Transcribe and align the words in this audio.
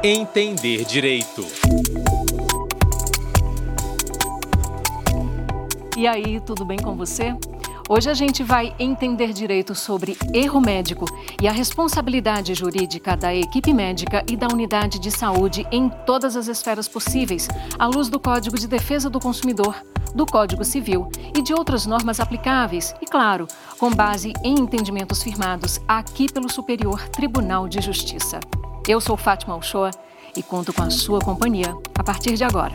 Entender 0.00 0.84
Direito. 0.84 1.44
E 5.96 6.06
aí, 6.06 6.38
tudo 6.38 6.64
bem 6.64 6.78
com 6.78 6.94
você? 6.94 7.34
Hoje 7.88 8.08
a 8.08 8.14
gente 8.14 8.44
vai 8.44 8.72
entender 8.78 9.32
direito 9.32 9.74
sobre 9.74 10.16
erro 10.32 10.60
médico 10.60 11.04
e 11.42 11.48
a 11.48 11.52
responsabilidade 11.52 12.54
jurídica 12.54 13.16
da 13.16 13.34
equipe 13.34 13.74
médica 13.74 14.22
e 14.30 14.36
da 14.36 14.46
unidade 14.46 15.00
de 15.00 15.10
saúde 15.10 15.66
em 15.72 15.88
todas 16.06 16.36
as 16.36 16.46
esferas 16.46 16.86
possíveis, 16.86 17.48
à 17.76 17.88
luz 17.88 18.08
do 18.08 18.20
Código 18.20 18.56
de 18.56 18.68
Defesa 18.68 19.10
do 19.10 19.18
Consumidor, 19.18 19.74
do 20.14 20.24
Código 20.26 20.64
Civil 20.64 21.08
e 21.36 21.42
de 21.42 21.52
outras 21.52 21.86
normas 21.86 22.20
aplicáveis, 22.20 22.94
e 23.02 23.04
claro, 23.04 23.48
com 23.76 23.90
base 23.90 24.32
em 24.44 24.60
entendimentos 24.60 25.24
firmados 25.24 25.80
aqui 25.88 26.32
pelo 26.32 26.48
Superior 26.48 27.08
Tribunal 27.08 27.66
de 27.66 27.80
Justiça. 27.80 28.38
Eu 28.88 29.02
sou 29.02 29.18
Fátima 29.18 29.54
Uchoa 29.54 29.90
e 30.34 30.42
conto 30.42 30.72
com 30.72 30.82
a 30.82 30.88
sua 30.88 31.18
companhia 31.18 31.76
a 31.94 32.02
partir 32.02 32.36
de 32.36 32.42
agora. 32.42 32.72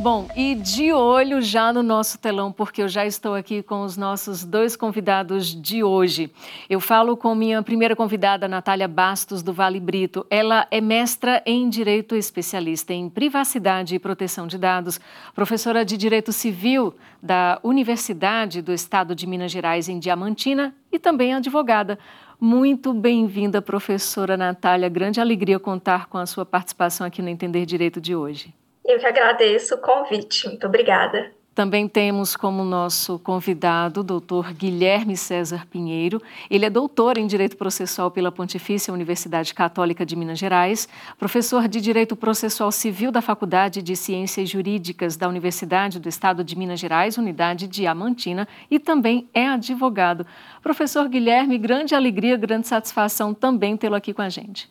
Bom, 0.00 0.28
e 0.36 0.54
de 0.54 0.92
olho 0.92 1.42
já 1.42 1.72
no 1.72 1.82
nosso 1.82 2.20
telão, 2.20 2.52
porque 2.52 2.82
eu 2.82 2.88
já 2.88 3.04
estou 3.04 3.34
aqui 3.34 3.64
com 3.64 3.82
os 3.82 3.96
nossos 3.96 4.44
dois 4.44 4.76
convidados 4.76 5.52
de 5.60 5.82
hoje. 5.82 6.30
Eu 6.70 6.78
falo 6.78 7.16
com 7.16 7.34
minha 7.34 7.60
primeira 7.64 7.96
convidada, 7.96 8.46
Natália 8.46 8.86
Bastos, 8.86 9.42
do 9.42 9.52
Vale 9.52 9.80
Brito. 9.80 10.24
Ela 10.30 10.68
é 10.70 10.80
mestra 10.80 11.42
em 11.44 11.68
Direito 11.68 12.14
Especialista 12.14 12.94
em 12.94 13.10
Privacidade 13.10 13.96
e 13.96 13.98
Proteção 13.98 14.46
de 14.46 14.56
Dados, 14.56 15.00
professora 15.34 15.84
de 15.84 15.96
Direito 15.96 16.32
Civil 16.32 16.94
da 17.20 17.58
Universidade 17.64 18.62
do 18.62 18.72
Estado 18.72 19.16
de 19.16 19.26
Minas 19.26 19.50
Gerais, 19.50 19.88
em 19.88 19.98
Diamantina, 19.98 20.72
e 20.92 20.98
também 21.00 21.34
advogada. 21.34 21.98
Muito 22.40 22.94
bem-vinda, 22.94 23.60
professora 23.60 24.36
Natália. 24.36 24.88
Grande 24.88 25.20
alegria 25.20 25.58
contar 25.58 26.06
com 26.06 26.18
a 26.18 26.24
sua 26.24 26.46
participação 26.46 27.04
aqui 27.04 27.20
no 27.20 27.28
Entender 27.28 27.66
Direito 27.66 28.00
de 28.00 28.14
hoje. 28.14 28.54
Eu 28.88 28.98
que 28.98 29.04
agradeço 29.04 29.74
o 29.74 29.78
convite. 29.78 30.48
Muito 30.48 30.66
obrigada. 30.66 31.30
Também 31.54 31.86
temos 31.86 32.34
como 32.34 32.64
nosso 32.64 33.18
convidado 33.18 34.00
o 34.00 34.02
doutor 34.02 34.54
Guilherme 34.54 35.14
César 35.14 35.66
Pinheiro. 35.66 36.22
Ele 36.48 36.64
é 36.64 36.70
doutor 36.70 37.18
em 37.18 37.26
Direito 37.26 37.54
Processual 37.54 38.10
pela 38.10 38.32
Pontifícia 38.32 38.94
Universidade 38.94 39.52
Católica 39.52 40.06
de 40.06 40.16
Minas 40.16 40.38
Gerais, 40.38 40.88
professor 41.18 41.68
de 41.68 41.82
Direito 41.82 42.16
Processual 42.16 42.72
Civil 42.72 43.12
da 43.12 43.20
Faculdade 43.20 43.82
de 43.82 43.94
Ciências 43.94 44.48
Jurídicas 44.48 45.18
da 45.18 45.28
Universidade 45.28 46.00
do 46.00 46.08
Estado 46.08 46.42
de 46.42 46.56
Minas 46.56 46.80
Gerais, 46.80 47.18
unidade 47.18 47.68
Diamantina, 47.68 48.48
e 48.70 48.78
também 48.78 49.28
é 49.34 49.48
advogado. 49.48 50.24
Professor 50.62 51.06
Guilherme, 51.08 51.58
grande 51.58 51.94
alegria, 51.94 52.38
grande 52.38 52.66
satisfação 52.68 53.34
também 53.34 53.76
tê-lo 53.76 53.96
aqui 53.96 54.14
com 54.14 54.22
a 54.22 54.30
gente. 54.30 54.70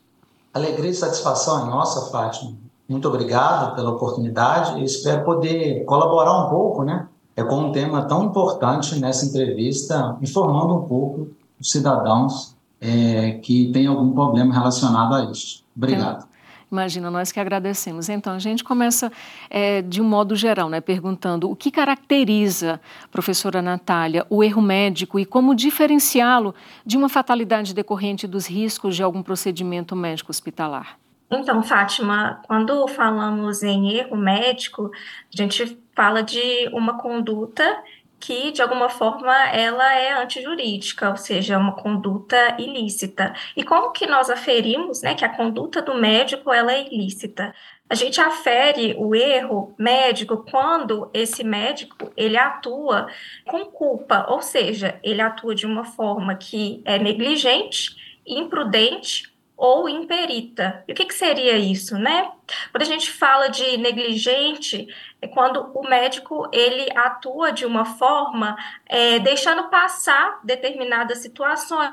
Alegria 0.51 0.89
e 0.89 0.93
satisfação 0.95 1.67
é 1.67 1.69
nossa, 1.69 2.09
Fátima 2.09 2.66
muito 2.87 3.07
obrigado 3.07 3.75
pela 3.75 3.91
oportunidade 3.91 4.79
e 4.79 4.83
espero 4.83 5.25
poder 5.25 5.83
colaborar 5.85 6.45
um 6.45 6.49
pouco, 6.49 6.83
né? 6.83 7.07
É 7.35 7.43
com 7.43 7.55
um 7.55 7.71
tema 7.71 8.03
tão 8.05 8.23
importante 8.25 8.99
nessa 8.99 9.25
entrevista, 9.25 10.17
informando 10.21 10.73
um 10.75 10.87
pouco 10.87 11.27
os 11.59 11.69
cidadãos 11.69 12.55
é, 12.79 13.33
que 13.33 13.71
têm 13.71 13.87
algum 13.87 14.11
problema 14.11 14.53
relacionado 14.53 15.13
a 15.13 15.31
isso. 15.31 15.63
Obrigado. 15.75 16.25
Imagina, 16.69 17.09
nós 17.09 17.31
que 17.31 17.39
agradecemos. 17.39 18.09
Então, 18.09 18.33
a 18.33 18.39
gente 18.39 18.63
começa 18.63 19.11
é, 19.49 19.81
de 19.81 20.01
um 20.01 20.03
modo 20.03 20.35
geral, 20.35 20.67
né, 20.67 20.81
perguntando 20.81 21.49
o 21.49 21.55
que 21.55 21.71
caracteriza, 21.71 22.81
professora 23.09 23.61
Natália, 23.61 24.25
o 24.29 24.43
erro 24.43 24.61
médico 24.61 25.17
e 25.17 25.25
como 25.25 25.55
diferenciá-lo 25.55 26.53
de 26.85 26.97
uma 26.97 27.07
fatalidade 27.07 27.73
decorrente 27.73 28.27
dos 28.27 28.47
riscos 28.47 28.95
de 28.95 29.03
algum 29.03 29.23
procedimento 29.23 29.95
médico 29.95 30.29
hospitalar. 30.29 30.97
Então, 31.29 31.61
Fátima, 31.61 32.41
quando 32.47 32.87
falamos 32.87 33.61
em 33.61 33.91
erro 33.97 34.15
médico, 34.15 34.89
a 35.33 35.37
gente 35.37 35.77
fala 35.93 36.23
de 36.23 36.69
uma 36.71 36.97
conduta 36.97 37.83
que, 38.19 38.51
de 38.51 38.61
alguma 38.61 38.89
forma, 38.89 39.33
ela 39.49 39.93
é 39.93 40.13
antijurídica, 40.13 41.09
ou 41.09 41.17
seja, 41.17 41.53
é 41.53 41.57
uma 41.57 41.75
conduta 41.75 42.55
ilícita. 42.57 43.33
E 43.55 43.63
como 43.63 43.91
que 43.91 44.07
nós 44.07 44.29
aferimos 44.29 45.01
né, 45.01 45.13
que 45.13 45.25
a 45.25 45.35
conduta 45.35 45.81
do 45.81 45.93
médico 45.95 46.51
ela 46.51 46.73
é 46.73 46.87
ilícita? 46.87 47.53
A 47.89 47.95
gente 47.95 48.19
afere 48.19 48.95
o 48.97 49.13
erro 49.13 49.75
médico 49.77 50.45
quando 50.49 51.09
esse 51.13 51.43
médico 51.43 52.11
ele 52.17 52.37
atua 52.37 53.07
com 53.45 53.65
culpa, 53.65 54.25
ou 54.29 54.41
seja, 54.41 54.99
ele 55.03 55.21
atua 55.21 55.53
de 55.53 55.65
uma 55.65 55.83
forma 55.83 56.35
que 56.35 56.81
é 56.85 56.97
negligente, 56.97 57.95
imprudente 58.25 59.36
ou 59.57 59.89
imperita. 59.89 60.83
E 60.87 60.91
o 60.91 60.95
que, 60.95 61.05
que 61.05 61.15
seria 61.15 61.57
isso, 61.57 61.97
né? 61.97 62.31
Quando 62.71 62.83
a 62.83 62.85
gente 62.85 63.11
fala 63.11 63.49
de 63.49 63.75
negligente, 63.77 64.87
é 65.19 65.27
quando 65.27 65.71
o 65.73 65.89
médico 65.89 66.47
ele 66.53 66.87
atua 66.95 67.51
de 67.51 67.65
uma 67.65 67.83
forma 67.83 68.55
é, 68.85 69.17
deixando 69.17 69.67
passar 69.69 70.39
determinadas 70.43 71.17
situações 71.17 71.91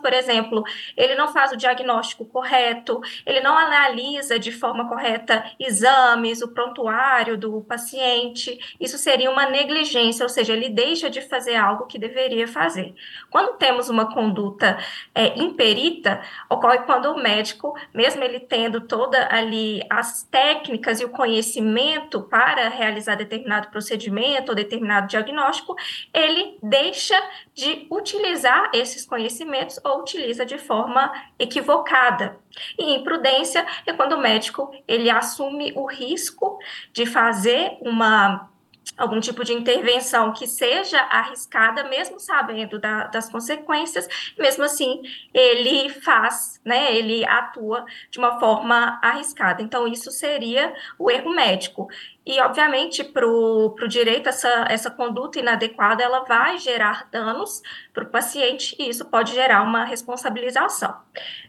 por 0.00 0.12
exemplo, 0.12 0.64
ele 0.96 1.14
não 1.14 1.32
faz 1.32 1.52
o 1.52 1.56
diagnóstico 1.56 2.24
correto, 2.24 3.00
ele 3.24 3.40
não 3.40 3.56
analisa 3.56 4.38
de 4.38 4.52
forma 4.52 4.88
correta 4.88 5.44
exames, 5.58 6.42
o 6.42 6.48
prontuário 6.48 7.36
do 7.36 7.60
paciente, 7.62 8.58
isso 8.80 8.98
seria 8.98 9.30
uma 9.30 9.46
negligência, 9.46 10.24
ou 10.24 10.28
seja, 10.28 10.52
ele 10.52 10.68
deixa 10.68 11.08
de 11.10 11.20
fazer 11.20 11.56
algo 11.56 11.86
que 11.86 11.98
deveria 11.98 12.46
fazer. 12.46 12.94
Quando 13.30 13.56
temos 13.56 13.88
uma 13.88 14.12
conduta 14.12 14.78
é, 15.14 15.38
imperita, 15.38 16.22
ocorre 16.48 16.78
quando 16.80 17.06
o 17.12 17.22
médico, 17.22 17.74
mesmo 17.92 18.22
ele 18.22 18.40
tendo 18.40 18.80
toda 18.82 19.28
ali 19.30 19.82
as 19.90 20.22
técnicas 20.24 21.00
e 21.00 21.04
o 21.04 21.08
conhecimento 21.08 22.22
para 22.22 22.68
realizar 22.68 23.14
determinado 23.16 23.68
procedimento 23.68 24.50
ou 24.50 24.56
determinado 24.56 25.06
diagnóstico, 25.06 25.76
ele 26.12 26.58
deixa 26.62 27.14
de 27.54 27.86
utilizar 27.90 28.70
esses 28.72 29.06
conhecimentos 29.06 29.73
ou 29.82 30.00
utiliza 30.00 30.44
de 30.44 30.58
forma 30.58 31.12
equivocada. 31.38 32.36
E 32.78 32.94
imprudência 32.94 33.66
é 33.86 33.92
quando 33.92 34.12
o 34.12 34.20
médico 34.20 34.70
ele 34.86 35.10
assume 35.10 35.72
o 35.74 35.86
risco 35.86 36.58
de 36.92 37.06
fazer 37.06 37.78
uma 37.80 38.50
algum 38.96 39.20
tipo 39.20 39.44
de 39.44 39.52
intervenção 39.52 40.32
que 40.32 40.46
seja 40.46 41.00
arriscada, 41.00 41.84
mesmo 41.84 42.20
sabendo 42.20 42.78
da, 42.78 43.04
das 43.06 43.28
consequências, 43.28 44.08
mesmo 44.38 44.64
assim 44.64 45.02
ele 45.32 45.88
faz, 45.88 46.60
né, 46.64 46.94
ele 46.94 47.24
atua 47.24 47.84
de 48.10 48.18
uma 48.18 48.38
forma 48.38 48.98
arriscada. 49.02 49.62
Então, 49.62 49.88
isso 49.88 50.10
seria 50.10 50.72
o 50.98 51.10
erro 51.10 51.30
médico. 51.30 51.88
E, 52.26 52.40
obviamente, 52.40 53.04
para 53.04 53.26
o 53.26 53.74
direito, 53.86 54.28
essa, 54.28 54.66
essa 54.68 54.90
conduta 54.90 55.38
inadequada, 55.38 56.02
ela 56.02 56.24
vai 56.24 56.58
gerar 56.58 57.08
danos 57.10 57.62
para 57.92 58.04
o 58.04 58.08
paciente 58.08 58.74
e 58.78 58.88
isso 58.88 59.04
pode 59.04 59.32
gerar 59.32 59.62
uma 59.62 59.84
responsabilização. 59.84 60.96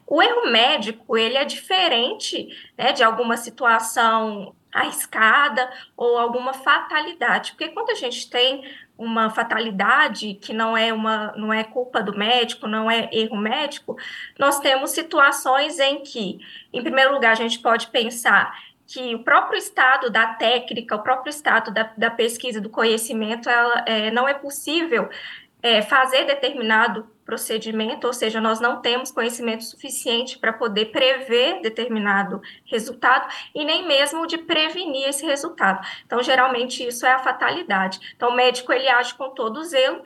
O 0.06 0.22
erro 0.22 0.52
médico, 0.52 1.18
ele 1.18 1.38
é 1.38 1.46
diferente 1.46 2.48
né, 2.78 2.92
de 2.92 3.04
alguma 3.04 3.38
situação 3.38 4.54
arriscada 4.76 5.70
ou 5.96 6.18
alguma 6.18 6.54
fatalidade. 6.54 7.52
Porque 7.52 7.70
quando 7.70 7.92
a 7.92 7.96
gente 7.96 8.30
tem 8.30 8.64
uma 8.98 9.30
fatalidade 9.30 10.36
que 10.36 10.54
não 10.54 10.76
é 10.76 10.94
uma 10.94 11.32
não 11.34 11.52
é 11.52 11.64
culpa 11.64 12.04
do 12.04 12.18
médico, 12.18 12.68
não 12.68 12.92
é 12.92 13.10
erro 13.12 13.38
médico, 13.38 13.98
nós 14.38 14.60
temos 14.60 14.92
situações 14.92 15.80
em 15.80 16.02
que, 16.02 16.40
em 16.74 16.84
primeiro 16.84 17.14
lugar, 17.14 17.32
a 17.32 17.36
gente 17.36 17.60
pode 17.60 17.88
pensar 17.88 18.54
que 18.86 19.16
o 19.16 19.24
próprio 19.24 19.58
estado 19.58 20.10
da 20.10 20.28
técnica, 20.34 20.96
o 20.96 21.02
próprio 21.02 21.30
estado 21.30 21.72
da, 21.72 21.92
da 21.98 22.12
pesquisa, 22.12 22.62
do 22.62 22.70
conhecimento, 22.70 23.50
ela, 23.50 23.84
é, 23.88 24.12
não 24.12 24.28
é 24.28 24.34
possível 24.34 25.10
é, 25.64 25.82
fazer 25.82 26.26
determinado 26.26 27.10
procedimento, 27.26 28.06
ou 28.06 28.14
seja, 28.14 28.40
nós 28.40 28.60
não 28.60 28.82
temos 28.82 29.12
conhecimento 29.12 29.64
suficiente 29.64 30.38
para 30.38 30.54
poder 30.54 30.86
prever 30.86 31.60
determinado 31.62 32.42
resultado 32.66 33.28
e 33.54 33.66
nem 33.66 33.88
mesmo 33.88 34.28
de 34.28 34.38
prevenir 34.38 35.10
esse 35.10 35.26
resultado. 35.26 35.86
Então, 36.06 36.22
geralmente 36.22 36.88
isso 36.88 37.06
é 37.06 37.12
a 37.12 37.20
fatalidade. 37.20 38.00
Então, 38.16 38.30
o 38.30 38.36
médico 38.36 38.72
ele 38.72 38.88
age 38.88 39.16
com 39.16 39.32
todo 39.32 39.64
zelo, 39.64 40.04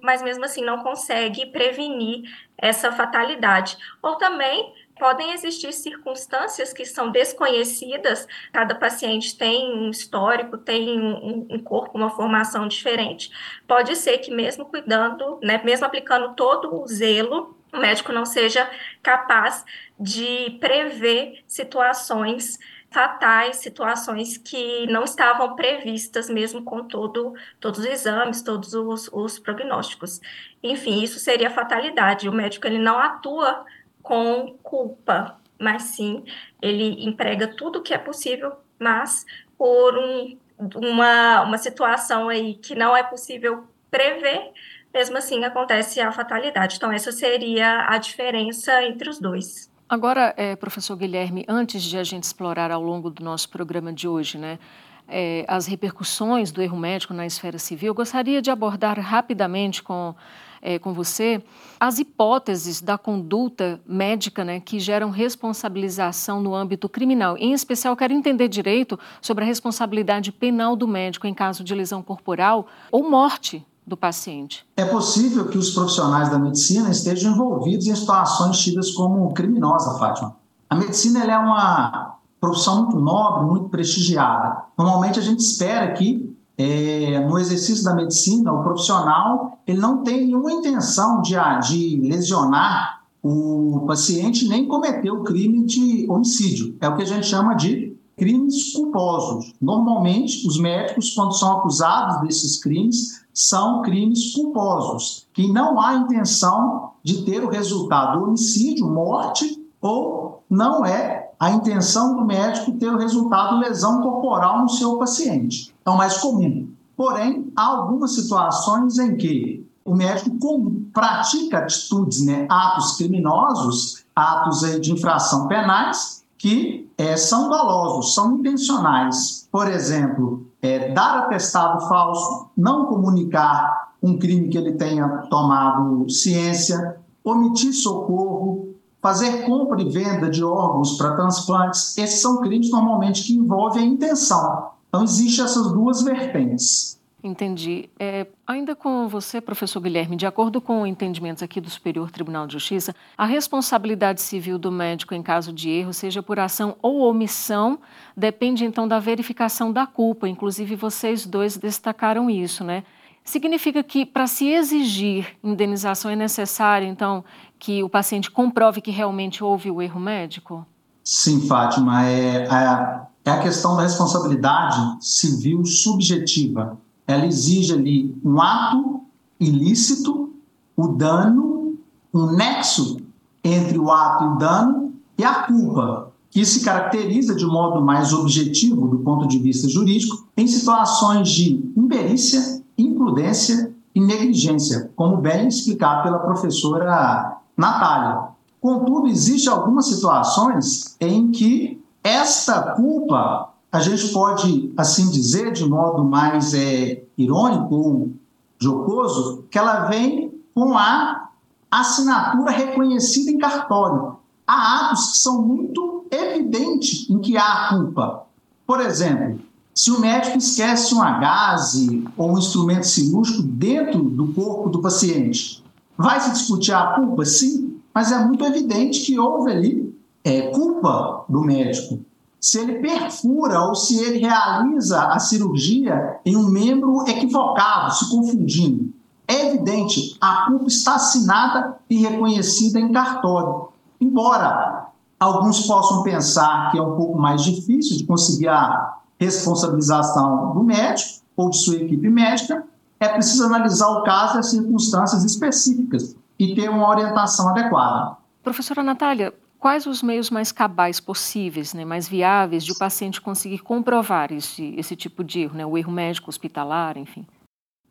mas 0.00 0.22
mesmo 0.22 0.44
assim 0.44 0.64
não 0.64 0.82
consegue 0.82 1.46
prevenir 1.46 2.22
essa 2.56 2.92
fatalidade. 2.92 3.76
Ou 4.00 4.16
também 4.16 4.72
podem 5.00 5.32
existir 5.32 5.72
circunstâncias 5.72 6.74
que 6.74 6.84
são 6.84 7.10
desconhecidas, 7.10 8.28
cada 8.52 8.74
paciente 8.74 9.36
tem 9.36 9.72
um 9.72 9.88
histórico, 9.88 10.58
tem 10.58 11.00
um, 11.00 11.46
um, 11.50 11.58
corpo, 11.58 11.96
uma 11.96 12.10
formação 12.10 12.68
diferente. 12.68 13.32
Pode 13.66 13.96
ser 13.96 14.18
que, 14.18 14.30
mesmo 14.30 14.66
cuidando, 14.66 15.40
né, 15.42 15.58
mesmo 15.64 15.86
aplicando 15.86 16.34
todo 16.34 16.78
o 16.78 16.86
zelo, 16.86 17.56
o 17.72 17.78
médico 17.78 18.12
não 18.12 18.26
seja 18.26 18.70
capaz 19.02 19.64
de 19.98 20.58
prever 20.60 21.42
situações 21.46 22.58
fatais, 22.90 23.56
situações 23.56 24.36
que 24.36 24.86
não 24.88 25.04
estavam 25.04 25.54
previstas 25.54 26.28
mesmo 26.28 26.62
com 26.62 26.84
todo, 26.84 27.34
todos 27.60 27.80
os 27.80 27.86
exames, 27.86 28.42
todos 28.42 28.74
os, 28.74 29.08
os 29.12 29.38
prognósticos. 29.38 30.20
Enfim, 30.62 31.02
isso 31.02 31.18
seria 31.18 31.48
fatalidade. 31.48 32.28
O 32.28 32.32
médico 32.32 32.66
ele 32.66 32.78
não 32.78 32.98
atua 32.98 33.64
com 34.10 34.58
culpa, 34.60 35.36
mas 35.56 35.82
sim 35.82 36.24
ele 36.60 37.06
emprega 37.06 37.46
tudo 37.46 37.80
que 37.80 37.94
é 37.94 37.98
possível, 37.98 38.54
mas 38.76 39.24
por 39.56 39.96
um, 39.96 40.36
uma, 40.74 41.42
uma 41.42 41.56
situação 41.56 42.28
aí 42.28 42.54
que 42.54 42.74
não 42.74 42.96
é 42.96 43.04
possível 43.04 43.68
prever, 43.88 44.50
mesmo 44.92 45.16
assim 45.16 45.44
acontece 45.44 46.00
a 46.00 46.10
fatalidade. 46.10 46.74
Então, 46.76 46.90
essa 46.90 47.12
seria 47.12 47.86
a 47.88 47.98
diferença 47.98 48.82
entre 48.82 49.08
os 49.08 49.20
dois. 49.20 49.70
Agora, 49.88 50.34
é, 50.36 50.56
professor 50.56 50.96
Guilherme, 50.96 51.44
antes 51.46 51.80
de 51.80 51.96
a 51.96 52.02
gente 52.02 52.24
explorar 52.24 52.72
ao 52.72 52.82
longo 52.82 53.10
do 53.10 53.22
nosso 53.22 53.48
programa 53.48 53.92
de 53.92 54.08
hoje, 54.08 54.38
né, 54.38 54.58
é, 55.06 55.44
as 55.46 55.68
repercussões 55.68 56.50
do 56.50 56.60
erro 56.60 56.76
médico 56.76 57.14
na 57.14 57.26
esfera 57.26 57.60
civil, 57.60 57.88
eu 57.88 57.94
gostaria 57.94 58.42
de 58.42 58.50
abordar 58.50 58.98
rapidamente 58.98 59.84
com, 59.84 60.16
é, 60.62 60.78
com 60.78 60.92
você 60.92 61.42
as 61.78 61.98
hipóteses 61.98 62.80
da 62.80 62.98
conduta 62.98 63.80
médica 63.86 64.44
né, 64.44 64.60
que 64.60 64.78
geram 64.78 65.10
responsabilização 65.10 66.40
no 66.40 66.54
âmbito 66.54 66.88
criminal. 66.88 67.36
Em 67.38 67.52
especial, 67.52 67.96
quero 67.96 68.12
entender 68.12 68.48
direito 68.48 68.98
sobre 69.22 69.44
a 69.44 69.46
responsabilidade 69.46 70.30
penal 70.30 70.76
do 70.76 70.86
médico 70.86 71.26
em 71.26 71.32
caso 71.32 71.64
de 71.64 71.74
lesão 71.74 72.02
corporal 72.02 72.66
ou 72.92 73.08
morte 73.08 73.66
do 73.86 73.96
paciente? 73.96 74.66
É 74.76 74.84
possível 74.84 75.48
que 75.48 75.58
os 75.58 75.70
profissionais 75.70 76.28
da 76.30 76.38
medicina 76.38 76.90
estejam 76.90 77.32
envolvidos 77.32 77.86
em 77.86 77.94
situações 77.94 78.58
tidas 78.58 78.90
como 78.92 79.32
criminosas, 79.32 79.98
Fátima. 79.98 80.36
A 80.68 80.76
medicina 80.76 81.24
é 81.24 81.38
uma 81.38 82.16
profissão 82.40 82.84
muito 82.84 83.00
nobre, 83.00 83.46
muito 83.46 83.68
prestigiada. 83.68 84.64
Normalmente 84.78 85.18
a 85.18 85.22
gente 85.22 85.40
espera 85.40 85.92
que 85.92 86.34
é, 86.60 87.26
no 87.26 87.38
exercício 87.38 87.84
da 87.84 87.94
medicina, 87.94 88.52
o 88.52 88.62
profissional 88.62 89.58
ele 89.66 89.78
não 89.78 90.02
tem 90.02 90.26
nenhuma 90.26 90.52
intenção 90.52 91.22
de, 91.22 91.34
de 91.66 92.00
lesionar 92.02 93.00
o 93.22 93.84
paciente 93.86 94.48
nem 94.48 94.66
cometer 94.66 95.10
o 95.10 95.22
crime 95.22 95.64
de 95.64 96.06
homicídio. 96.08 96.76
É 96.80 96.88
o 96.88 96.96
que 96.96 97.02
a 97.02 97.06
gente 97.06 97.26
chama 97.26 97.54
de 97.54 97.96
crimes 98.16 98.72
culposos. 98.72 99.54
Normalmente, 99.60 100.46
os 100.46 100.58
médicos, 100.58 101.12
quando 101.14 101.32
são 101.32 101.58
acusados 101.58 102.20
desses 102.20 102.60
crimes, 102.62 103.24
são 103.32 103.82
crimes 103.82 104.34
culposos, 104.34 105.26
que 105.32 105.50
não 105.50 105.80
há 105.80 105.94
intenção 105.94 106.90
de 107.02 107.24
ter 107.24 107.42
o 107.42 107.48
resultado 107.48 108.22
homicídio, 108.22 108.86
morte, 108.86 109.62
ou 109.80 110.42
não 110.48 110.84
é 110.84 111.19
a 111.40 111.50
intenção 111.50 112.16
do 112.16 112.24
médico 112.26 112.72
ter 112.72 112.92
o 112.92 112.98
resultado 112.98 113.58
lesão 113.58 114.02
corporal 114.02 114.60
no 114.60 114.68
seu 114.68 114.98
paciente. 114.98 115.74
É 115.86 115.88
o 115.88 115.96
mais 115.96 116.18
comum. 116.18 116.68
Porém, 116.94 117.50
há 117.56 117.64
algumas 117.64 118.14
situações 118.14 118.98
em 118.98 119.16
que 119.16 119.66
o 119.82 119.96
médico 119.96 120.70
pratica 120.92 121.60
atitudes, 121.60 122.26
né, 122.26 122.46
atos 122.50 122.98
criminosos, 122.98 124.04
atos 124.14 124.60
de 124.82 124.92
infração 124.92 125.48
penais, 125.48 126.22
que 126.36 126.90
é, 126.98 127.16
são 127.16 127.48
dolosos, 127.48 128.14
são 128.14 128.36
intencionais. 128.36 129.48
Por 129.50 129.66
exemplo, 129.66 130.46
é, 130.60 130.92
dar 130.92 131.20
atestado 131.20 131.88
falso, 131.88 132.50
não 132.54 132.84
comunicar 132.84 133.94
um 134.02 134.18
crime 134.18 134.48
que 134.48 134.58
ele 134.58 134.72
tenha 134.72 135.08
tomado 135.30 136.08
ciência, 136.10 137.00
omitir 137.24 137.72
socorro, 137.72 138.59
fazer 139.00 139.44
compra 139.44 139.80
e 139.80 139.88
venda 139.88 140.28
de 140.28 140.44
órgãos 140.44 140.96
para 140.96 141.16
transplantes. 141.16 141.96
Esses 141.96 142.20
são 142.20 142.40
crimes 142.40 142.70
normalmente 142.70 143.24
que 143.24 143.34
envolvem 143.34 143.82
a 143.82 143.86
intenção. 143.86 144.70
Então, 144.88 145.04
existem 145.04 145.44
essas 145.44 145.72
duas 145.72 146.02
vertentes. 146.02 147.00
Entendi. 147.22 147.90
É, 147.98 148.26
ainda 148.46 148.74
com 148.74 149.06
você, 149.06 149.40
professor 149.42 149.80
Guilherme, 149.80 150.16
de 150.16 150.26
acordo 150.26 150.58
com 150.58 150.86
entendimentos 150.86 151.42
aqui 151.42 151.60
do 151.60 151.68
Superior 151.68 152.10
Tribunal 152.10 152.46
de 152.46 152.54
Justiça, 152.54 152.94
a 153.16 153.26
responsabilidade 153.26 154.22
civil 154.22 154.58
do 154.58 154.72
médico 154.72 155.14
em 155.14 155.22
caso 155.22 155.52
de 155.52 155.68
erro, 155.68 155.92
seja 155.92 156.22
por 156.22 156.38
ação 156.38 156.76
ou 156.80 157.00
omissão, 157.00 157.78
depende 158.16 158.64
então 158.64 158.88
da 158.88 158.98
verificação 158.98 159.70
da 159.70 159.86
culpa. 159.86 160.28
Inclusive, 160.28 160.74
vocês 160.76 161.26
dois 161.26 161.58
destacaram 161.58 162.30
isso, 162.30 162.64
né? 162.64 162.84
Significa 163.22 163.82
que 163.82 164.06
para 164.06 164.26
se 164.26 164.48
exigir 164.48 165.36
indenização 165.44 166.10
é 166.10 166.16
necessário, 166.16 166.88
então, 166.88 167.22
que 167.60 167.82
o 167.84 167.88
paciente 167.88 168.30
comprove 168.30 168.80
que 168.80 168.90
realmente 168.90 169.44
houve 169.44 169.70
o 169.70 169.80
erro 169.80 170.00
médico? 170.00 170.66
Sim, 171.04 171.46
Fátima. 171.46 172.06
É, 172.06 172.46
é, 172.46 173.00
é 173.26 173.30
a 173.30 173.42
questão 173.42 173.76
da 173.76 173.82
responsabilidade 173.82 174.96
civil 175.00 175.64
subjetiva 175.64 176.78
ela 177.10 177.26
exige 177.26 177.72
ali 177.72 178.16
um 178.24 178.40
ato 178.40 179.00
ilícito, 179.38 180.30
o 180.76 180.88
dano, 180.88 181.76
um 182.14 182.32
nexo 182.32 182.98
entre 183.42 183.78
o 183.78 183.90
ato 183.90 184.24
e 184.24 184.28
o 184.28 184.36
dano 184.36 184.92
e 185.18 185.24
a 185.24 185.42
culpa, 185.42 186.12
que 186.30 186.44
se 186.44 186.64
caracteriza 186.64 187.34
de 187.34 187.44
modo 187.44 187.84
mais 187.84 188.12
objetivo 188.12 188.86
do 188.86 188.98
ponto 188.98 189.26
de 189.26 189.38
vista 189.38 189.68
jurídico 189.68 190.24
em 190.36 190.46
situações 190.46 191.28
de 191.30 191.72
imperícia, 191.76 192.62
imprudência 192.78 193.74
e 193.94 194.00
negligência, 194.00 194.90
como 194.94 195.16
bem 195.16 195.48
explicado 195.48 196.04
pela 196.04 196.20
professora 196.20 197.39
Natália. 197.60 198.30
Contudo, 198.60 199.06
existem 199.06 199.52
algumas 199.52 199.86
situações 199.86 200.96
em 200.98 201.30
que 201.30 201.82
esta 202.02 202.72
culpa 202.72 203.50
a 203.70 203.78
gente 203.78 204.08
pode, 204.08 204.72
assim 204.76 205.10
dizer, 205.10 205.52
de 205.52 205.68
modo 205.68 206.02
mais 206.04 206.52
é, 206.54 207.04
irônico 207.16 207.74
ou 207.74 208.10
jocoso, 208.58 209.44
que 209.50 209.58
ela 209.58 209.84
vem 209.84 210.34
com 210.54 210.76
a 210.76 211.28
assinatura 211.70 212.50
reconhecida 212.50 213.30
em 213.30 213.38
cartório. 213.38 214.16
Há 214.46 214.88
atos 214.88 215.12
que 215.12 215.18
são 215.18 215.42
muito 215.42 216.06
evidentes 216.10 217.08
em 217.08 217.18
que 217.20 217.36
há 217.36 217.68
culpa. 217.68 218.24
Por 218.66 218.80
exemplo, 218.80 219.38
se 219.72 219.90
o 219.90 220.00
médico 220.00 220.36
esquece 220.36 220.92
uma 220.92 221.18
gase 221.18 222.04
ou 222.16 222.32
um 222.32 222.38
instrumento 222.38 222.86
cirúrgico 222.86 223.42
dentro 223.42 224.02
do 224.02 224.32
corpo 224.32 224.68
do 224.68 224.82
paciente, 224.82 225.62
vai 226.00 226.20
se 226.20 226.32
discutir 226.32 226.72
a 226.72 226.94
culpa? 226.94 227.24
Sim, 227.24 227.80
mas 227.94 228.10
é 228.10 228.24
muito 228.24 228.44
evidente 228.44 229.00
que 229.00 229.18
houve 229.18 229.50
ali 229.50 229.94
é, 230.24 230.42
culpa 230.50 231.24
do 231.28 231.40
médico 231.42 232.00
se 232.40 232.58
ele 232.58 232.78
perfura 232.78 233.60
ou 233.60 233.74
se 233.74 234.02
ele 234.02 234.18
realiza 234.18 235.02
a 235.02 235.18
cirurgia 235.18 236.18
em 236.24 236.36
um 236.36 236.48
membro 236.48 237.04
equivocado, 237.06 237.94
se 237.94 238.10
confundindo. 238.10 238.90
É 239.28 239.48
evidente, 239.48 240.16
a 240.20 240.46
culpa 240.46 240.66
está 240.66 240.94
assinada 240.94 241.76
e 241.88 241.98
reconhecida 241.98 242.80
em 242.80 242.90
cartório. 242.90 243.68
Embora 244.00 244.88
alguns 245.20 245.66
possam 245.66 246.02
pensar 246.02 246.70
que 246.72 246.78
é 246.78 246.82
um 246.82 246.96
pouco 246.96 247.18
mais 247.18 247.44
difícil 247.44 247.98
de 247.98 248.04
conseguir 248.04 248.48
a 248.48 248.96
responsabilização 249.18 250.54
do 250.54 250.64
médico 250.64 251.20
ou 251.36 251.50
de 251.50 251.58
sua 251.58 251.76
equipe 251.76 252.08
médica, 252.08 252.64
é 253.00 253.08
preciso 253.08 253.46
analisar 253.46 253.88
o 253.88 254.02
caso 254.02 254.36
e 254.36 254.38
as 254.40 254.50
circunstâncias 254.50 255.24
específicas 255.24 256.14
e 256.38 256.54
ter 256.54 256.68
uma 256.68 256.88
orientação 256.88 257.48
adequada. 257.48 258.16
Professora 258.42 258.82
Natália, 258.82 259.34
quais 259.58 259.86
os 259.86 260.02
meios 260.02 260.30
mais 260.30 260.52
cabais 260.52 261.00
possíveis, 261.00 261.72
né, 261.72 261.84
mais 261.84 262.06
viáveis 262.06 262.62
de 262.64 262.72
o 262.72 262.78
paciente 262.78 263.20
conseguir 263.20 263.58
comprovar 263.60 264.32
esse, 264.32 264.74
esse 264.76 264.94
tipo 264.94 265.24
de 265.24 265.40
erro, 265.40 265.56
né, 265.56 265.66
o 265.66 265.76
erro 265.76 265.90
médico 265.90 266.28
hospitalar, 266.28 266.98
enfim? 266.98 267.26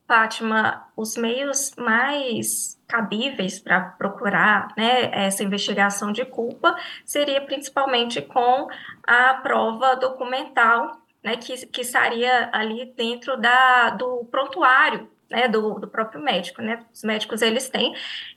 Fátima, 0.08 0.88
os 0.98 1.16
meios 1.16 1.72
mais 1.78 2.80
cabíveis 2.88 3.60
para 3.60 3.80
procurar 3.80 4.70
né, 4.76 5.12
essa 5.12 5.44
investigação 5.44 6.12
de 6.12 6.26
culpa 6.26 6.76
seria 7.06 7.40
principalmente 7.42 8.20
com 8.20 8.68
a 9.06 9.36
prova 9.36 9.96
documental, 9.96 10.99
né, 11.24 11.36
que, 11.38 11.66
que 11.68 11.82
estaria 11.82 12.50
ali 12.52 12.94
dentro 12.96 13.38
da, 13.38 13.92
do 13.92 14.26
prontuário 14.26 15.10
né, 15.30 15.48
do, 15.48 15.76
do 15.76 15.88
próprio 15.88 16.22
médico. 16.22 16.62
Né? 16.62 16.84
Os 16.92 17.04
médicos 17.04 17.42
eles 17.42 17.70
têm 17.70 17.94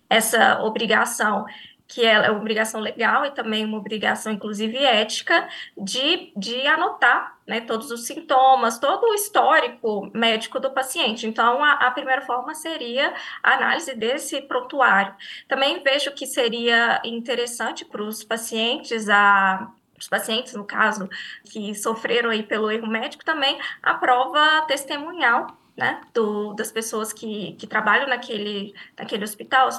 essa 0.08 0.62
obrigação 0.62 1.46
que 1.92 2.06
é 2.06 2.30
uma 2.30 2.40
obrigação 2.40 2.80
legal 2.80 3.26
e 3.26 3.32
também 3.32 3.66
uma 3.66 3.76
obrigação, 3.76 4.32
inclusive, 4.32 4.78
ética, 4.78 5.46
de, 5.76 6.32
de 6.34 6.66
anotar 6.66 7.36
né, 7.46 7.60
todos 7.60 7.90
os 7.90 8.06
sintomas, 8.06 8.78
todo 8.78 9.04
o 9.04 9.14
histórico 9.14 10.10
médico 10.14 10.58
do 10.58 10.70
paciente. 10.70 11.26
Então, 11.26 11.62
a, 11.62 11.72
a 11.72 11.90
primeira 11.90 12.22
forma 12.22 12.54
seria 12.54 13.12
a 13.42 13.52
análise 13.52 13.94
desse 13.94 14.40
prontuário. 14.40 15.14
Também 15.46 15.82
vejo 15.82 16.12
que 16.12 16.26
seria 16.26 16.98
interessante 17.04 17.84
para 17.84 18.02
os 18.02 18.24
pacientes 18.24 19.10
a 19.10 19.70
os 20.02 20.08
pacientes, 20.08 20.54
no 20.54 20.64
caso, 20.64 21.08
que 21.44 21.74
sofreram 21.74 22.30
aí 22.30 22.42
pelo 22.42 22.70
erro 22.70 22.86
médico, 22.86 23.24
também 23.24 23.58
a 23.82 23.94
prova 23.94 24.62
testemunhal, 24.66 25.46
né, 25.76 26.00
do, 26.12 26.52
das 26.54 26.70
pessoas 26.70 27.12
que, 27.12 27.54
que 27.54 27.66
trabalham 27.66 28.08
naquele, 28.08 28.74
naquele 28.98 29.24
hospital, 29.24 29.70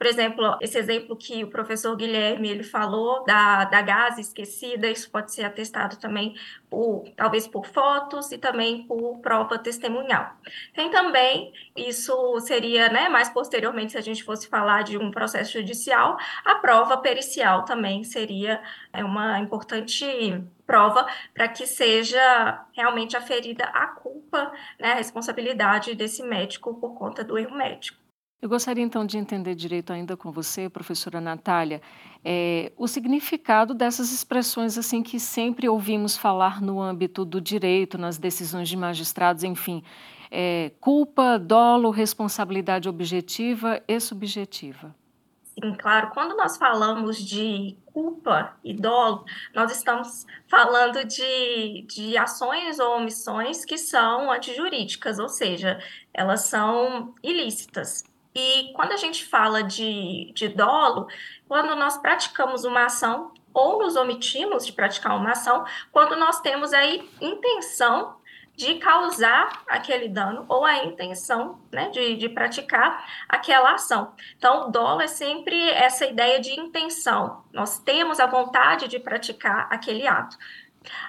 Por 0.00 0.06
exemplo, 0.06 0.56
esse 0.62 0.78
exemplo 0.78 1.14
que 1.14 1.44
o 1.44 1.50
professor 1.50 1.94
Guilherme 1.94 2.48
ele 2.48 2.62
falou 2.62 3.22
da, 3.26 3.66
da 3.66 3.82
gase 3.82 4.22
esquecida, 4.22 4.90
isso 4.90 5.10
pode 5.10 5.30
ser 5.30 5.44
atestado 5.44 5.98
também 5.98 6.34
por, 6.70 7.04
talvez 7.14 7.46
por 7.46 7.66
fotos 7.66 8.32
e 8.32 8.38
também 8.38 8.84
por 8.84 9.18
prova 9.18 9.58
testemunhal. 9.58 10.32
Tem 10.72 10.88
também, 10.90 11.52
isso 11.76 12.40
seria, 12.40 12.88
né, 12.88 13.10
mais 13.10 13.28
posteriormente, 13.28 13.92
se 13.92 13.98
a 13.98 14.00
gente 14.00 14.24
fosse 14.24 14.48
falar 14.48 14.84
de 14.84 14.96
um 14.96 15.10
processo 15.10 15.52
judicial, 15.52 16.16
a 16.46 16.54
prova 16.54 16.96
pericial 16.96 17.66
também 17.66 18.02
seria 18.02 18.62
é 18.94 19.04
uma 19.04 19.38
importante 19.38 20.42
prova 20.66 21.06
para 21.34 21.46
que 21.46 21.66
seja 21.66 22.64
realmente 22.72 23.18
aferida 23.18 23.64
a 23.64 23.88
culpa, 23.88 24.50
né, 24.78 24.92
a 24.92 24.94
responsabilidade 24.94 25.94
desse 25.94 26.22
médico 26.22 26.72
por 26.80 26.94
conta 26.94 27.22
do 27.22 27.36
erro 27.36 27.54
médico. 27.54 27.99
Eu 28.42 28.48
gostaria 28.48 28.82
então 28.82 29.04
de 29.04 29.18
entender 29.18 29.54
direito 29.54 29.92
ainda 29.92 30.16
com 30.16 30.32
você, 30.32 30.66
professora 30.66 31.20
Natália, 31.20 31.82
é, 32.24 32.72
o 32.78 32.88
significado 32.88 33.74
dessas 33.74 34.10
expressões 34.12 34.78
assim 34.78 35.02
que 35.02 35.20
sempre 35.20 35.68
ouvimos 35.68 36.16
falar 36.16 36.62
no 36.62 36.80
âmbito 36.80 37.22
do 37.22 37.38
direito, 37.38 37.98
nas 37.98 38.16
decisões 38.16 38.66
de 38.66 38.78
magistrados, 38.78 39.44
enfim, 39.44 39.84
é, 40.30 40.72
culpa, 40.80 41.38
dolo, 41.38 41.90
responsabilidade 41.90 42.88
objetiva 42.88 43.82
e 43.86 44.00
subjetiva. 44.00 44.94
Sim, 45.42 45.74
claro. 45.74 46.10
Quando 46.14 46.34
nós 46.34 46.56
falamos 46.56 47.18
de 47.18 47.76
culpa 47.84 48.56
e 48.64 48.72
dolo, 48.72 49.26
nós 49.54 49.70
estamos 49.70 50.24
falando 50.48 51.04
de, 51.04 51.82
de 51.82 52.16
ações 52.16 52.78
ou 52.78 52.96
omissões 52.96 53.66
que 53.66 53.76
são 53.76 54.30
antijurídicas, 54.30 55.18
ou 55.18 55.28
seja, 55.28 55.78
elas 56.14 56.42
são 56.42 57.14
ilícitas. 57.22 58.04
E 58.34 58.72
quando 58.74 58.92
a 58.92 58.96
gente 58.96 59.24
fala 59.24 59.62
de, 59.62 60.32
de 60.34 60.48
dolo, 60.48 61.08
quando 61.48 61.74
nós 61.74 61.98
praticamos 61.98 62.64
uma 62.64 62.84
ação 62.84 63.32
ou 63.52 63.80
nos 63.80 63.96
omitimos 63.96 64.64
de 64.64 64.72
praticar 64.72 65.16
uma 65.16 65.32
ação, 65.32 65.64
quando 65.90 66.16
nós 66.16 66.40
temos 66.40 66.72
aí 66.72 67.10
intenção 67.20 68.20
de 68.56 68.74
causar 68.74 69.62
aquele 69.66 70.06
dano 70.06 70.44
ou 70.46 70.66
a 70.66 70.84
intenção 70.84 71.58
né, 71.72 71.88
de, 71.88 72.16
de 72.16 72.28
praticar 72.28 73.04
aquela 73.26 73.72
ação. 73.72 74.12
Então, 74.36 74.68
o 74.68 74.70
dolo 74.70 75.00
é 75.00 75.06
sempre 75.06 75.70
essa 75.70 76.04
ideia 76.04 76.38
de 76.38 76.52
intenção. 76.52 77.42
Nós 77.52 77.78
temos 77.78 78.20
a 78.20 78.26
vontade 78.26 78.86
de 78.86 78.98
praticar 78.98 79.66
aquele 79.70 80.06
ato. 80.06 80.36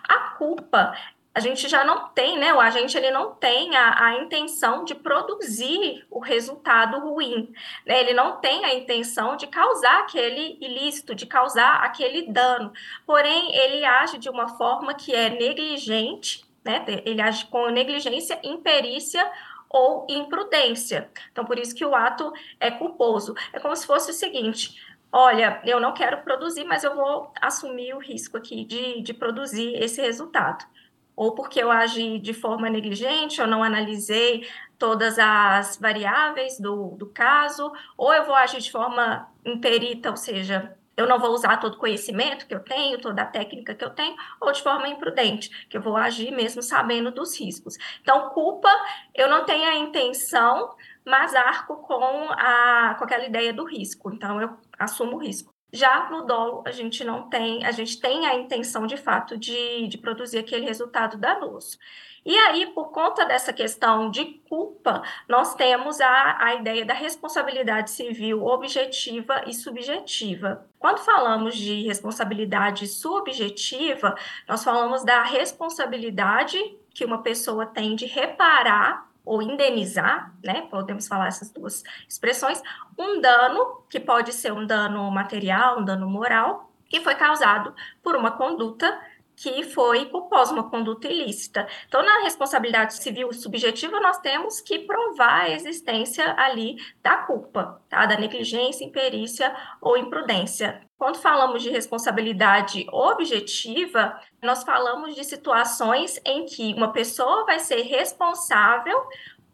A 0.08 0.36
culpa 0.38 0.96
a 1.34 1.40
gente 1.40 1.70
já 1.70 1.84
não 1.86 2.10
tem, 2.10 2.38
né? 2.38 2.54
O 2.54 2.60
agente 2.60 2.98
ele 2.98 3.10
não 3.10 3.34
tem 3.34 3.76
a, 3.76 4.06
a 4.06 4.22
intenção 4.22 4.84
de 4.84 4.94
produzir 4.94 6.06
o 6.10 6.20
resultado 6.20 7.00
ruim, 7.00 7.54
né? 7.86 8.02
Ele 8.02 8.14
não 8.14 8.38
tem 8.42 8.66
a 8.66 8.74
intenção 8.74 9.38
de 9.38 9.48
causar 9.48 10.02
aquele 10.02 10.58
ilícito, 10.60 11.16
de 11.16 11.26
causar 11.26 11.84
aquele 11.84 12.24
dano. 12.24 12.74
Porém, 13.06 13.56
ele 13.56 13.86
age 13.86 14.18
de 14.18 14.30
uma 14.30 14.50
forma 14.50 14.94
que 14.94 15.16
é 15.16 15.30
negligente, 15.30 16.46
né? 16.66 16.84
Ele 17.06 17.22
age 17.22 17.46
com 17.46 17.70
negligência, 17.70 18.38
imperícia 18.44 19.26
ou 19.70 20.06
imprudência. 20.10 21.10
Então, 21.32 21.46
por 21.46 21.58
isso 21.58 21.74
que 21.74 21.86
o 21.86 21.96
ato 21.96 22.34
é 22.60 22.70
culposo. 22.70 23.34
É 23.54 23.60
como 23.60 23.74
se 23.74 23.88
fosse 23.88 24.12
o 24.12 24.14
seguinte: 24.14 24.76
olha, 25.10 25.62
eu 25.64 25.80
não 25.80 25.94
quero 25.94 26.24
produzir, 26.24 26.66
mas 26.66 26.84
eu 26.84 26.94
vou 26.94 27.32
assumir 27.40 27.94
o 27.96 28.00
risco 28.00 28.36
aqui 28.36 28.66
de, 28.66 29.02
de 29.02 29.14
produzir 29.14 29.82
esse 29.82 30.02
resultado 30.02 30.66
ou 31.16 31.34
porque 31.34 31.62
eu 31.62 31.72
agi 31.72 32.20
de 32.20 32.34
forma 32.34 32.70
negligente, 32.70 33.40
eu 33.40 33.48
não 33.48 33.64
analisei 33.64 34.48
todas 34.78 35.20
as 35.20 35.78
variáveis 35.78 36.60
do, 36.60 36.96
do 36.98 37.08
caso, 37.08 37.72
ou 37.98 38.14
eu 38.14 38.26
vou 38.26 38.36
agir 38.36 38.60
de 38.60 38.72
forma 38.72 39.28
imperita, 39.46 40.10
ou 40.10 40.18
seja, 40.18 40.76
eu 40.98 41.08
não 41.08 41.20
vou 41.20 41.32
usar 41.32 41.58
todo 41.58 41.76
o 41.76 41.78
conhecimento 41.78 42.48
que 42.48 42.54
eu 42.54 42.60
tenho, 42.60 43.00
toda 43.00 43.22
a 43.22 43.26
técnica 43.26 43.74
que 43.74 43.84
eu 43.84 43.90
tenho, 43.90 44.16
ou 44.40 44.52
de 44.52 44.62
forma 44.62 44.88
imprudente, 44.88 45.68
que 45.68 45.78
eu 45.78 45.82
vou 45.82 45.96
agir 45.96 46.32
mesmo 46.32 46.62
sabendo 46.62 47.12
dos 47.12 47.40
riscos. 47.40 47.76
Então, 48.02 48.30
culpa, 48.30 48.70
eu 49.16 49.30
não 49.30 49.46
tenho 49.46 49.70
a 49.70 49.76
intenção, 49.76 50.76
mas 51.06 51.34
arco 51.34 51.78
com, 51.78 52.30
a, 52.32 52.96
com 52.98 53.04
aquela 53.04 53.26
ideia 53.26 53.54
do 53.54 53.66
risco. 53.66 54.12
Então, 54.14 54.42
eu 54.42 54.58
assumo 54.78 55.16
o 55.16 55.20
risco. 55.20 55.52
Já 55.74 56.10
no 56.10 56.26
dolo, 56.26 56.64
a 56.66 56.72
gente 56.72 57.04
não 57.04 57.30
tem, 57.30 57.66
a 57.66 57.72
gente 57.72 58.00
tem 58.00 58.26
a 58.26 58.36
intenção 58.36 58.86
de 58.86 58.98
fato 58.98 59.38
de, 59.38 59.88
de 59.88 59.98
produzir 59.98 60.40
aquele 60.40 60.66
resultado 60.66 61.18
danoso. 61.18 61.78
E 62.24 62.38
aí, 62.38 62.68
por 62.68 62.92
conta 62.92 63.26
dessa 63.26 63.52
questão 63.52 64.12
de 64.12 64.26
culpa, 64.48 65.02
nós 65.28 65.56
temos 65.56 66.00
a, 66.00 66.38
a 66.40 66.56
ideia 66.56 66.86
da 66.86 66.94
responsabilidade 66.94 67.90
civil 67.90 68.46
objetiva 68.46 69.44
e 69.48 69.54
subjetiva. 69.54 70.68
Quando 70.78 71.00
falamos 71.00 71.56
de 71.56 71.82
responsabilidade 71.82 72.86
subjetiva, 72.86 74.16
nós 74.48 74.64
falamos 74.64 75.04
da 75.04 75.24
responsabilidade 75.24 76.60
que 76.94 77.04
uma 77.04 77.24
pessoa 77.24 77.66
tem 77.66 77.96
de 77.96 78.06
reparar 78.06 79.11
ou 79.26 79.42
indenizar, 79.42 80.34
né? 80.44 80.68
Podemos 80.70 81.08
falar 81.08 81.28
essas 81.28 81.52
duas 81.52 81.84
expressões, 82.08 82.62
um 82.98 83.22
dano 83.22 83.84
que 83.90 84.00
pode 84.00 84.34
ser 84.34 84.52
um 84.52 84.66
dano 84.66 85.10
material, 85.12 85.80
um 85.80 85.86
dano 85.86 86.10
moral, 86.10 86.72
que 86.90 87.00
foi 87.00 87.16
causado 87.16 87.74
por 88.04 88.16
uma 88.16 88.32
conduta 88.32 89.00
que 89.42 89.64
foi 89.64 90.06
culposa, 90.06 90.54
uma 90.54 90.70
conduta 90.70 91.08
ilícita. 91.08 91.68
Então, 91.88 92.04
na 92.04 92.22
responsabilidade 92.22 92.94
civil 92.94 93.34
subjetiva, 93.34 94.00
nós 94.00 94.20
temos 94.20 94.62
que 94.62 94.78
provar 94.78 95.46
a 95.46 95.50
existência 95.50 96.36
ali 96.38 96.76
da 97.02 97.18
culpa, 97.18 97.82
tá? 97.90 98.06
da 98.06 98.20
negligência, 98.20 98.86
imperícia 98.86 99.52
ou 99.82 99.98
imprudência. 99.98 100.82
Quando 100.96 101.18
falamos 101.18 101.64
de 101.64 101.72
responsabilidade 101.72 102.86
objetiva, 102.92 104.22
nós 104.44 104.64
falamos 104.64 105.16
de 105.16 105.24
situações 105.24 106.22
em 106.24 106.46
que 106.46 106.76
uma 106.76 106.94
pessoa 106.94 107.44
vai 107.44 107.58
ser 107.58 107.82
responsável 107.82 108.96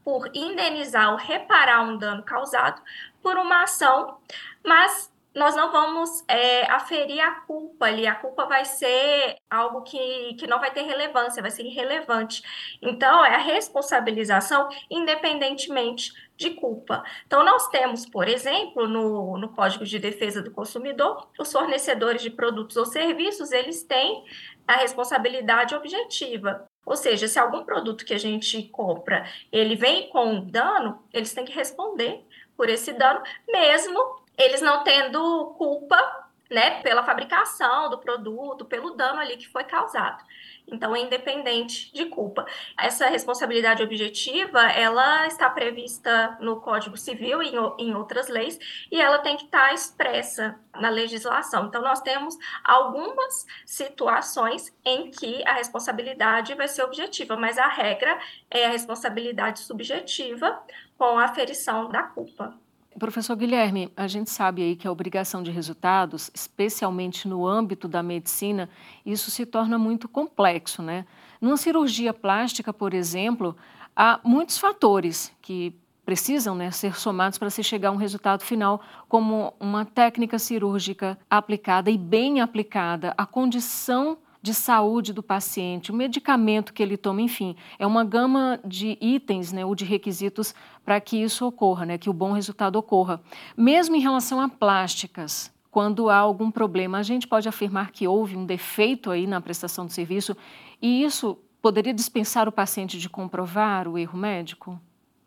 por 0.04 0.30
indenizar 0.34 1.12
ou 1.12 1.18
reparar 1.18 1.84
um 1.84 1.98
dano 1.98 2.24
causado 2.24 2.82
por 3.24 3.38
uma 3.38 3.64
ação, 3.64 4.18
mas 4.66 5.10
nós 5.34 5.56
não 5.56 5.72
vamos 5.72 6.24
é, 6.28 6.70
aferir 6.72 7.20
a 7.22 7.32
culpa 7.42 7.86
ali, 7.86 8.08
a 8.08 8.16
culpa 8.16 8.46
vai 8.46 8.66
ser 8.66 9.36
algo 9.50 9.84
que, 9.84 10.34
que 10.34 10.48
não 10.48 10.60
vai 10.60 10.72
ter 10.72 10.82
relevância, 10.82 11.42
vai 11.42 11.52
ser 11.52 11.64
irrelevante. 11.64 12.42
Então, 12.82 13.24
é 13.24 13.36
a 13.36 13.40
responsabilização 13.40 14.68
independentemente 14.90 16.12
de 16.36 16.52
culpa. 16.52 17.04
Então, 17.26 17.44
nós 17.44 17.68
temos, 17.70 18.06
por 18.06 18.28
exemplo, 18.28 18.88
no, 18.88 19.38
no 19.38 19.50
Código 19.50 19.86
de 19.86 20.00
Defesa 20.00 20.42
do 20.42 20.52
Consumidor, 20.52 21.28
os 21.38 21.52
fornecedores 21.52 22.22
de 22.22 22.30
produtos 22.30 22.78
ou 22.78 22.86
serviços, 22.86 23.52
eles 23.52 23.84
têm 23.84 24.26
a 24.68 24.78
responsabilidade 24.78 25.74
objetiva. 25.74 26.68
Ou 26.86 26.96
seja, 26.96 27.28
se 27.28 27.38
algum 27.38 27.64
produto 27.64 28.06
que 28.06 28.14
a 28.14 28.20
gente 28.20 28.64
compra, 28.70 29.26
ele 29.52 29.76
vem 29.76 30.10
com 30.10 30.40
dano, 30.42 31.04
eles 31.14 31.34
têm 31.34 31.46
que 31.46 31.54
responder 31.54 32.26
por 32.56 32.70
esse 32.70 32.92
dano, 32.94 33.22
mesmo 33.48 34.26
eles 34.38 34.62
não 34.62 34.84
tendo 34.84 35.56
culpa 35.58 36.28
né, 36.50 36.82
pela 36.82 37.04
fabricação 37.04 37.90
do 37.90 37.98
produto, 37.98 38.66
pelo 38.66 38.92
dano 38.92 39.20
ali 39.20 39.38
que 39.38 39.48
foi 39.48 39.64
causado. 39.64 40.24
Então, 40.70 40.96
é 40.96 41.00
independente 41.00 41.94
de 41.94 42.06
culpa. 42.06 42.46
Essa 42.78 43.08
responsabilidade 43.08 43.82
objetiva, 43.82 44.62
ela 44.72 45.26
está 45.28 45.50
prevista 45.50 46.38
no 46.42 46.60
Código 46.60 46.98
Civil 46.98 47.42
e 47.42 47.56
em 47.80 47.96
outras 47.96 48.28
leis, 48.28 48.60
e 48.92 49.00
ela 49.00 49.20
tem 49.20 49.38
que 49.38 49.46
estar 49.46 49.74
expressa 49.74 50.60
na 50.76 50.90
legislação. 50.90 51.68
Então, 51.68 51.82
nós 51.82 52.02
temos 52.02 52.38
algumas 52.64 53.46
situações 53.66 54.74
em 54.84 55.10
que 55.10 55.42
a 55.48 55.54
responsabilidade 55.54 56.54
vai 56.54 56.68
ser 56.68 56.84
objetiva, 56.84 57.38
mas 57.38 57.58
a 57.58 57.68
regra 57.68 58.20
é 58.52 58.66
a 58.66 58.70
responsabilidade 58.70 59.60
subjetiva 59.60 60.62
com 60.98 61.18
a 61.18 61.26
aferição 61.26 61.90
da 61.90 62.04
culpa. 62.04 62.67
Professor 62.98 63.36
Guilherme, 63.36 63.92
a 63.96 64.08
gente 64.08 64.32
sabe 64.32 64.64
aí 64.64 64.76
que 64.76 64.88
a 64.88 64.92
obrigação 64.92 65.44
de 65.44 65.52
resultados, 65.52 66.32
especialmente 66.34 67.28
no 67.28 67.46
âmbito 67.46 67.88
da 67.88 68.02
medicina, 68.02 68.68
isso 69.06 69.30
se 69.30 69.46
torna 69.46 69.78
muito 69.78 70.10
complexo, 70.10 70.82
né? 70.82 71.06
Numa 71.40 71.58
cirurgia 71.58 72.12
plástica, 72.12 72.74
por 72.74 72.96
exemplo, 72.96 73.56
há 73.96 74.20
muitos 74.24 74.58
fatores 74.58 75.32
que 75.42 75.76
precisam 76.04 76.56
né, 76.56 76.72
ser 76.72 76.98
somados 76.98 77.38
para 77.38 77.50
se 77.50 77.62
chegar 77.62 77.90
a 77.90 77.92
um 77.92 77.98
resultado 77.98 78.42
final, 78.42 78.82
como 79.08 79.54
uma 79.60 79.86
técnica 79.86 80.40
cirúrgica 80.40 81.20
aplicada 81.30 81.92
e 81.92 81.98
bem 81.98 82.42
aplicada, 82.42 83.14
a 83.18 83.26
condição 83.26 84.18
de 84.48 84.54
saúde 84.54 85.12
do 85.12 85.22
paciente, 85.22 85.92
o 85.92 85.94
medicamento 85.94 86.74
que 86.74 86.82
ele 86.82 86.96
toma, 86.96 87.22
enfim, 87.22 87.54
é 87.78 87.86
uma 87.86 88.06
gama 88.06 88.62
de 88.64 88.98
itens 89.02 89.52
né, 89.52 89.66
ou 89.66 89.76
de 89.76 89.84
requisitos 89.84 90.56
para 90.86 91.02
que 91.02 91.22
isso 91.22 91.46
ocorra, 91.46 91.86
né, 91.86 91.98
que 91.98 92.10
o 92.10 92.14
bom 92.14 92.32
resultado 92.32 92.78
ocorra. 92.78 93.22
Mesmo 93.58 93.98
em 93.98 94.00
relação 94.00 94.40
a 94.40 94.48
plásticas, 94.48 95.52
quando 95.70 96.10
há 96.10 96.16
algum 96.16 96.50
problema, 96.50 96.98
a 96.98 97.04
gente 97.04 97.28
pode 97.28 97.50
afirmar 97.50 97.92
que 97.92 98.08
houve 98.08 98.38
um 98.38 98.46
defeito 98.46 99.12
aí 99.12 99.28
na 99.28 99.42
prestação 99.42 99.86
do 99.86 99.92
serviço 99.92 100.36
e 100.82 101.04
isso 101.04 101.38
poderia 101.62 101.94
dispensar 101.94 102.48
o 102.48 102.52
paciente 102.52 102.98
de 102.98 103.10
comprovar 103.10 103.86
o 103.86 103.98
erro 103.98 104.18
médico? 104.18 104.80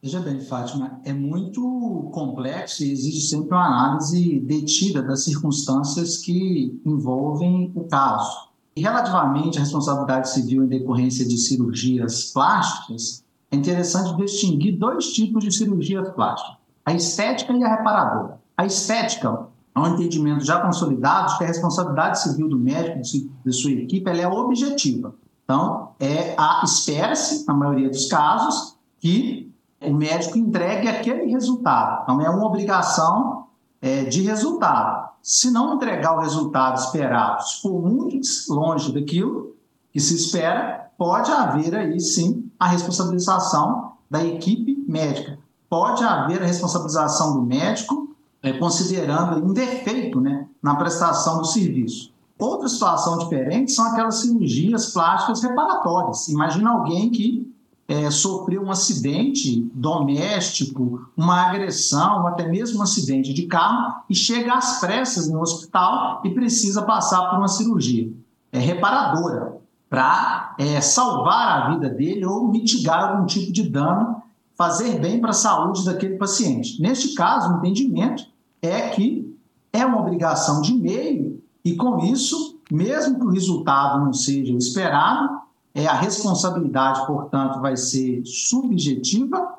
Veja 0.03 0.19
bem, 0.19 0.41
Fátima, 0.41 0.99
é 1.05 1.13
muito 1.13 2.11
complexo 2.15 2.83
e 2.83 2.91
exige 2.91 3.21
sempre 3.21 3.51
uma 3.51 3.67
análise 3.67 4.41
detida 4.41 5.03
das 5.03 5.25
circunstâncias 5.25 6.17
que 6.17 6.81
envolvem 6.87 7.71
o 7.77 7.85
caso. 7.85 8.50
Relativamente 8.81 9.59
à 9.59 9.61
responsabilidade 9.61 10.31
civil 10.31 10.65
em 10.65 10.67
decorrência 10.67 11.27
de 11.27 11.37
cirurgias 11.37 12.33
plásticas, 12.33 13.23
é 13.51 13.57
interessante 13.57 14.17
distinguir 14.17 14.79
dois 14.79 15.13
tipos 15.13 15.45
de 15.45 15.53
cirurgias 15.53 16.09
plásticas: 16.11 16.57
a 16.87 16.95
estética 16.95 17.53
e 17.53 17.63
a 17.63 17.77
reparadora. 17.77 18.41
A 18.57 18.65
estética 18.65 19.47
é 19.75 19.79
um 19.79 19.95
entendimento 19.95 20.45
já 20.45 20.61
consolidado 20.61 21.37
que 21.37 21.45
a 21.45 21.47
responsabilidade 21.47 22.21
civil 22.21 22.49
do 22.49 22.59
médico 22.59 23.01
de 23.45 23.53
sua 23.53 23.71
equipe 23.71 24.09
ela 24.09 24.21
é 24.21 24.29
objetiva. 24.29 25.15
Então, 25.45 25.91
é 25.99 26.35
a 26.39 26.63
espera-se, 26.65 27.47
na 27.47 27.53
maioria 27.53 27.91
dos 27.91 28.07
casos, 28.07 28.77
que 28.99 29.53
o 29.81 29.93
médico 29.93 30.39
entregue 30.39 30.89
aquele 30.89 31.31
resultado. 31.31 32.03
Então, 32.03 32.21
é 32.21 32.31
uma 32.31 32.47
obrigação 32.47 33.47
é, 33.81 34.05
de 34.05 34.23
resultado. 34.23 35.11
Se 35.23 35.51
não 35.51 35.75
entregar 35.75 36.17
o 36.17 36.21
resultado 36.21 36.79
esperado, 36.79 37.43
se 37.43 37.61
for 37.63 37.81
muito 37.81 38.21
longe 38.49 38.93
daquilo 38.93 39.55
que 39.93 40.01
se 40.01 40.15
espera, 40.15 40.91
pode 40.97 41.31
haver 41.31 41.75
aí 41.75 42.01
sim 42.01 42.51
a 42.59 42.67
responsabilização 42.67 43.93
da 44.11 44.25
equipe 44.25 44.85
médica. 44.89 45.39
Pode 45.69 46.03
haver 46.03 46.43
a 46.43 46.47
responsabilização 46.47 47.35
do 47.35 47.43
médico, 47.43 48.15
é, 48.43 48.53
considerando 48.53 49.45
um 49.45 49.53
defeito 49.53 50.21
né, 50.21 50.47
na 50.63 50.75
prestação 50.75 51.39
do 51.39 51.47
serviço. 51.47 52.13
Outra 52.39 52.69
situação 52.69 53.19
diferente 53.19 53.71
são 53.71 53.85
aquelas 53.87 54.17
cirurgias 54.17 54.93
plásticas 54.93 55.43
reparatórias. 55.43 56.27
Imagina 56.29 56.71
alguém 56.71 57.11
que 57.11 57.53
é, 57.91 58.09
sofreu 58.09 58.63
um 58.63 58.71
acidente 58.71 59.69
doméstico, 59.75 61.11
uma 61.17 61.49
agressão, 61.49 62.25
até 62.25 62.47
mesmo 62.47 62.79
um 62.79 62.83
acidente 62.83 63.35
de 63.35 63.49
carro, 63.49 64.05
e 64.09 64.15
chega 64.15 64.55
às 64.55 64.79
pressas 64.79 65.29
no 65.29 65.41
hospital 65.41 66.23
e 66.25 66.31
precisa 66.31 66.83
passar 66.83 67.29
por 67.29 67.39
uma 67.39 67.49
cirurgia 67.49 68.09
é, 68.53 68.61
reparadora 68.61 69.57
para 69.89 70.55
é, 70.57 70.81
salvar 70.81 71.49
a 71.49 71.71
vida 71.71 71.89
dele 71.89 72.25
ou 72.25 72.47
mitigar 72.47 73.11
algum 73.11 73.27
tipo 73.27 73.53
de 73.53 73.69
dano, 73.69 74.23
fazer 74.55 75.01
bem 75.01 75.21
para 75.21 75.31
a 75.31 75.33
saúde 75.33 75.85
daquele 75.85 76.15
paciente. 76.15 76.81
Neste 76.81 77.17
caso, 77.17 77.53
o 77.53 77.57
entendimento 77.57 78.23
é 78.63 78.91
que 78.91 79.37
é 79.73 79.85
uma 79.85 80.01
obrigação 80.01 80.63
de 80.63 80.75
meio 80.75 81.43
e, 81.65 81.75
com 81.75 81.99
isso, 82.05 82.61
mesmo 82.71 83.19
que 83.19 83.27
o 83.27 83.31
resultado 83.31 84.05
não 84.05 84.13
seja 84.13 84.55
o 84.55 84.59
esperado, 84.59 85.41
é, 85.75 85.87
a 85.87 85.95
responsabilidade, 85.95 87.07
portanto, 87.07 87.61
vai 87.61 87.77
ser 87.77 88.23
subjetiva 88.25 89.57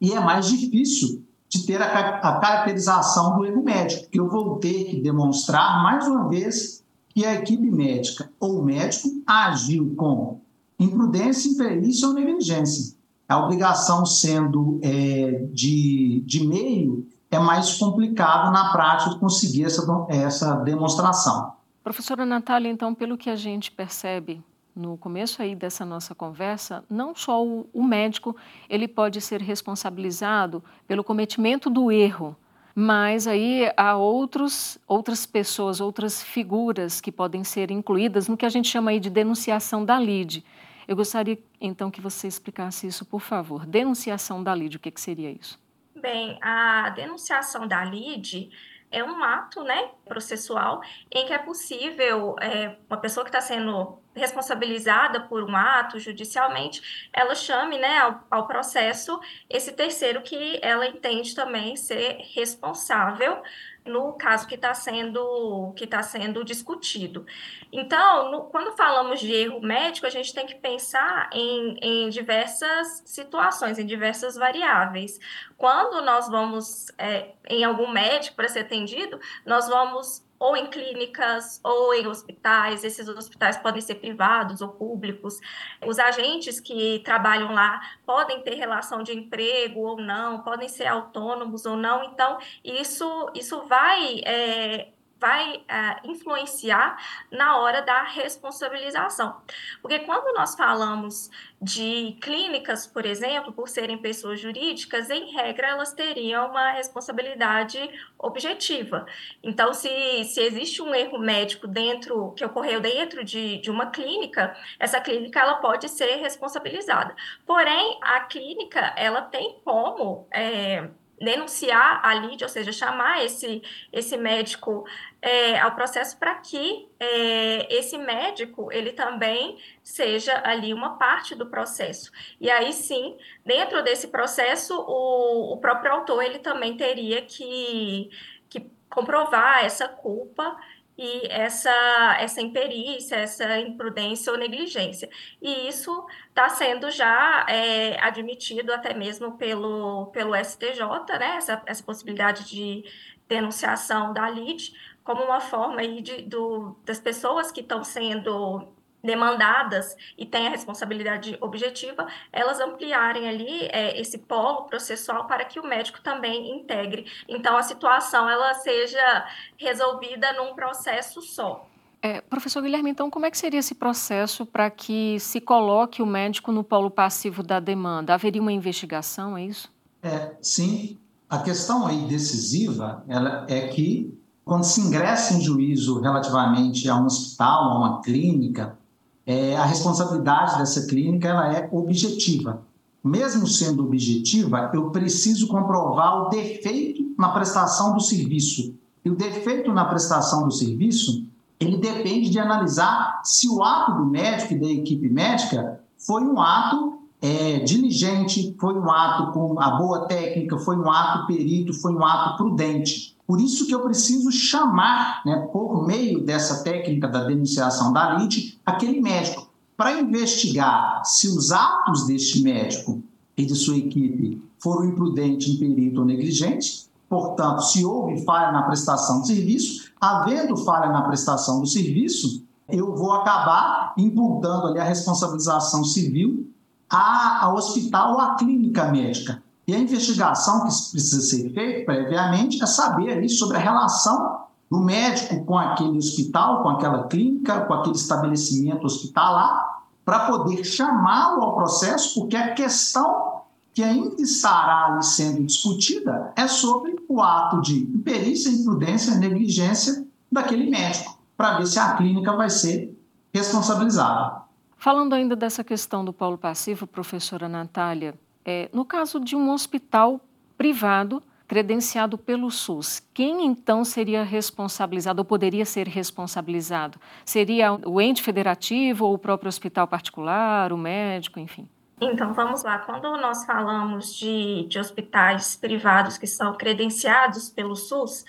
e 0.00 0.12
é 0.12 0.20
mais 0.20 0.46
difícil 0.46 1.22
de 1.48 1.64
ter 1.64 1.80
a, 1.80 2.18
a 2.18 2.40
caracterização 2.40 3.36
do 3.36 3.44
erro 3.44 3.62
médico, 3.62 4.02
porque 4.02 4.20
eu 4.20 4.28
vou 4.28 4.58
ter 4.58 4.84
que 4.84 5.00
demonstrar, 5.00 5.82
mais 5.82 6.06
uma 6.06 6.28
vez, 6.28 6.84
que 7.08 7.24
a 7.24 7.34
equipe 7.34 7.70
médica 7.70 8.30
ou 8.40 8.62
médico 8.62 9.08
agiu 9.26 9.94
com 9.96 10.40
imprudência, 10.78 11.48
imperícia 11.48 12.08
ou 12.08 12.14
negligência. 12.14 12.94
A 13.28 13.38
obrigação 13.38 14.04
sendo 14.04 14.78
é, 14.82 15.46
de, 15.52 16.22
de 16.26 16.46
meio 16.46 17.06
é 17.30 17.38
mais 17.38 17.74
complicado 17.78 18.52
na 18.52 18.70
prática 18.72 19.18
conseguir 19.18 19.64
essa, 19.64 20.06
essa 20.08 20.56
demonstração. 20.56 21.52
Professora 21.82 22.26
Natália, 22.26 22.70
então, 22.70 22.94
pelo 22.94 23.16
que 23.16 23.30
a 23.30 23.36
gente 23.36 23.70
percebe 23.70 24.42
no 24.74 24.96
começo 24.96 25.40
aí 25.40 25.54
dessa 25.54 25.84
nossa 25.84 26.14
conversa, 26.14 26.84
não 26.90 27.14
só 27.14 27.44
o, 27.44 27.68
o 27.72 27.82
médico 27.82 28.36
ele 28.68 28.88
pode 28.88 29.20
ser 29.20 29.40
responsabilizado 29.40 30.62
pelo 30.86 31.04
cometimento 31.04 31.70
do 31.70 31.92
erro, 31.92 32.36
mas 32.74 33.28
aí 33.28 33.70
há 33.76 33.96
outros, 33.96 34.78
outras 34.86 35.24
pessoas, 35.24 35.80
outras 35.80 36.22
figuras 36.22 37.00
que 37.00 37.12
podem 37.12 37.44
ser 37.44 37.70
incluídas 37.70 38.26
no 38.26 38.36
que 38.36 38.44
a 38.44 38.48
gente 38.48 38.68
chama 38.68 38.90
aí 38.90 38.98
de 38.98 39.10
denunciação 39.10 39.84
da 39.84 39.98
lide. 39.98 40.44
Eu 40.86 40.96
gostaria 40.96 41.38
então 41.60 41.90
que 41.90 42.00
você 42.00 42.26
explicasse 42.26 42.86
isso, 42.86 43.04
por 43.04 43.20
favor. 43.20 43.64
Denunciação 43.64 44.42
da 44.42 44.54
lide, 44.54 44.76
o 44.76 44.80
que, 44.80 44.90
que 44.90 45.00
seria 45.00 45.30
isso? 45.30 45.58
Bem, 45.94 46.38
a 46.42 46.90
denunciação 46.90 47.66
da 47.66 47.84
lide 47.84 48.50
é 48.90 49.02
um 49.02 49.22
ato 49.22 49.62
né, 49.62 49.90
processual 50.04 50.80
em 51.10 51.26
que 51.26 51.32
é 51.32 51.38
possível 51.38 52.36
é, 52.40 52.76
uma 52.88 52.98
pessoa 52.98 53.24
que 53.24 53.30
está 53.30 53.40
sendo 53.40 53.98
responsabilizada 54.14 55.20
por 55.20 55.42
um 55.42 55.56
ato 55.56 55.98
judicialmente, 55.98 57.08
ela 57.12 57.34
chame 57.34 57.78
né, 57.78 57.98
ao, 57.98 58.24
ao, 58.30 58.46
processo 58.46 59.20
esse 59.48 59.72
terceiro 59.72 60.22
que 60.22 60.58
ela 60.62 60.86
entende 60.86 61.34
também 61.34 61.76
ser 61.76 62.18
responsável 62.34 63.42
no 63.84 64.14
caso 64.14 64.46
que 64.46 64.54
está 64.54 64.72
sendo 64.72 65.72
que 65.76 65.84
está 65.84 66.02
sendo 66.02 66.42
discutido. 66.42 67.26
Então, 67.70 68.30
no, 68.30 68.44
quando 68.44 68.74
falamos 68.76 69.20
de 69.20 69.30
erro 69.32 69.60
médico, 69.60 70.06
a 70.06 70.10
gente 70.10 70.32
tem 70.32 70.46
que 70.46 70.54
pensar 70.54 71.28
em, 71.32 71.76
em 71.82 72.08
diversas 72.08 73.02
situações, 73.04 73.78
em 73.78 73.84
diversas 73.84 74.36
variáveis. 74.36 75.20
Quando 75.56 76.02
nós 76.02 76.28
vamos 76.28 76.86
é, 76.96 77.32
em 77.48 77.62
algum 77.62 77.90
médico 77.90 78.36
para 78.36 78.48
ser 78.48 78.60
atendido, 78.60 79.20
nós 79.44 79.68
vamos 79.68 80.24
ou 80.44 80.54
em 80.54 80.66
clínicas 80.66 81.58
ou 81.64 81.94
em 81.94 82.06
hospitais, 82.06 82.84
esses 82.84 83.08
hospitais 83.08 83.56
podem 83.56 83.80
ser 83.80 83.94
privados 83.94 84.60
ou 84.60 84.68
públicos. 84.68 85.40
Os 85.86 85.98
agentes 85.98 86.60
que 86.60 87.00
trabalham 87.02 87.54
lá 87.54 87.80
podem 88.04 88.42
ter 88.42 88.54
relação 88.56 89.02
de 89.02 89.12
emprego 89.12 89.80
ou 89.80 89.96
não, 89.96 90.42
podem 90.42 90.68
ser 90.68 90.86
autônomos 90.86 91.64
ou 91.64 91.76
não, 91.76 92.04
então 92.04 92.36
isso, 92.62 93.30
isso 93.34 93.62
vai 93.62 94.20
é, 94.26 94.88
vai 95.20 95.56
uh, 95.56 96.10
influenciar 96.10 96.96
na 97.30 97.58
hora 97.58 97.80
da 97.80 98.02
responsabilização. 98.02 99.40
Porque 99.80 100.00
quando 100.00 100.34
nós 100.34 100.54
falamos 100.54 101.30
de 101.60 102.18
clínicas, 102.20 102.86
por 102.86 103.06
exemplo, 103.06 103.52
por 103.52 103.68
serem 103.68 103.96
pessoas 103.96 104.38
jurídicas, 104.38 105.08
em 105.08 105.32
regra 105.32 105.68
elas 105.68 105.92
teriam 105.92 106.50
uma 106.50 106.72
responsabilidade 106.72 107.78
objetiva. 108.18 109.06
Então, 109.42 109.72
se, 109.72 109.88
se 110.24 110.40
existe 110.42 110.82
um 110.82 110.94
erro 110.94 111.18
médico 111.18 111.66
dentro 111.66 112.32
que 112.32 112.44
ocorreu 112.44 112.80
dentro 112.80 113.24
de, 113.24 113.58
de 113.58 113.70
uma 113.70 113.86
clínica, 113.86 114.54
essa 114.78 115.00
clínica 115.00 115.40
ela 115.40 115.54
pode 115.54 115.88
ser 115.88 116.16
responsabilizada. 116.16 117.14
Porém, 117.46 117.98
a 118.02 118.20
clínica 118.20 118.92
ela 118.96 119.22
tem 119.22 119.58
como 119.64 120.28
é, 120.30 120.88
denunciar 121.20 122.00
a 122.04 122.14
lide, 122.14 122.44
ou 122.44 122.50
seja, 122.50 122.72
chamar 122.72 123.24
esse, 123.24 123.62
esse 123.92 124.16
médico 124.16 124.84
é, 125.22 125.58
ao 125.58 125.74
processo 125.74 126.18
para 126.18 126.34
que 126.36 126.88
é, 126.98 127.74
esse 127.74 127.96
médico 127.96 128.70
ele 128.72 128.92
também 128.92 129.58
seja 129.82 130.40
ali 130.44 130.74
uma 130.74 130.98
parte 130.98 131.34
do 131.34 131.46
processo. 131.46 132.10
E 132.40 132.50
aí 132.50 132.72
sim, 132.72 133.16
dentro 133.44 133.82
desse 133.82 134.08
processo, 134.08 134.74
o, 134.76 135.54
o 135.54 135.56
próprio 135.58 135.92
autor 135.92 136.22
ele 136.22 136.38
também 136.38 136.76
teria 136.76 137.22
que, 137.22 138.10
que 138.48 138.66
comprovar 138.90 139.64
essa 139.64 139.88
culpa 139.88 140.56
e 140.96 141.26
essa, 141.28 142.16
essa 142.20 142.40
imperícia, 142.40 143.16
essa 143.16 143.58
imprudência 143.58 144.32
ou 144.32 144.38
negligência. 144.38 145.08
E 145.42 145.68
isso 145.68 146.06
está 146.28 146.48
sendo 146.48 146.90
já 146.90 147.44
é, 147.48 148.00
admitido 148.00 148.72
até 148.72 148.94
mesmo 148.94 149.36
pelo, 149.36 150.06
pelo 150.06 150.34
STJ, 150.36 150.80
né, 151.18 151.36
essa, 151.36 151.62
essa 151.66 151.82
possibilidade 151.82 152.44
de 152.48 152.84
denunciação 153.28 154.12
da 154.12 154.28
LID, 154.28 154.74
como 155.02 155.24
uma 155.24 155.40
forma 155.40 155.80
aí 155.80 156.00
de, 156.00 156.22
do, 156.22 156.76
das 156.84 157.00
pessoas 157.00 157.50
que 157.50 157.60
estão 157.60 157.82
sendo 157.82 158.68
demandadas 159.04 159.94
e 160.16 160.24
têm 160.24 160.46
a 160.46 160.50
responsabilidade 160.50 161.36
objetiva, 161.40 162.06
elas 162.32 162.58
ampliarem 162.58 163.28
ali 163.28 163.68
é, 163.70 164.00
esse 164.00 164.16
polo 164.18 164.62
processual 164.62 165.26
para 165.26 165.44
que 165.44 165.60
o 165.60 165.66
médico 165.66 166.00
também 166.00 166.56
integre. 166.56 167.06
Então, 167.28 167.56
a 167.56 167.62
situação 167.62 168.28
ela 168.28 168.54
seja 168.54 169.26
resolvida 169.58 170.32
num 170.32 170.54
processo 170.54 171.20
só. 171.20 171.68
É, 172.02 172.20
professor 172.20 172.62
Guilherme, 172.62 172.90
então, 172.90 173.10
como 173.10 173.26
é 173.26 173.30
que 173.30 173.38
seria 173.38 173.60
esse 173.60 173.74
processo 173.74 174.44
para 174.44 174.70
que 174.70 175.18
se 175.20 175.40
coloque 175.40 176.02
o 176.02 176.06
médico 176.06 176.52
no 176.52 176.62
polo 176.62 176.90
passivo 176.90 177.42
da 177.42 177.60
demanda? 177.60 178.14
Haveria 178.14 178.42
uma 178.42 178.52
investigação, 178.52 179.36
é 179.36 179.44
isso? 179.44 179.72
É, 180.02 180.34
sim. 180.40 180.98
A 181.28 181.38
questão 181.38 181.86
aí 181.86 182.06
decisiva 182.06 183.02
ela 183.08 183.46
é 183.48 183.68
que, 183.68 184.16
quando 184.44 184.64
se 184.64 184.82
ingressa 184.82 185.34
em 185.34 185.40
juízo 185.40 186.00
relativamente 186.00 186.88
a 186.90 186.96
um 186.96 187.06
hospital, 187.06 187.70
a 187.70 187.78
uma 187.78 188.02
clínica, 188.02 188.78
é, 189.26 189.56
a 189.56 189.64
responsabilidade 189.64 190.58
dessa 190.58 190.86
clínica 190.86 191.28
ela 191.28 191.52
é 191.52 191.68
objetiva. 191.72 192.62
Mesmo 193.02 193.46
sendo 193.46 193.84
objetiva, 193.84 194.70
eu 194.72 194.90
preciso 194.90 195.46
comprovar 195.48 196.22
o 196.22 196.28
defeito 196.28 197.14
na 197.18 197.28
prestação 197.30 197.94
do 197.94 198.00
serviço. 198.00 198.74
E 199.04 199.10
o 199.10 199.14
defeito 199.14 199.72
na 199.72 199.84
prestação 199.84 200.44
do 200.44 200.50
serviço, 200.50 201.26
ele 201.60 201.76
depende 201.76 202.30
de 202.30 202.38
analisar 202.38 203.20
se 203.22 203.48
o 203.48 203.62
ato 203.62 203.92
do 203.92 204.06
médico 204.06 204.54
e 204.54 204.58
da 204.58 204.68
equipe 204.68 205.08
médica 205.08 205.80
foi 205.98 206.22
um 206.22 206.40
ato 206.40 206.98
é, 207.20 207.58
diligente, 207.60 208.54
foi 208.58 208.74
um 208.74 208.90
ato 208.90 209.32
com 209.32 209.60
a 209.60 209.70
boa 209.70 210.06
técnica, 210.06 210.58
foi 210.58 210.76
um 210.76 210.90
ato 210.90 211.26
perito, 211.26 211.72
foi 211.72 211.94
um 211.94 212.04
ato 212.04 212.36
prudente. 212.36 213.13
Por 213.26 213.40
isso 213.40 213.66
que 213.66 213.74
eu 213.74 213.80
preciso 213.80 214.30
chamar, 214.30 215.22
né, 215.24 215.48
por 215.52 215.86
meio 215.86 216.24
dessa 216.24 216.62
técnica 216.62 217.08
da 217.08 217.24
denunciação 217.24 217.92
da 217.92 218.14
lide, 218.14 218.58
aquele 218.64 219.00
médico 219.00 219.48
para 219.76 219.98
investigar 220.00 221.02
se 221.04 221.28
os 221.28 221.50
atos 221.50 222.06
deste 222.06 222.42
médico 222.42 223.02
e 223.36 223.44
de 223.44 223.54
sua 223.54 223.76
equipe 223.76 224.42
foram 224.58 224.86
imprudentes, 224.86 225.48
imperito 225.48 226.00
ou 226.00 226.06
negligentes. 226.06 226.88
Portanto, 227.08 227.60
se 227.60 227.84
houve 227.84 228.24
falha 228.24 228.52
na 228.52 228.62
prestação 228.62 229.20
do 229.20 229.26
serviço, 229.26 229.90
havendo 230.00 230.56
falha 230.56 230.90
na 230.90 231.02
prestação 231.02 231.60
do 231.60 231.66
serviço, 231.66 232.44
eu 232.68 232.94
vou 232.94 233.12
acabar 233.12 233.92
imputando 233.96 234.68
ali 234.68 234.78
a 234.78 234.84
responsabilização 234.84 235.84
civil 235.84 236.48
ao 236.88 237.56
hospital 237.56 238.14
ou 238.14 238.20
à 238.20 238.36
clínica 238.36 238.90
médica. 238.90 239.42
E 239.66 239.74
a 239.74 239.78
investigação 239.78 240.60
que 240.60 240.66
precisa 240.92 241.20
ser 241.20 241.52
feita 241.52 241.84
previamente 241.86 242.62
é 242.62 242.66
saber 242.66 243.26
sobre 243.28 243.56
a 243.56 243.60
relação 243.60 244.44
do 244.70 244.80
médico 244.80 245.44
com 245.44 245.56
aquele 245.58 245.96
hospital, 245.96 246.62
com 246.62 246.68
aquela 246.70 247.06
clínica, 247.06 247.60
com 247.62 247.74
aquele 247.74 247.96
estabelecimento 247.96 248.84
hospitalar, 248.84 249.82
para 250.04 250.26
poder 250.26 250.64
chamá-lo 250.64 251.42
ao 251.42 251.54
processo, 251.54 252.20
porque 252.20 252.36
a 252.36 252.52
questão 252.52 253.42
que 253.72 253.82
ainda 253.82 254.22
estará 254.22 254.92
ali 254.92 255.04
sendo 255.04 255.42
discutida 255.44 256.32
é 256.36 256.46
sobre 256.46 256.94
o 257.08 257.20
ato 257.20 257.60
de 257.60 257.78
imperícia, 257.78 258.50
imprudência, 258.50 259.16
negligência 259.16 260.06
daquele 260.30 260.70
médico, 260.70 261.18
para 261.36 261.58
ver 261.58 261.66
se 261.66 261.78
a 261.78 261.94
clínica 261.94 262.36
vai 262.36 262.50
ser 262.50 262.96
responsabilizada. 263.32 264.42
Falando 264.76 265.14
ainda 265.14 265.34
dessa 265.34 265.64
questão 265.64 266.04
do 266.04 266.12
polo 266.12 266.36
passivo, 266.36 266.86
professora 266.86 267.48
Natália, 267.48 268.14
é, 268.44 268.68
no 268.72 268.84
caso 268.84 269.18
de 269.18 269.34
um 269.34 269.50
hospital 269.50 270.20
privado 270.56 271.22
credenciado 271.46 272.16
pelo 272.16 272.50
SUS, 272.50 273.00
quem 273.12 273.44
então 273.44 273.84
seria 273.84 274.22
responsabilizado 274.22 275.20
ou 275.20 275.24
poderia 275.24 275.64
ser 275.64 275.86
responsabilizado? 275.86 276.98
Seria 277.24 277.74
o 277.86 278.00
ente 278.00 278.22
federativo 278.22 279.06
ou 279.06 279.14
o 279.14 279.18
próprio 279.18 279.48
hospital 279.48 279.86
particular, 279.86 280.72
o 280.72 280.78
médico, 280.78 281.38
enfim? 281.38 281.68
Então, 282.00 282.32
vamos 282.34 282.62
lá. 282.62 282.78
Quando 282.78 283.16
nós 283.18 283.44
falamos 283.44 284.16
de, 284.16 284.66
de 284.68 284.78
hospitais 284.78 285.54
privados 285.54 286.18
que 286.18 286.26
são 286.26 286.56
credenciados 286.56 287.50
pelo 287.50 287.76
SUS, 287.76 288.24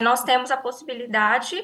nós 0.00 0.24
temos 0.24 0.50
a 0.50 0.56
possibilidade 0.56 1.62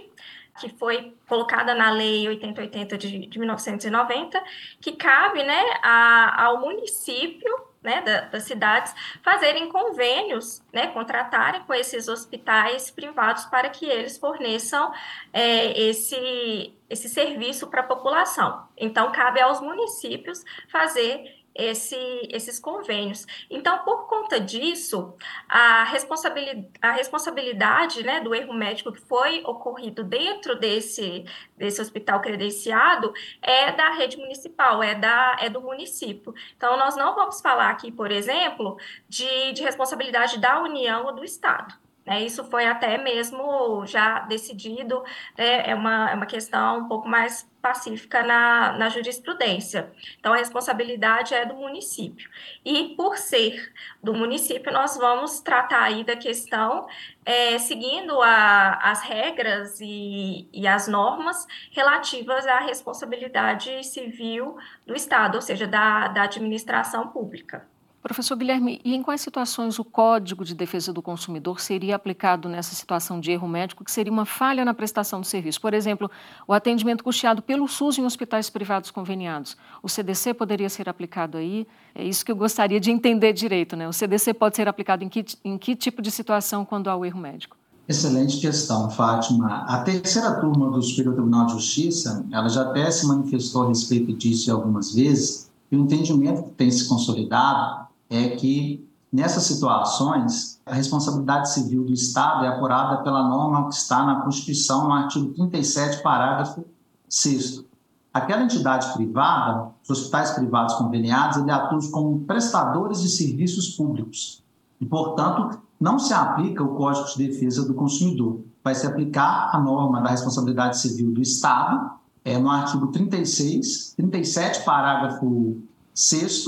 que 0.60 0.68
foi 0.68 1.16
colocada 1.26 1.74
na 1.74 1.90
Lei 1.90 2.28
8080 2.28 2.98
de, 2.98 3.26
de 3.26 3.38
1990, 3.38 4.42
que 4.80 4.92
cabe 4.92 5.42
né, 5.42 5.60
a, 5.82 6.44
ao 6.44 6.60
município 6.60 7.69
né, 7.82 8.02
da, 8.02 8.20
das 8.22 8.44
cidades 8.44 8.94
fazerem 9.22 9.68
convênios, 9.68 10.62
né, 10.72 10.88
contratarem 10.88 11.62
com 11.62 11.72
esses 11.72 12.08
hospitais 12.08 12.90
privados 12.90 13.44
para 13.46 13.70
que 13.70 13.86
eles 13.86 14.18
forneçam 14.18 14.92
é, 15.32 15.78
esse, 15.80 16.74
esse 16.88 17.08
serviço 17.08 17.68
para 17.68 17.80
a 17.80 17.84
população. 17.84 18.68
Então, 18.76 19.10
cabe 19.12 19.40
aos 19.40 19.60
municípios 19.60 20.44
fazer 20.68 21.39
esse, 21.60 21.96
esses 22.30 22.58
convênios. 22.58 23.26
Então, 23.50 23.78
por 23.84 24.06
conta 24.06 24.40
disso, 24.40 25.14
a 25.48 25.84
responsabilidade, 25.84 26.68
a 26.80 26.92
responsabilidade 26.92 28.02
né, 28.02 28.20
do 28.20 28.34
erro 28.34 28.54
médico 28.54 28.92
que 28.92 29.00
foi 29.00 29.42
ocorrido 29.44 30.02
dentro 30.02 30.58
desse, 30.58 31.24
desse 31.56 31.80
hospital 31.80 32.20
credenciado 32.20 33.12
é 33.42 33.72
da 33.72 33.90
rede 33.90 34.16
municipal, 34.16 34.82
é, 34.82 34.94
da, 34.94 35.36
é 35.40 35.48
do 35.48 35.60
município. 35.60 36.34
Então, 36.56 36.76
nós 36.76 36.96
não 36.96 37.14
vamos 37.14 37.40
falar 37.40 37.70
aqui, 37.70 37.92
por 37.92 38.10
exemplo, 38.10 38.76
de, 39.08 39.52
de 39.52 39.62
responsabilidade 39.62 40.38
da 40.38 40.62
União 40.62 41.06
ou 41.06 41.14
do 41.14 41.24
Estado. 41.24 41.74
É, 42.10 42.20
isso 42.24 42.42
foi 42.50 42.66
até 42.66 42.98
mesmo 42.98 43.86
já 43.86 44.18
decidido, 44.20 45.04
né, 45.38 45.70
é, 45.70 45.74
uma, 45.76 46.10
é 46.10 46.14
uma 46.16 46.26
questão 46.26 46.80
um 46.80 46.88
pouco 46.88 47.08
mais 47.08 47.48
pacífica 47.62 48.24
na, 48.24 48.72
na 48.72 48.88
jurisprudência. 48.88 49.92
Então, 50.18 50.32
a 50.32 50.36
responsabilidade 50.36 51.32
é 51.34 51.46
do 51.46 51.54
município. 51.54 52.28
E, 52.64 52.96
por 52.96 53.16
ser 53.16 53.72
do 54.02 54.12
município, 54.12 54.72
nós 54.72 54.96
vamos 54.96 55.38
tratar 55.38 55.82
aí 55.84 56.02
da 56.02 56.16
questão 56.16 56.88
é, 57.24 57.56
seguindo 57.60 58.20
a, 58.20 58.80
as 58.90 59.02
regras 59.02 59.78
e, 59.80 60.48
e 60.52 60.66
as 60.66 60.88
normas 60.88 61.46
relativas 61.70 62.44
à 62.44 62.58
responsabilidade 62.58 63.84
civil 63.84 64.56
do 64.84 64.96
Estado, 64.96 65.36
ou 65.36 65.42
seja, 65.42 65.64
da, 65.64 66.08
da 66.08 66.24
administração 66.24 67.06
pública. 67.06 67.68
Professor 68.02 68.34
Guilherme, 68.34 68.80
e 68.82 68.94
em 68.94 69.02
quais 69.02 69.20
situações 69.20 69.78
o 69.78 69.84
Código 69.84 70.42
de 70.42 70.54
Defesa 70.54 70.90
do 70.90 71.02
Consumidor 71.02 71.60
seria 71.60 71.96
aplicado 71.96 72.48
nessa 72.48 72.74
situação 72.74 73.20
de 73.20 73.30
erro 73.30 73.46
médico, 73.46 73.84
que 73.84 73.92
seria 73.92 74.10
uma 74.10 74.24
falha 74.24 74.64
na 74.64 74.72
prestação 74.72 75.20
do 75.20 75.26
serviço? 75.26 75.60
Por 75.60 75.74
exemplo, 75.74 76.10
o 76.48 76.54
atendimento 76.54 77.04
custeado 77.04 77.42
pelo 77.42 77.68
SUS 77.68 77.98
em 77.98 78.06
hospitais 78.06 78.48
privados 78.48 78.90
conveniados. 78.90 79.54
O 79.82 79.88
CDC 79.88 80.32
poderia 80.32 80.70
ser 80.70 80.88
aplicado 80.88 81.36
aí? 81.36 81.66
É 81.94 82.02
isso 82.02 82.24
que 82.24 82.32
eu 82.32 82.36
gostaria 82.36 82.80
de 82.80 82.90
entender 82.90 83.34
direito, 83.34 83.76
né? 83.76 83.86
O 83.86 83.92
CDC 83.92 84.32
pode 84.32 84.56
ser 84.56 84.66
aplicado 84.66 85.04
em 85.04 85.08
que, 85.10 85.22
em 85.44 85.58
que 85.58 85.76
tipo 85.76 86.00
de 86.00 86.10
situação 86.10 86.64
quando 86.64 86.88
há 86.88 86.96
o 86.96 87.04
erro 87.04 87.20
médico? 87.20 87.54
Excelente 87.86 88.40
questão, 88.40 88.88
Fátima. 88.88 89.66
A 89.68 89.82
terceira 89.82 90.40
turma 90.40 90.70
do 90.70 90.80
Superior 90.80 91.14
Tribunal 91.14 91.46
de 91.46 91.52
Justiça, 91.52 92.24
ela 92.32 92.48
já 92.48 92.62
até 92.62 92.90
se 92.90 93.06
manifestou 93.06 93.64
a 93.64 93.68
respeito 93.68 94.10
disso 94.14 94.50
algumas 94.50 94.94
vezes, 94.94 95.50
e 95.70 95.76
o 95.76 95.80
entendimento 95.80 96.44
que 96.44 96.50
tem 96.52 96.70
se 96.70 96.88
consolidado 96.88 97.89
é 98.10 98.30
que 98.30 98.86
nessas 99.12 99.44
situações 99.44 100.60
a 100.66 100.74
responsabilidade 100.74 101.52
civil 101.52 101.84
do 101.84 101.92
Estado 101.92 102.44
é 102.44 102.48
apurada 102.48 103.02
pela 103.02 103.28
norma 103.28 103.68
que 103.68 103.74
está 103.74 104.04
na 104.04 104.22
Constituição, 104.22 104.84
no 104.84 104.92
artigo 104.92 105.32
37, 105.32 106.02
parágrafo 106.02 106.64
6 107.08 107.64
Aquela 108.12 108.42
entidade 108.42 108.92
privada, 108.92 109.70
os 109.84 109.90
hospitais 109.90 110.32
privados 110.32 110.74
conveniados, 110.74 111.36
ele 111.36 111.50
atuam 111.50 111.80
como 111.92 112.20
prestadores 112.22 113.00
de 113.00 113.08
serviços 113.08 113.76
públicos. 113.76 114.42
E, 114.80 114.84
portanto, 114.84 115.60
não 115.78 115.96
se 115.96 116.12
aplica 116.12 116.64
o 116.64 116.74
Código 116.74 117.06
de 117.06 117.28
Defesa 117.28 117.64
do 117.64 117.72
Consumidor. 117.72 118.40
Vai 118.64 118.74
se 118.74 118.84
aplicar 118.84 119.50
a 119.54 119.60
norma 119.60 120.00
da 120.00 120.10
responsabilidade 120.10 120.78
civil 120.78 121.12
do 121.12 121.22
Estado, 121.22 121.92
é, 122.24 122.36
no 122.36 122.50
artigo 122.50 122.88
36, 122.88 123.94
37, 123.96 124.64
parágrafo 124.64 125.58
6 125.94 126.44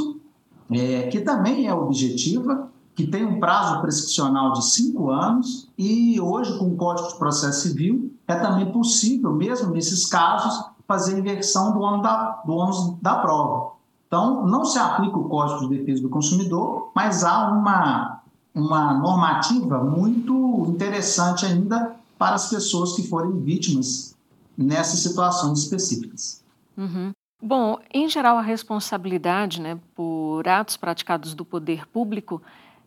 é, 0.70 1.09
que 1.09 1.20
também 1.20 1.66
é 1.66 1.75
objetiva, 1.75 2.68
que 2.94 3.07
tem 3.07 3.25
um 3.25 3.40
prazo 3.40 3.81
prescricional 3.81 4.53
de 4.53 4.66
cinco 4.66 5.11
anos 5.11 5.68
e 5.79 6.20
hoje, 6.20 6.59
com 6.59 6.66
o 6.66 6.77
Código 6.77 7.09
de 7.09 7.18
Processo 7.18 7.62
Civil, 7.62 8.14
é 8.29 8.35
também 8.35 8.70
possível, 8.70 9.33
mesmo 9.33 9.72
nesses 9.72 10.07
casos, 10.07 10.64
fazer 10.87 11.18
inversão 11.18 11.72
do 11.72 11.81
ônus 11.81 12.03
da, 12.03 12.42
do 12.44 12.53
ônus 12.53 12.94
da 13.01 13.16
prova. 13.16 13.72
Então, 14.07 14.46
não 14.46 14.64
se 14.64 14.79
aplica 14.79 15.16
o 15.16 15.29
Código 15.29 15.61
de 15.61 15.79
Defesa 15.79 16.03
do 16.03 16.11
Consumidor, 16.11 16.90
mas 16.94 17.25
há 17.25 17.48
uma, 17.48 18.20
uma 18.55 18.92
normativa 18.94 19.83
muito 19.83 20.66
interessante 20.68 21.46
ainda 21.46 21.96
para 22.18 22.35
as 22.35 22.51
pessoas 22.51 22.92
que 22.92 23.09
forem 23.09 23.40
vítimas 23.40 24.14
nessas 24.57 25.01
situações 25.01 25.61
específicas. 25.61 26.44
Uhum. 26.77 27.12
Bom, 27.44 27.81
em 27.92 28.09
geral, 28.09 28.38
a 28.38 28.40
responsabilidade 28.40 29.61
né, 29.61 29.76
por 29.96 30.46
atos 30.46 30.76
praticados 30.76 31.35
do 31.35 31.44
poder 31.44 31.88
público 31.88 32.40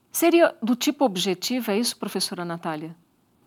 seria 0.09 0.55
do 0.63 0.77
tipo 0.77 1.03
objetivo, 1.03 1.71
é 1.71 1.77
isso, 1.77 1.97
professora 1.97 2.45
Natália? 2.45 2.95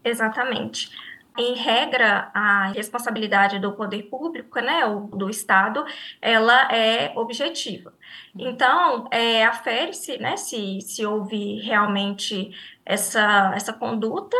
Exatamente. 0.04 0.90
Em 1.38 1.54
regra, 1.54 2.30
a 2.34 2.72
responsabilidade 2.74 3.58
do 3.58 3.72
poder 3.72 4.02
público, 4.02 4.60
né, 4.60 4.84
ou 4.84 5.06
do 5.06 5.30
Estado, 5.30 5.82
ela 6.20 6.70
é 6.70 7.12
objetiva. 7.16 7.94
Então, 8.38 9.08
é, 9.10 9.46
afere-se 9.46 10.18
né, 10.18 10.36
se, 10.36 10.82
se 10.82 11.06
houve 11.06 11.60
realmente 11.60 12.50
essa, 12.84 13.52
essa 13.54 13.72
conduta 13.72 14.36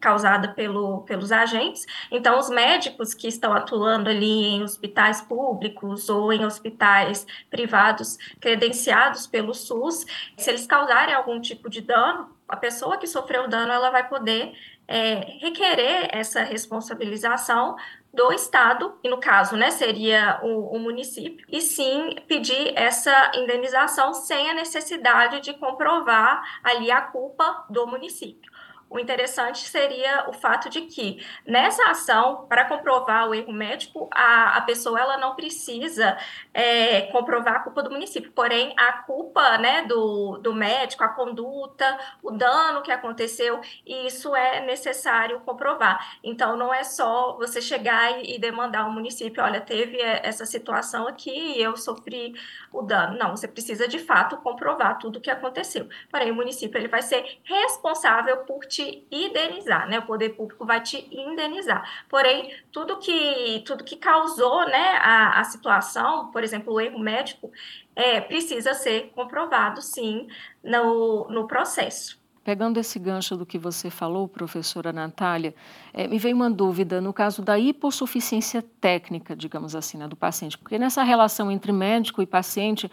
causada 0.00 0.48
pelo, 0.48 1.02
pelos 1.02 1.32
agentes. 1.32 1.86
Então, 2.10 2.38
os 2.38 2.48
médicos 2.48 3.14
que 3.14 3.28
estão 3.28 3.52
atuando 3.52 4.08
ali 4.08 4.46
em 4.46 4.62
hospitais 4.62 5.20
públicos 5.20 6.08
ou 6.08 6.32
em 6.32 6.44
hospitais 6.44 7.26
privados 7.50 8.16
credenciados 8.40 9.26
pelo 9.26 9.54
SUS, 9.54 10.04
se 10.36 10.50
eles 10.50 10.66
causarem 10.66 11.14
algum 11.14 11.40
tipo 11.40 11.68
de 11.68 11.80
dano, 11.80 12.36
a 12.48 12.56
pessoa 12.56 12.96
que 12.96 13.06
sofreu 13.06 13.44
o 13.44 13.48
dano 13.48 13.72
ela 13.72 13.90
vai 13.90 14.08
poder 14.08 14.54
é, 14.86 15.36
requerer 15.38 16.08
essa 16.12 16.42
responsabilização 16.42 17.76
do 18.12 18.32
Estado, 18.32 18.98
e 19.04 19.08
no 19.08 19.20
caso, 19.20 19.54
né, 19.54 19.70
seria 19.70 20.40
o, 20.42 20.74
o, 20.74 20.78
município, 20.78 21.46
e 21.50 21.60
sim 21.60 22.16
pedir 22.26 22.72
essa 22.74 23.32
indenização 23.34 24.14
sem 24.14 24.50
a 24.50 24.54
necessidade 24.54 25.40
de 25.40 25.52
comprovar 25.54 26.42
ali 26.64 26.90
a 26.90 27.02
culpa 27.02 27.66
do 27.68 27.86
município. 27.86 28.47
O 28.90 28.98
interessante 28.98 29.68
seria 29.68 30.28
o 30.28 30.32
fato 30.32 30.70
de 30.70 30.82
que, 30.82 31.24
nessa 31.46 31.90
ação, 31.90 32.46
para 32.48 32.64
comprovar 32.64 33.28
o 33.28 33.34
erro 33.34 33.52
médico, 33.52 34.08
a, 34.12 34.56
a 34.56 34.60
pessoa 34.62 34.98
ela 34.98 35.18
não 35.18 35.34
precisa 35.34 36.16
é, 36.54 37.02
comprovar 37.12 37.56
a 37.56 37.60
culpa 37.60 37.82
do 37.82 37.90
município, 37.90 38.32
porém, 38.32 38.74
a 38.78 38.92
culpa 38.92 39.58
né, 39.58 39.82
do, 39.82 40.38
do 40.38 40.54
médico, 40.54 41.04
a 41.04 41.08
conduta, 41.08 41.98
o 42.22 42.30
dano 42.30 42.82
que 42.82 42.90
aconteceu, 42.90 43.60
isso 43.86 44.34
é 44.34 44.64
necessário 44.64 45.40
comprovar. 45.40 46.18
Então, 46.22 46.56
não 46.56 46.72
é 46.72 46.82
só 46.82 47.36
você 47.36 47.60
chegar 47.60 48.22
e, 48.22 48.36
e 48.36 48.38
demandar 48.38 48.80
ao 48.80 48.90
município, 48.90 49.42
olha, 49.42 49.60
teve 49.60 50.00
essa 50.00 50.46
situação 50.46 51.06
aqui 51.06 51.60
eu 51.60 51.76
sofri 51.76 52.34
o 52.72 52.82
dano. 52.82 53.18
Não, 53.18 53.36
você 53.36 53.48
precisa, 53.48 53.88
de 53.88 53.98
fato, 53.98 54.36
comprovar 54.38 54.98
tudo 54.98 55.18
o 55.18 55.20
que 55.20 55.30
aconteceu. 55.30 55.88
Porém, 56.10 56.30
o 56.30 56.34
município 56.34 56.78
ele 56.78 56.88
vai 56.88 57.02
ser 57.02 57.40
responsável 57.44 58.38
por 58.38 58.64
te 58.66 59.06
indenizar, 59.10 59.88
né? 59.88 59.98
O 59.98 60.06
poder 60.06 60.30
público 60.30 60.64
vai 60.66 60.80
te 60.80 61.08
indenizar. 61.10 62.06
Porém, 62.08 62.54
tudo 62.72 62.98
que 62.98 63.62
tudo 63.66 63.84
que 63.84 63.96
causou, 63.96 64.66
né, 64.66 64.98
a, 65.00 65.40
a 65.40 65.44
situação, 65.44 66.30
por 66.30 66.42
exemplo, 66.42 66.74
o 66.74 66.80
erro 66.80 66.98
médico, 66.98 67.50
é, 67.94 68.20
precisa 68.20 68.74
ser 68.74 69.10
comprovado, 69.14 69.82
sim, 69.82 70.28
no, 70.62 71.28
no 71.28 71.46
processo. 71.46 72.17
Pegando 72.48 72.80
esse 72.80 72.98
gancho 72.98 73.36
do 73.36 73.44
que 73.44 73.58
você 73.58 73.90
falou, 73.90 74.26
professora 74.26 74.90
Natália, 74.90 75.54
é, 75.92 76.08
me 76.08 76.18
veio 76.18 76.34
uma 76.34 76.48
dúvida 76.48 76.98
no 76.98 77.12
caso 77.12 77.42
da 77.42 77.58
hipossuficiência 77.58 78.64
técnica, 78.80 79.36
digamos 79.36 79.76
assim, 79.76 79.98
né, 79.98 80.08
do 80.08 80.16
paciente, 80.16 80.56
porque 80.56 80.78
nessa 80.78 81.02
relação 81.02 81.50
entre 81.50 81.72
médico 81.72 82.22
e 82.22 82.26
paciente, 82.26 82.90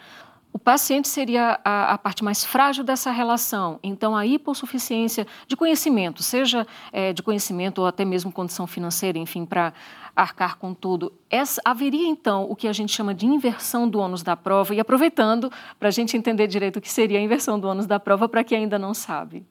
o 0.51 0.59
paciente 0.59 1.07
seria 1.07 1.57
a, 1.63 1.93
a, 1.93 1.97
parte 1.97 2.21
mais 2.21 2.43
frágil 2.43 2.83
dessa 2.83 3.11
relação. 3.11 3.79
Então, 3.81 4.13
a 4.13 4.25
hipossuficiência 4.25 5.25
de 5.47 5.55
conhecimento, 5.55 6.21
seja 6.21 6.67
é, 6.91 7.13
de 7.13 7.23
conhecimento 7.23 7.79
ou 7.79 7.87
até 7.87 8.03
mesmo 8.03 8.33
condição 8.33 8.67
financeira, 8.67 9.17
enfim, 9.17 9.45
para 9.45 9.71
arcar 10.15 10.57
com 10.57 10.73
tudo. 10.73 11.11
Essa, 11.29 11.61
haveria, 11.65 12.07
então, 12.07 12.49
o 12.49 12.55
que 12.55 12.67
a 12.67 12.73
gente 12.73 12.93
chama 12.93 13.13
de 13.13 13.25
inversão 13.25 13.89
do 13.89 13.99
ônus 13.99 14.23
da 14.23 14.37
prova, 14.37 14.73
e 14.73 14.79
aproveitando 14.79 15.51
para 15.77 15.89
a 15.89 15.91
gente 15.91 16.15
entender 16.15 16.47
direito 16.47 16.77
o 16.77 16.81
que 16.81 16.91
seria 16.91 17.19
a 17.19 17.21
inversão 17.21 17.59
do 17.59 17.67
ônus 17.67 17.85
da 17.85 17.99
prova 17.99 18.29
para 18.29 18.43
quem 18.43 18.59
ainda 18.59 18.79
não 18.79 18.93
sabe. 18.93 19.45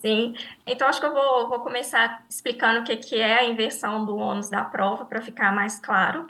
Sim, 0.00 0.34
então 0.64 0.86
acho 0.86 1.00
que 1.00 1.06
eu 1.06 1.12
vou, 1.12 1.48
vou 1.48 1.58
começar 1.58 2.24
explicando 2.30 2.80
o 2.80 2.84
que, 2.84 2.96
que 2.96 3.16
é 3.16 3.40
a 3.40 3.44
inversão 3.44 4.04
do 4.04 4.16
ônus 4.16 4.48
da 4.48 4.64
prova, 4.64 5.04
para 5.04 5.20
ficar 5.20 5.52
mais 5.52 5.80
claro. 5.80 6.28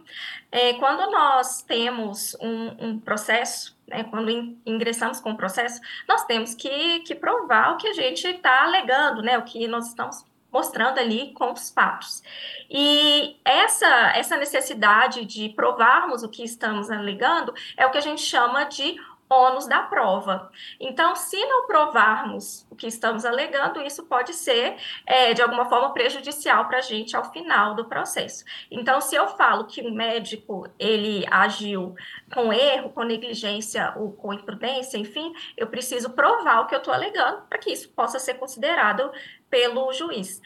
É, 0.51 0.73
quando 0.75 1.11
nós 1.11 1.61
temos 1.63 2.35
um, 2.41 2.87
um 2.87 2.99
processo, 2.99 3.77
né, 3.87 4.05
quando 4.05 4.31
in, 4.31 4.59
ingressamos 4.65 5.21
com 5.21 5.33
o 5.33 5.37
processo, 5.37 5.83
nós 6.09 6.25
temos 6.25 6.55
que, 6.55 7.01
que 7.01 7.15
provar 7.15 7.75
o 7.75 7.77
que 7.77 7.89
a 7.89 7.93
gente 7.93 8.27
está 8.27 8.65
alegando, 8.65 9.21
né, 9.21 9.37
o 9.37 9.43
que 9.43 9.69
nós 9.69 9.89
estamos 9.89 10.25
mostrando 10.53 10.99
ali 10.99 11.33
com 11.33 11.53
os 11.53 11.71
fatos. 11.71 12.23
E 12.71 13.37
essa, 13.45 14.13
essa 14.15 14.37
necessidade 14.37 15.25
de 15.25 15.51
provarmos 15.51 16.23
o 16.23 16.29
que 16.29 16.43
estamos 16.43 16.91
alegando 16.91 17.55
é 17.77 17.87
o 17.87 17.91
que 17.91 17.99
a 17.99 18.03
gente 18.03 18.23
chama 18.23 18.65
de 18.65 18.97
ônus 19.29 19.67
da 19.67 19.83
prova. 19.83 20.51
Então, 20.81 21.15
se 21.15 21.37
não 21.47 21.67
provarmos 21.67 22.67
o 22.71 22.77
que 22.77 22.87
estamos 22.87 23.25
alegando, 23.25 23.83
isso 23.83 24.05
pode 24.07 24.33
ser, 24.33 24.77
é, 25.07 25.35
de 25.35 25.43
alguma 25.43 25.67
forma, 25.67 25.93
prejudicial 25.93 26.67
para 26.67 26.79
a 26.79 26.83
gente 26.83 27.17
ao 27.17 27.31
final 27.31 27.75
do 27.75 27.85
processo. 27.85 28.45
Então, 28.71 29.01
se 29.01 29.15
eu 29.15 29.29
falo 29.29 29.65
que 29.65 29.83
o 29.83 29.93
médico, 29.93 30.67
ele 30.79 31.27
agiu 31.31 31.95
com 32.33 32.53
erro, 32.53 32.91
com 32.91 33.03
negligência 33.03 33.93
ou 33.97 34.13
com 34.13 34.33
imprudência, 34.33 34.97
enfim, 34.97 35.33
eu 35.57 35.67
preciso 35.67 36.11
provar 36.11 36.61
o 36.61 36.67
que 36.67 36.75
eu 36.75 36.79
estou 36.79 36.95
alegando 36.95 37.43
para 37.49 37.59
que 37.59 37.71
isso 37.71 37.91
possa 37.91 38.19
ser 38.19 38.35
considerado 38.35 39.11
pelo 39.51 39.93
juiz. 39.93 40.41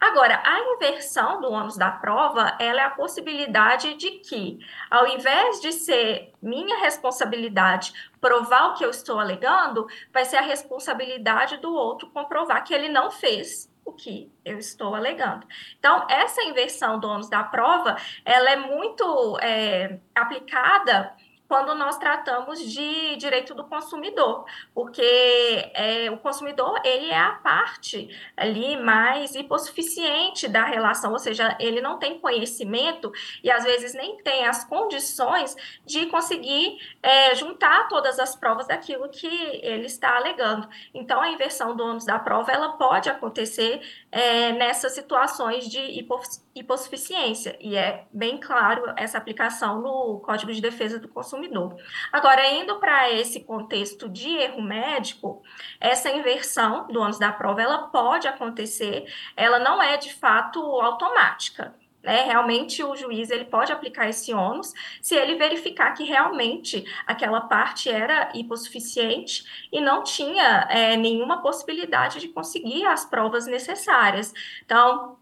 Agora, 0.00 0.42
a 0.44 0.60
inversão 0.74 1.40
do 1.40 1.50
ônus 1.50 1.78
da 1.78 1.90
prova, 1.90 2.54
ela 2.60 2.82
é 2.82 2.84
a 2.84 2.90
possibilidade 2.90 3.94
de 3.94 4.10
que, 4.18 4.58
ao 4.90 5.06
invés 5.06 5.62
de 5.62 5.72
ser 5.72 6.30
minha 6.42 6.78
responsabilidade 6.80 8.10
provar 8.20 8.66
o 8.66 8.74
que 8.74 8.84
eu 8.84 8.90
estou 8.90 9.18
alegando, 9.18 9.86
vai 10.12 10.26
ser 10.26 10.36
a 10.36 10.42
responsabilidade 10.42 11.56
do 11.56 11.72
outro 11.72 12.10
comprovar 12.10 12.62
que 12.64 12.74
ele 12.74 12.90
não 12.90 13.10
fez 13.10 13.72
o 13.82 13.92
que 13.92 14.30
eu 14.44 14.58
estou 14.58 14.94
alegando. 14.94 15.46
Então, 15.78 16.06
essa 16.10 16.42
inversão 16.42 16.98
do 16.98 17.08
ônus 17.08 17.30
da 17.30 17.42
prova, 17.42 17.96
ela 18.24 18.50
é 18.50 18.56
muito 18.56 19.38
é, 19.40 20.00
aplicada 20.14 21.14
quando 21.54 21.72
nós 21.76 21.96
tratamos 21.98 22.58
de 22.68 23.14
direito 23.14 23.54
do 23.54 23.62
consumidor, 23.62 24.44
porque 24.74 25.70
é, 25.72 26.10
o 26.10 26.16
consumidor 26.16 26.80
ele 26.84 27.10
é 27.10 27.16
a 27.16 27.30
parte 27.30 28.08
ali 28.36 28.76
mais 28.76 29.36
hipossuficiente 29.36 30.48
da 30.48 30.64
relação, 30.64 31.12
ou 31.12 31.18
seja, 31.20 31.56
ele 31.60 31.80
não 31.80 31.96
tem 31.96 32.18
conhecimento 32.18 33.12
e 33.40 33.52
às 33.52 33.62
vezes 33.62 33.94
nem 33.94 34.16
tem 34.16 34.44
as 34.48 34.64
condições 34.64 35.56
de 35.86 36.06
conseguir 36.06 36.76
é, 37.00 37.36
juntar 37.36 37.86
todas 37.86 38.18
as 38.18 38.34
provas 38.34 38.66
daquilo 38.66 39.08
que 39.08 39.28
ele 39.62 39.86
está 39.86 40.16
alegando. 40.16 40.68
Então, 40.92 41.20
a 41.20 41.30
inversão 41.30 41.76
do 41.76 41.84
ônus 41.84 42.04
da 42.04 42.18
prova 42.18 42.50
ela 42.50 42.72
pode 42.72 43.08
acontecer 43.08 43.80
é, 44.14 44.52
nessas 44.52 44.92
situações 44.92 45.68
de 45.68 45.80
hipossuficiência 46.54 47.58
e 47.60 47.76
é 47.76 48.06
bem 48.12 48.38
claro 48.38 48.84
essa 48.96 49.18
aplicação 49.18 49.80
no 49.80 50.20
Código 50.20 50.52
de 50.52 50.60
Defesa 50.60 51.00
do 51.00 51.08
Consumidor. 51.08 51.74
Agora, 52.12 52.48
indo 52.48 52.78
para 52.78 53.10
esse 53.10 53.40
contexto 53.40 54.08
de 54.08 54.28
erro 54.28 54.62
médico, 54.62 55.42
essa 55.80 56.08
inversão 56.10 56.86
do 56.86 57.00
ônus 57.00 57.18
da 57.18 57.32
prova, 57.32 57.60
ela 57.60 57.88
pode 57.88 58.28
acontecer, 58.28 59.04
ela 59.36 59.58
não 59.58 59.82
é 59.82 59.96
de 59.96 60.14
fato 60.14 60.60
automática. 60.60 61.74
Né? 62.04 62.24
Realmente 62.24 62.84
o 62.84 62.94
juiz 62.94 63.30
ele 63.30 63.46
pode 63.46 63.72
aplicar 63.72 64.08
esse 64.08 64.32
ônus 64.34 64.74
se 65.00 65.14
ele 65.14 65.36
verificar 65.36 65.92
que 65.94 66.04
realmente 66.04 66.84
aquela 67.06 67.40
parte 67.40 67.88
era 67.88 68.30
hipossuficiente 68.34 69.66
e 69.72 69.80
não 69.80 70.02
tinha 70.02 70.68
é, 70.70 70.96
nenhuma 70.98 71.40
possibilidade 71.40 72.20
de 72.20 72.28
conseguir 72.28 72.84
as 72.84 73.06
provas 73.06 73.46
necessárias. 73.46 74.34
Então, 74.64 75.16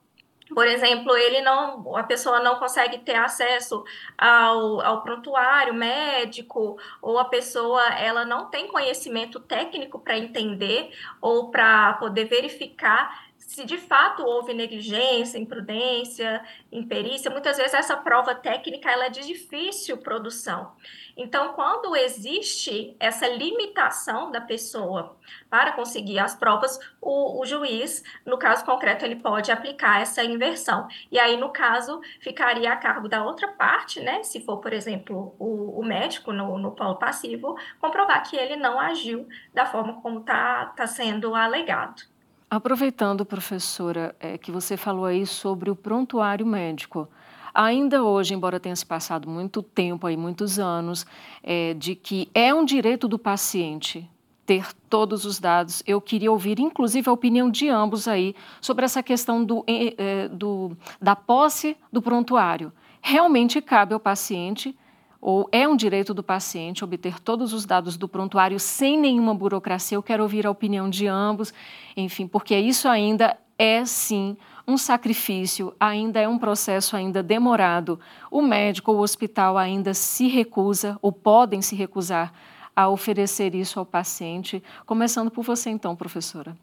por 0.53 0.67
exemplo, 0.67 1.17
ele 1.17 1.41
não, 1.41 1.97
a 1.97 2.03
pessoa 2.03 2.41
não 2.41 2.57
consegue 2.57 2.99
ter 2.99 3.15
acesso 3.15 3.85
ao, 4.19 4.81
ao 4.81 5.03
prontuário 5.03 5.73
médico, 5.73 6.79
ou 7.01 7.19
a 7.19 7.25
pessoa 7.25 7.83
ela 7.95 8.25
não 8.25 8.51
tem 8.51 8.67
conhecimento 8.69 9.41
técnico 9.41 9.99
para 9.99 10.19
entender 10.19 10.91
ou 11.21 11.51
para 11.51 11.95
poder 11.95 12.25
verificar 12.25 13.32
se 13.53 13.67
de 13.67 13.77
fato 13.77 14.25
houve 14.25 14.55
negligência, 14.55 15.37
imprudência, 15.37 16.43
imperícia, 16.71 17.31
muitas 17.31 17.59
vezes 17.59 17.75
essa 17.75 17.95
prova 17.95 18.35
técnica 18.35 18.91
ela 18.91 19.07
é 19.07 19.11
de 19.11 19.27
difícil 19.27 19.99
produção. 19.99 20.73
Então, 21.15 21.53
quando 21.53 21.95
existe 21.95 22.97
essa 22.99 23.29
limitação 23.29 24.31
da 24.31 24.41
pessoa 24.41 25.19
para 25.51 25.73
conseguir 25.73 26.19
as 26.19 26.35
provas, 26.35 26.79
o, 26.99 27.43
o, 27.43 27.45
juiz, 27.45 28.03
no 28.25 28.39
caso 28.39 28.65
concreto, 28.65 29.05
ele 29.05 29.17
pode 29.17 29.53
aplicar 29.53 30.01
essa 30.01 30.25
inversão. 30.25 30.89
E 31.11 31.19
aí, 31.19 31.37
no 31.37 31.51
caso, 31.51 32.01
ficaria 32.21 32.73
a 32.73 32.77
cargo 32.77 33.07
da 33.07 33.23
outra 33.23 33.49
parte, 33.49 34.01
né? 34.01 34.23
Se 34.23 34.41
for, 34.41 34.63
por 34.63 34.73
exemplo, 34.73 35.37
o, 35.39 35.79
o 35.79 35.85
médico 35.85 36.33
no, 36.33 36.57
no 36.57 36.73
polo 36.73 36.97
passivo, 36.97 37.55
comprovar 37.79 38.23
que 38.23 38.35
ele 38.35 38.57
não 38.57 38.81
agiu 38.81 39.29
da 39.53 39.67
forma 39.67 40.01
como 40.01 40.21
está 40.21 40.73
tá 40.75 40.87
sendo 40.87 41.35
alegado. 41.35 42.12
Aproveitando, 42.53 43.25
professora, 43.25 44.15
é, 44.21 44.37
que 44.37 44.53
você 44.53 44.77
falou 44.77 45.07
aí 45.07 45.25
sobre 45.25 45.71
o 45.71 45.75
prontuário 45.75 46.45
médico. 46.45 47.09
Ainda 47.55 48.05
hoje, 48.05 48.35
embora 48.35 48.61
tenha 48.61 48.77
se 48.77 48.85
passado 48.85 49.27
muito 49.27 49.63
tempo, 49.63 50.07
aí, 50.07 50.19
muitos 50.19 50.59
anos, 50.59 51.07
é, 51.43 51.73
de 51.73 51.95
que 51.95 52.29
é 52.35 52.53
um 52.53 52.63
direito 52.63 53.09
do 53.09 53.19
paciente 53.19 54.07
ter 54.45 54.67
todos 54.91 55.25
os 55.25 55.41
dados. 55.41 55.83
Eu 55.87 55.99
queria 55.99 56.31
ouvir, 56.31 56.59
inclusive, 56.59 57.09
a 57.09 57.13
opinião 57.15 57.51
de 57.51 57.71
ambos 57.71 58.07
aí 58.07 58.35
sobre 58.61 58.85
essa 58.85 59.03
questão 59.03 59.43
do, 59.43 59.65
é, 59.67 60.29
do, 60.29 60.77
da 61.01 61.17
posse 61.17 61.75
do 61.91 62.03
prontuário. 62.03 62.71
Realmente 63.01 63.63
cabe 63.63 63.95
ao 63.95 64.01
paciente 64.01 64.77
ou 65.23 65.49
é 65.53 65.69
um 65.69 65.77
direito 65.77 66.13
do 66.13 66.23
paciente 66.23 66.83
obter 66.83 67.21
todos 67.21 67.53
os 67.53 67.65
dados 67.65 67.97
do 67.97 68.09
prontuário 68.09 68.59
sem 68.59 68.99
nenhuma 68.99 69.33
burocracia. 69.33 69.97
Eu 69.97 70.03
quero 70.03 70.25
ouvir 70.25 70.45
a 70.45 70.51
opinião 70.51 70.91
de 70.91 71.07
ambos, 71.07 71.55
enfim, 71.97 72.27
porque 72.27 72.59
isso 72.59 72.89
ainda 72.89 73.39
é 73.57 73.85
sim 73.85 74.37
um 74.67 74.77
sacrifício, 74.77 75.73
ainda 75.79 76.21
é 76.21 76.29
um 76.29 76.39
processo 76.39 76.97
ainda 76.97 77.23
demorado. 77.23 78.01
O 78.33 78.43
médico 78.43 78.91
ou 78.91 78.99
o 78.99 79.03
hospital 79.03 79.57
ainda 79.57 79.95
se 79.95 80.27
recusa 80.27 80.99
ou 81.01 81.13
podem 81.13 81.63
se 81.63 81.77
recusar 81.77 82.33
a 82.75 82.89
oferecer 82.89 83.55
isso 83.55 83.79
ao 83.79 83.87
paciente. 83.87 84.61
Começando 84.85 85.31
por 85.31 85.45
você 85.45 85.71
então, 85.71 85.95
professora. 85.95 86.57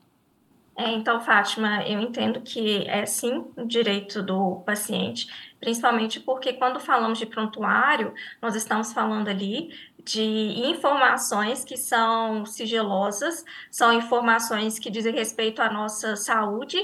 É, 0.79 0.91
então, 0.93 1.19
Fátima, 1.19 1.83
eu 1.85 1.99
entendo 1.99 2.39
que 2.39 2.87
é 2.87 3.05
sim 3.05 3.45
um 3.57 3.67
direito 3.67 4.23
do 4.23 4.61
paciente, 4.65 5.27
principalmente 5.59 6.21
porque 6.21 6.53
quando 6.53 6.79
falamos 6.79 7.19
de 7.19 7.25
prontuário, 7.25 8.13
nós 8.41 8.55
estamos 8.55 8.93
falando 8.93 9.27
ali 9.27 9.77
de 10.05 10.23
informações 10.23 11.65
que 11.65 11.75
são 11.75 12.45
sigilosas, 12.45 13.43
são 13.69 13.91
informações 13.91 14.79
que 14.79 14.89
dizem 14.89 15.13
respeito 15.13 15.61
à 15.61 15.69
nossa 15.69 16.15
saúde 16.15 16.77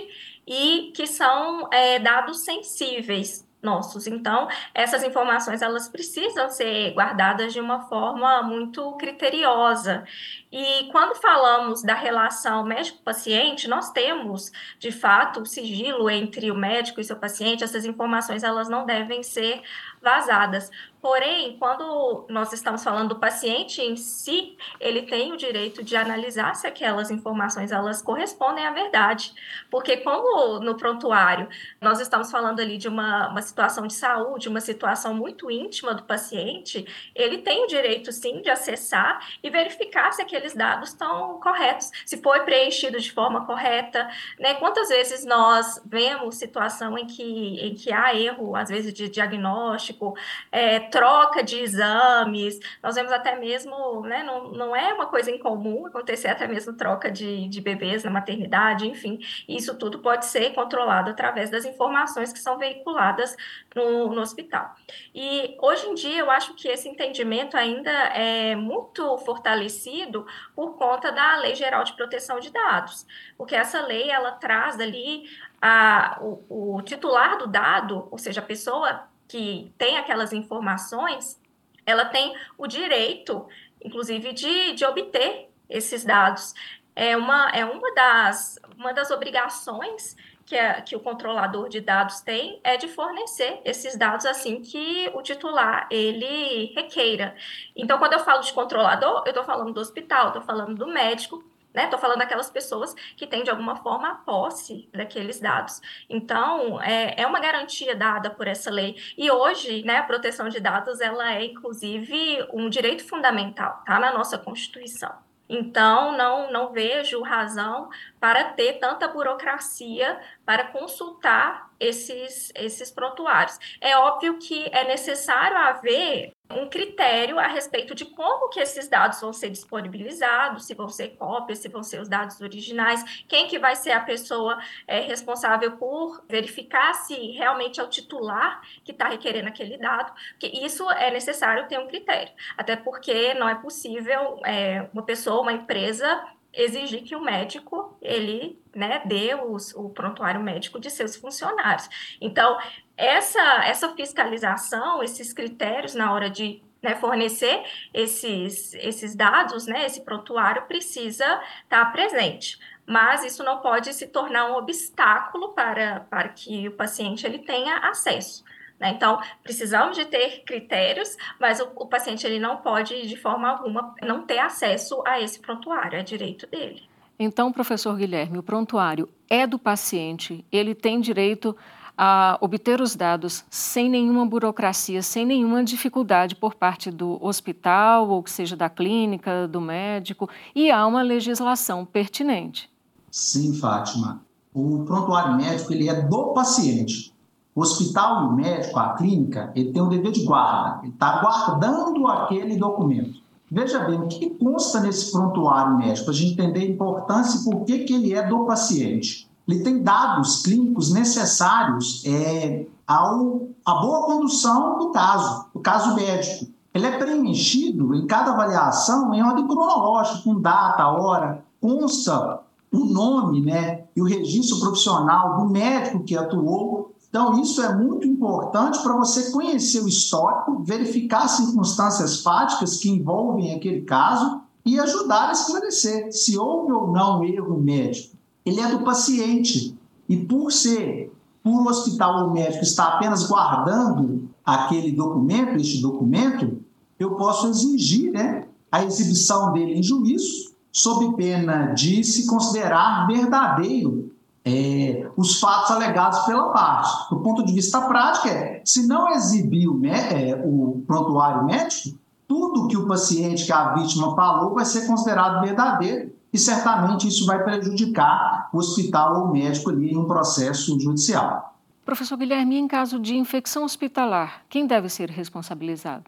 e 0.46 0.92
que 0.94 1.08
são 1.08 1.70
é, 1.72 1.98
dados 1.98 2.44
sensíveis 2.44 3.48
nossos. 3.66 4.08
Então, 4.08 4.48
essas 4.74 5.04
informações 5.04 5.62
elas 5.62 5.90
precisam 5.90 6.50
ser 6.50 6.94
guardadas 6.94 7.52
de 7.52 7.60
uma 7.60 7.82
forma 7.90 8.42
muito 8.44 8.94
criteriosa. 8.94 10.06
E 10.52 10.88
quando 10.92 11.16
falamos 11.16 11.84
da 11.84 11.96
relação 11.96 12.64
médico-paciente, 12.64 13.68
nós 13.68 13.92
temos, 13.92 14.52
de 14.80 14.92
fato, 14.92 15.42
o 15.42 15.46
sigilo 15.46 16.10
entre 16.10 16.50
o 16.52 16.56
médico 16.56 17.02
e 17.02 17.04
seu 17.04 17.18
paciente. 17.18 17.64
Essas 17.64 17.84
informações 17.84 18.44
elas 18.44 18.70
não 18.70 18.86
devem 18.86 19.22
ser 19.24 19.62
vazadas. 20.02 20.72
Porém, 21.06 21.56
quando 21.60 22.26
nós 22.32 22.52
estamos 22.52 22.84
falando 22.84 23.10
do 23.10 23.20
paciente 23.20 23.80
em 23.80 23.96
si, 23.96 24.58
ele 24.80 25.04
tem 25.04 25.32
o 25.32 25.38
direito 25.38 25.84
de 25.84 25.96
analisar 25.96 26.56
se 26.56 26.66
aquelas 26.66 27.12
informações 27.12 27.72
elas 27.72 28.02
correspondem 28.02 28.66
à 28.66 28.72
verdade. 28.72 29.32
Porque 29.70 29.98
como 29.98 30.60
no 30.62 30.76
prontuário 30.76 31.48
nós 31.80 32.00
estamos 32.00 32.32
falando 32.32 32.60
ali 32.60 32.80
de 32.80 32.88
uma, 32.88 33.30
uma 33.30 33.42
situação 33.44 33.86
de 33.86 33.94
saúde, 33.94 34.50
uma 34.50 34.60
situação 34.60 35.14
muito 35.14 35.52
íntima 35.52 35.94
do 35.94 36.02
paciente, 36.02 36.84
ele 37.14 37.38
tem 37.38 37.64
o 37.64 37.68
direito 37.68 38.12
sim 38.12 38.42
de 38.42 38.50
acessar 38.50 39.20
e 39.44 39.50
verificar 39.52 40.12
se 40.12 40.24
aqueles 40.24 40.56
dados 40.56 40.90
estão 40.90 41.40
corretos, 41.40 41.92
se 42.04 42.20
foi 42.20 42.40
preenchido 42.40 43.00
de 43.00 43.12
forma 43.12 43.46
correta, 43.46 44.10
né? 44.40 44.56
Quantas 44.56 44.90
vezes 44.90 45.24
nós 45.24 45.80
vemos 45.86 46.34
situação 46.38 46.98
em 46.98 47.06
que, 47.06 47.60
em 47.60 47.76
que 47.76 47.94
há 47.94 48.16
erro, 48.16 48.56
às 48.56 48.70
vezes 48.70 48.92
de 48.92 49.08
diagnóstico, 49.08 50.18
é, 50.52 50.80
troca 50.96 51.44
de 51.44 51.60
exames, 51.60 52.58
nós 52.82 52.96
vemos 52.96 53.12
até 53.12 53.36
mesmo, 53.38 54.00
né, 54.04 54.24
não, 54.24 54.48
não 54.52 54.74
é 54.74 54.94
uma 54.94 55.08
coisa 55.08 55.30
incomum 55.30 55.86
acontecer 55.86 56.30
até 56.30 56.48
mesmo 56.48 56.72
troca 56.72 57.12
de, 57.12 57.50
de 57.50 57.60
bebês 57.60 58.06
na 58.06 58.10
maternidade, 58.10 58.88
enfim, 58.88 59.20
isso 59.46 59.78
tudo 59.78 60.00
pode 60.00 60.26
ser 60.26 60.54
controlado 60.54 61.10
através 61.10 61.50
das 61.50 61.66
informações 61.66 62.32
que 62.32 62.40
são 62.40 62.58
veiculadas 62.58 63.36
no, 63.76 64.08
no 64.08 64.22
hospital. 64.22 64.74
E 65.14 65.58
hoje 65.62 65.86
em 65.86 65.96
dia 65.96 66.20
eu 66.20 66.32
acho 66.32 66.54
que 66.54 66.70
esse 66.70 66.88
entendimento 66.88 67.58
ainda 67.58 67.92
é 67.92 68.56
muito 68.56 69.18
fortalecido 69.18 70.26
por 70.56 70.78
conta 70.78 71.12
da 71.12 71.36
Lei 71.40 71.56
Geral 71.56 71.84
de 71.84 71.92
Proteção 71.92 72.40
de 72.40 72.50
Dados, 72.50 73.06
porque 73.38 73.54
essa 73.54 73.86
lei 73.86 74.10
ela 74.10 74.32
traz 74.32 74.80
ali 74.80 75.26
a, 75.62 76.20
o, 76.22 76.78
o 76.78 76.82
titular 76.84 77.38
do 77.38 77.48
dado, 77.48 78.08
ou 78.10 78.18
seja, 78.18 78.40
a 78.40 78.46
pessoa 78.46 79.14
que 79.28 79.74
tem 79.78 79.98
aquelas 79.98 80.34
informações, 80.34 81.40
ela 81.86 82.06
tem 82.06 82.36
o 82.58 82.68
direito, 82.68 83.48
inclusive, 83.84 84.34
de, 84.34 84.74
de 84.74 84.86
obter 84.86 85.50
esses 85.70 86.04
dados. 86.04 86.54
É 86.96 87.16
uma, 87.18 87.50
é 87.50 87.66
uma, 87.66 87.94
das, 87.94 88.60
uma 88.78 88.94
das 88.94 89.12
obrigações 89.12 90.16
que, 90.46 90.56
a, 90.56 90.82
que 90.82 90.96
o 90.96 91.00
controlador 91.00 91.68
de 91.68 91.82
dados 91.82 92.22
tem 92.22 92.60
é 92.64 92.78
de 92.78 92.88
fornecer 92.88 93.60
esses 93.66 93.98
dados 93.98 94.26
assim 94.26 94.62
que 94.62 95.10
o 95.14 95.22
titular 95.22 95.88
ele 95.92 96.74
requeira. 96.76 97.36
Então, 97.76 97.98
quando 97.98 98.14
eu 98.14 98.20
falo 98.20 98.42
de 98.42 98.54
controlador, 98.54 99.24
eu 99.26 99.30
estou 99.30 99.44
falando 99.44 99.74
do 99.74 99.80
hospital, 99.82 100.28
estou 100.28 100.42
falando 100.42 100.76
do 100.76 100.88
médico, 100.88 101.44
né? 101.76 101.86
Estou 101.86 102.00
falando 102.00 102.20
daquelas 102.20 102.50
pessoas 102.50 102.96
que 103.16 103.28
têm, 103.28 103.44
de 103.44 103.50
alguma 103.50 103.76
forma, 103.76 104.10
a 104.10 104.16
posse 104.16 104.90
daqueles 104.94 105.40
dados. 105.40 105.82
Então, 106.10 106.82
é, 106.82 107.22
é 107.22 107.28
uma 107.28 107.40
garantia 107.40 107.96
dada 107.96 108.30
por 108.30 108.48
essa 108.48 108.72
lei. 108.72 108.96
E 109.18 109.30
hoje, 109.30 109.84
né, 109.84 109.98
a 109.98 110.04
proteção 110.04 110.50
de 110.50 110.60
dados, 110.60 111.02
ela 111.02 111.34
é, 111.34 111.46
inclusive, 111.46 112.48
um 112.54 112.70
direito 112.70 113.06
fundamental, 113.08 113.84
tá? 113.86 114.00
Na 114.00 114.14
nossa 114.14 114.38
Constituição. 114.38 115.26
Então, 115.48 116.18
não, 116.18 116.52
não 116.52 116.72
vejo 116.72 117.22
razão 117.22 117.90
para 118.20 118.46
ter 118.46 118.80
tanta 118.80 119.08
burocracia 119.08 120.20
para 120.44 120.66
consultar 120.66 121.70
esses, 121.80 122.52
esses 122.56 122.92
prontuários. 122.92 123.60
É 123.80 123.96
óbvio 123.98 124.40
que 124.40 124.66
é 124.72 124.86
necessário 124.86 125.58
haver 125.58 126.35
um 126.50 126.70
critério 126.70 127.40
a 127.40 127.48
respeito 127.48 127.96
de 127.96 128.06
como 128.06 128.50
que 128.50 128.60
esses 128.60 128.88
dados 128.88 129.20
vão 129.20 129.34
ser 129.34 129.50
disponibilizados, 129.50 130.66
se 130.66 130.74
vão 130.74 130.88
ser 130.90 131.10
cópias, 131.10 131.60
se 131.60 131.70
vão 131.70 131.82
ser 131.82 132.00
os 132.00 132.08
dados 132.08 132.40
originais, 132.40 133.04
quem 133.28 133.48
que 133.48 133.58
vai 133.58 133.76
ser 133.76 133.92
a 133.92 134.00
pessoa 134.00 134.60
é, 134.88 135.00
responsável 135.00 135.78
por 135.78 136.24
verificar 136.30 136.94
se 136.94 137.16
realmente 137.32 137.80
é 137.80 137.84
o 137.84 137.90
titular 137.90 138.62
que 138.84 138.92
está 138.92 139.08
requerendo 139.08 139.48
aquele 139.48 139.78
dado, 139.78 140.14
porque 140.32 140.48
isso 140.48 140.90
é 140.92 141.10
necessário 141.12 141.68
ter 141.68 141.80
um 141.80 141.88
critério, 141.88 142.32
até 142.58 142.76
porque 142.76 143.34
não 143.34 143.50
é 143.50 143.56
possível 143.56 144.40
é, 144.46 144.88
uma 144.94 145.04
pessoa, 145.04 145.42
uma 145.42 145.54
empresa 145.54 146.24
exigir 146.56 147.04
que 147.04 147.16
o 147.16 147.22
médico 147.22 147.98
ele 148.02 148.60
né, 148.74 149.02
dê 149.06 149.36
os, 149.36 149.74
o 149.76 149.90
prontuário 149.90 150.42
médico 150.42 150.80
de 150.80 150.90
seus 150.90 151.16
funcionários. 151.16 151.88
Então, 152.20 152.58
essa, 152.98 153.66
essa 153.66 153.94
fiscalização, 153.94 155.04
esses 155.04 155.34
critérios 155.34 155.94
na 155.94 156.14
hora 156.14 156.30
de 156.30 156.64
né, 156.82 156.96
fornecer 156.96 157.64
esses, 157.94 158.74
esses 158.76 159.16
dados, 159.16 159.66
né, 159.66 159.86
esse 159.86 160.02
prontuário 160.02 160.64
precisa 160.64 161.42
estar 161.64 161.92
presente. 161.92 162.60
Mas 162.86 163.24
isso 163.26 163.44
não 163.44 163.60
pode 163.60 163.92
se 163.94 164.08
tornar 164.08 164.52
um 164.52 164.58
obstáculo 164.58 165.54
para, 165.54 166.02
para 166.02 166.30
que 166.30 166.68
o 166.68 166.72
paciente 166.72 167.26
ele 167.26 167.40
tenha 167.40 167.78
acesso. 167.80 168.44
Né? 168.80 168.94
Então, 168.96 169.20
precisamos 169.44 169.96
de 169.96 170.06
ter 170.06 170.44
critérios, 170.46 171.16
mas 171.40 171.60
o, 171.60 171.70
o 171.76 171.88
paciente 171.88 172.26
ele 172.26 172.40
não 172.40 172.58
pode, 172.58 173.08
de 173.08 173.16
forma 173.16 173.50
alguma, 173.50 173.96
não 174.02 174.26
ter 174.26 174.40
acesso 174.40 175.02
a 175.06 175.20
esse 175.22 175.40
prontuário, 175.40 175.98
é 175.98 176.04
direito 176.04 176.48
dele. 176.48 176.84
Então, 177.18 177.52
professor 177.52 177.96
Guilherme, 177.96 178.38
o 178.38 178.44
prontuário 178.44 179.08
é 179.30 179.48
do 179.48 179.58
paciente, 179.58 180.46
ele 180.52 180.76
tem 180.76 181.00
direito 181.00 181.56
a 181.98 182.38
obter 182.42 182.82
os 182.82 182.94
dados 182.94 183.46
sem 183.50 183.90
nenhuma 183.90 184.26
burocracia, 184.26 185.02
sem 185.02 185.26
nenhuma 185.26 185.64
dificuldade 185.64 186.36
por 186.36 186.56
parte 186.56 186.92
do 186.92 187.18
hospital, 187.26 188.10
ou 188.10 188.22
que 188.22 188.30
seja 188.30 188.56
da 188.56 188.70
clínica, 188.70 189.48
do 189.48 189.62
médico, 189.62 190.30
e 190.54 190.70
há 190.70 190.86
uma 190.86 191.02
legislação 191.02 191.86
pertinente. 191.86 192.70
Sim, 193.10 193.54
Fátima. 193.58 194.22
O 194.54 194.84
prontuário 194.84 195.36
médico 195.36 195.72
ele 195.72 195.88
é 195.88 196.02
do 196.02 196.34
paciente. 196.34 197.15
O 197.56 197.62
hospital 197.62 198.24
e 198.24 198.28
o 198.28 198.32
médico, 198.34 198.78
a 198.78 198.94
clínica, 198.96 199.50
ele 199.56 199.72
tem 199.72 199.82
um 199.82 199.88
dever 199.88 200.12
de 200.12 200.26
guarda, 200.26 200.82
ele 200.84 200.92
está 200.92 201.22
guardando 201.22 202.06
aquele 202.06 202.58
documento. 202.58 203.24
Veja 203.50 203.80
bem, 203.80 203.98
o 203.98 204.08
que 204.08 204.32
consta 204.32 204.82
nesse 204.82 205.10
prontuário 205.10 205.78
médico, 205.78 206.06
para 206.06 206.14
a 206.14 206.18
gente 206.18 206.34
entender 206.34 206.60
a 206.60 206.66
importância 206.66 207.40
e 207.40 207.44
por 207.46 207.64
que, 207.64 207.86
que 207.86 207.94
ele 207.94 208.14
é 208.14 208.28
do 208.28 208.46
paciente. 208.46 209.30
Ele 209.48 209.64
tem 209.64 209.82
dados 209.82 210.42
clínicos 210.42 210.92
necessários 210.92 212.04
é, 212.06 212.66
ao, 212.86 213.48
à 213.66 213.76
boa 213.76 214.06
condução 214.06 214.78
do 214.78 214.90
caso, 214.90 215.46
do 215.54 215.60
caso 215.62 215.96
médico. 215.96 216.48
Ele 216.74 216.88
é 216.88 216.98
preenchido 216.98 217.96
em 217.96 218.06
cada 218.06 218.32
avaliação 218.32 219.14
em 219.14 219.24
ordem 219.24 219.48
cronológica, 219.48 220.24
com 220.24 220.42
data, 220.42 220.88
hora, 220.88 221.46
consta 221.62 222.42
o 222.70 222.84
nome 222.84 223.40
né, 223.42 223.86
e 223.96 224.02
o 224.02 224.06
registro 224.06 224.60
profissional 224.60 225.38
do 225.38 225.50
médico 225.50 226.04
que 226.04 226.18
atuou 226.18 226.85
então, 227.16 227.40
isso 227.40 227.62
é 227.62 227.74
muito 227.74 228.06
importante 228.06 228.84
para 228.84 228.98
você 228.98 229.32
conhecer 229.32 229.82
o 229.82 229.88
histórico, 229.88 230.62
verificar 230.66 231.24
as 231.24 231.38
circunstâncias 231.38 232.20
fáticas 232.20 232.76
que 232.76 232.90
envolvem 232.90 233.56
aquele 233.56 233.84
caso 233.84 234.42
e 234.66 234.78
ajudar 234.78 235.30
a 235.30 235.32
esclarecer 235.32 236.12
se 236.12 236.38
houve 236.38 236.74
ou 236.74 236.92
não 236.92 237.24
erro 237.24 237.58
médico. 237.58 238.18
Ele 238.46 238.60
é 238.60 238.68
do 238.68 238.84
paciente 238.84 239.80
e, 240.10 240.18
por 240.18 240.52
ser, 240.52 241.10
por 241.42 241.62
o 241.62 241.70
hospital 241.70 242.26
ou 242.26 242.34
médico 242.34 242.66
estar 242.66 242.96
apenas 242.96 243.26
guardando 243.26 244.28
aquele 244.44 244.92
documento, 244.92 245.56
este 245.56 245.82
documento, 245.82 246.58
eu 247.00 247.12
posso 247.12 247.48
exigir 247.48 248.12
né, 248.12 248.46
a 248.70 248.84
exibição 248.84 249.54
dele 249.54 249.80
em 249.80 249.82
juízo, 249.82 250.54
sob 250.70 251.16
pena 251.16 251.68
de 251.68 252.04
se 252.04 252.28
considerar 252.28 253.08
verdadeiro 253.08 254.12
é, 254.46 255.10
os 255.18 255.40
fatos 255.40 255.72
alegados 255.72 256.20
pela 256.20 256.52
parte. 256.52 257.10
Do 257.10 257.20
ponto 257.22 257.44
de 257.44 257.52
vista 257.52 257.82
prático, 257.82 258.28
é, 258.28 258.62
se 258.64 258.86
não 258.86 259.10
exibir 259.10 259.68
o, 259.68 259.84
é, 259.86 260.40
o 260.46 260.84
prontuário 260.86 261.46
médico, 261.46 261.98
tudo 262.28 262.68
que 262.68 262.78
o 262.78 262.88
paciente, 262.88 263.46
que 263.46 263.52
a 263.52 263.74
vítima 263.74 264.16
falou, 264.16 264.54
vai 264.54 264.66
ser 264.66 264.86
considerado 264.86 265.42
verdadeiro 265.42 266.14
e 266.32 266.38
certamente 266.38 267.08
isso 267.08 267.26
vai 267.26 267.44
prejudicar 267.44 268.50
o 268.54 268.58
hospital 268.58 269.22
ou 269.22 269.26
o 269.26 269.32
médico 269.32 269.72
ali 269.72 269.92
em 269.92 269.98
um 269.98 270.06
processo 270.06 270.80
judicial. 270.80 271.56
Professor 271.84 272.18
Guilherme, 272.18 272.58
em 272.58 272.68
caso 272.68 273.00
de 273.00 273.16
infecção 273.16 273.64
hospitalar, 273.64 274.42
quem 274.50 274.66
deve 274.66 274.90
ser 274.90 275.10
responsabilizado? 275.10 276.06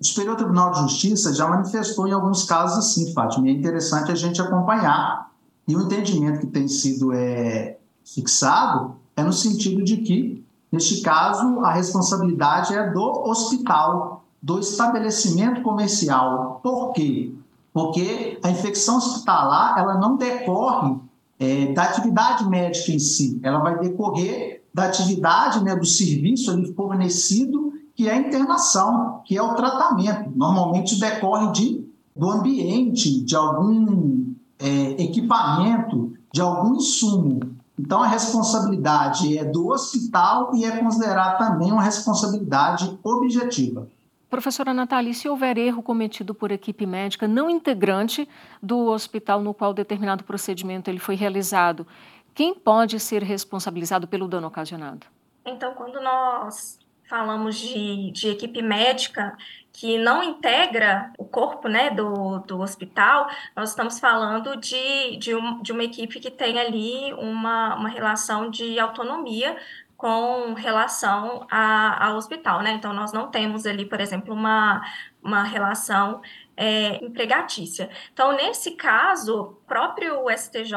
O 0.00 0.04
Superior 0.04 0.36
Tribunal 0.36 0.70
de 0.70 0.78
Justiça 0.80 1.34
já 1.34 1.46
manifestou 1.46 2.08
em 2.08 2.12
alguns 2.12 2.44
casos 2.44 2.78
assim, 2.78 3.12
Fátima, 3.12 3.48
e 3.48 3.50
é 3.50 3.52
interessante 3.52 4.10
a 4.10 4.14
gente 4.14 4.40
acompanhar 4.40 5.29
e 5.70 5.76
o 5.76 5.82
entendimento 5.82 6.40
que 6.40 6.46
tem 6.48 6.66
sido 6.66 7.12
é, 7.12 7.78
fixado 8.04 8.96
é 9.16 9.22
no 9.22 9.32
sentido 9.32 9.84
de 9.84 9.98
que, 9.98 10.44
neste 10.72 11.00
caso, 11.00 11.60
a 11.60 11.70
responsabilidade 11.70 12.74
é 12.74 12.90
do 12.90 13.22
hospital 13.28 14.24
do 14.42 14.58
estabelecimento 14.58 15.62
comercial. 15.62 16.58
Por 16.60 16.92
quê? 16.92 17.32
Porque 17.72 18.36
a 18.42 18.50
infecção 18.50 18.96
hospitalar 18.96 19.78
ela 19.78 19.96
não 19.98 20.16
decorre 20.16 20.96
é, 21.38 21.72
da 21.72 21.84
atividade 21.84 22.48
médica 22.48 22.90
em 22.90 22.98
si, 22.98 23.38
ela 23.40 23.60
vai 23.60 23.78
decorrer 23.78 24.64
da 24.74 24.86
atividade 24.86 25.62
né, 25.62 25.76
do 25.76 25.86
serviço 25.86 26.50
ali 26.50 26.72
fornecido, 26.74 27.72
que 27.94 28.08
é 28.08 28.12
a 28.12 28.16
internação, 28.16 29.20
que 29.24 29.36
é 29.36 29.42
o 29.42 29.54
tratamento. 29.54 30.32
Normalmente 30.34 30.98
decorre 30.98 31.52
de, 31.52 31.84
do 32.16 32.28
ambiente, 32.28 33.24
de 33.24 33.36
algum 33.36 34.19
é, 34.60 35.02
equipamento, 35.02 36.12
de 36.32 36.40
algum 36.40 36.76
insumo. 36.76 37.40
Então, 37.78 38.02
a 38.02 38.06
responsabilidade 38.06 39.38
é 39.38 39.44
do 39.44 39.68
hospital 39.68 40.54
e 40.54 40.64
é 40.64 40.76
considerada 40.76 41.38
também 41.38 41.72
uma 41.72 41.82
responsabilidade 41.82 42.98
objetiva. 43.02 43.88
Professora 44.28 44.72
Natália, 44.72 45.12
se 45.12 45.28
houver 45.28 45.58
erro 45.58 45.82
cometido 45.82 46.34
por 46.34 46.52
equipe 46.52 46.86
médica 46.86 47.26
não 47.26 47.50
integrante 47.50 48.28
do 48.62 48.86
hospital 48.86 49.40
no 49.40 49.54
qual 49.54 49.74
determinado 49.74 50.22
procedimento 50.22 50.88
ele 50.88 51.00
foi 51.00 51.16
realizado, 51.16 51.86
quem 52.34 52.54
pode 52.54 53.00
ser 53.00 53.22
responsabilizado 53.22 54.06
pelo 54.06 54.28
dano 54.28 54.46
ocasionado? 54.46 55.06
Então, 55.44 55.74
quando 55.74 56.00
nós 56.00 56.78
falamos 57.10 57.56
de, 57.56 58.12
de 58.12 58.28
equipe 58.28 58.62
médica 58.62 59.36
que 59.72 59.98
não 59.98 60.22
integra 60.22 61.12
o 61.18 61.24
corpo 61.24 61.68
né, 61.68 61.90
do, 61.90 62.38
do 62.40 62.60
hospital, 62.60 63.28
nós 63.56 63.70
estamos 63.70 63.98
falando 63.98 64.56
de, 64.56 65.16
de, 65.16 65.34
um, 65.34 65.60
de 65.60 65.72
uma 65.72 65.82
equipe 65.82 66.20
que 66.20 66.30
tem 66.30 66.58
ali 66.58 67.12
uma, 67.14 67.74
uma 67.74 67.88
relação 67.88 68.48
de 68.48 68.78
autonomia 68.78 69.56
com 69.96 70.54
relação 70.54 71.46
a, 71.50 72.06
ao 72.06 72.16
hospital, 72.16 72.62
né? 72.62 72.72
Então, 72.72 72.92
nós 72.94 73.12
não 73.12 73.30
temos 73.30 73.66
ali, 73.66 73.84
por 73.84 74.00
exemplo, 74.00 74.32
uma, 74.32 74.80
uma 75.22 75.42
relação 75.42 76.22
é, 76.56 77.04
empregatícia. 77.04 77.90
Então, 78.12 78.32
nesse 78.32 78.70
caso, 78.72 79.40
o 79.40 79.46
próprio 79.66 80.24
STJ 80.30 80.72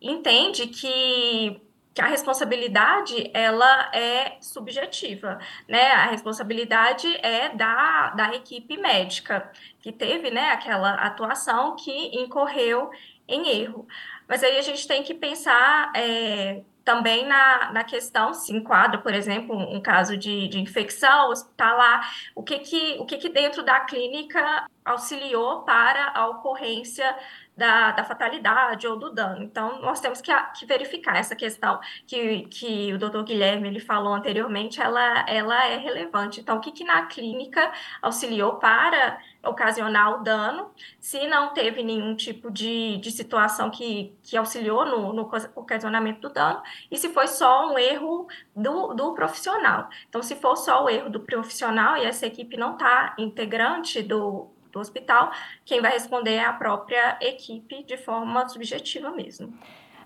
entende 0.00 0.66
que 0.66 1.62
que 1.94 2.00
a 2.00 2.06
responsabilidade 2.06 3.30
ela 3.34 3.90
é 3.94 4.36
subjetiva, 4.40 5.38
né? 5.68 5.92
A 5.92 6.06
responsabilidade 6.06 7.06
é 7.24 7.50
da, 7.50 8.10
da 8.10 8.34
equipe 8.34 8.76
médica 8.76 9.50
que 9.80 9.92
teve, 9.92 10.30
né, 10.30 10.50
aquela 10.50 10.94
atuação 10.94 11.76
que 11.76 12.16
incorreu 12.16 12.90
em 13.28 13.48
erro. 13.48 13.86
Mas 14.28 14.42
aí 14.42 14.56
a 14.56 14.62
gente 14.62 14.86
tem 14.86 15.02
que 15.02 15.12
pensar 15.12 15.92
é, 15.94 16.62
também 16.84 17.26
na, 17.26 17.72
na 17.72 17.84
questão, 17.84 18.34
se 18.34 18.52
enquadra, 18.52 18.98
por 18.98 19.14
exemplo, 19.14 19.56
um 19.56 19.80
caso 19.80 20.16
de, 20.16 20.48
de 20.48 20.60
infecção 20.60 21.30
hospitalar, 21.30 22.10
o 22.34 22.42
que 22.42 22.58
que, 22.58 22.96
o 22.98 23.04
que 23.04 23.18
que 23.18 23.28
dentro 23.28 23.62
da 23.62 23.80
clínica 23.80 24.66
auxiliou 24.84 25.62
para 25.62 26.12
a 26.14 26.26
ocorrência 26.28 27.16
da, 27.56 27.92
da 27.92 28.04
fatalidade 28.04 28.86
ou 28.86 28.96
do 28.96 29.10
dano. 29.10 29.42
Então, 29.42 29.80
nós 29.82 30.00
temos 30.00 30.20
que, 30.20 30.32
que 30.54 30.66
verificar 30.66 31.16
essa 31.16 31.36
questão 31.36 31.78
que, 32.06 32.42
que 32.42 32.92
o 32.92 32.98
doutor 32.98 33.24
Guilherme 33.24 33.68
ele 33.68 33.80
falou 33.80 34.14
anteriormente, 34.14 34.80
ela, 34.80 35.24
ela 35.28 35.66
é 35.66 35.76
relevante. 35.76 36.40
Então, 36.40 36.56
o 36.56 36.60
que, 36.60 36.72
que 36.72 36.84
na 36.84 37.06
clínica 37.06 37.70
auxiliou 38.00 38.56
para 38.56 39.18
ocasionar 39.44 40.20
o 40.20 40.22
dano, 40.22 40.70
se 41.00 41.26
não 41.26 41.52
teve 41.52 41.82
nenhum 41.82 42.14
tipo 42.14 42.50
de, 42.50 42.96
de 42.98 43.10
situação 43.10 43.70
que, 43.70 44.16
que 44.22 44.36
auxiliou 44.36 44.86
no, 44.86 45.12
no 45.12 45.30
ocasionamento 45.56 46.20
do 46.20 46.32
dano, 46.32 46.62
e 46.90 46.96
se 46.96 47.08
foi 47.08 47.26
só 47.26 47.72
um 47.72 47.78
erro 47.78 48.28
do, 48.54 48.94
do 48.94 49.12
profissional. 49.14 49.88
Então, 50.08 50.22
se 50.22 50.36
for 50.36 50.56
só 50.56 50.84
o 50.84 50.88
erro 50.88 51.10
do 51.10 51.20
profissional 51.20 51.96
e 51.96 52.04
essa 52.04 52.24
equipe 52.24 52.56
não 52.56 52.74
está 52.74 53.14
integrante 53.18 54.00
do, 54.00 54.48
do 54.72 54.80
hospital, 54.80 55.30
quem 55.64 55.80
vai 55.80 55.92
responder 55.92 56.32
é 56.32 56.44
a 56.44 56.52
própria 56.52 57.18
equipe 57.20 57.84
de 57.84 57.96
forma 57.96 58.48
subjetiva 58.48 59.10
mesmo. 59.10 59.52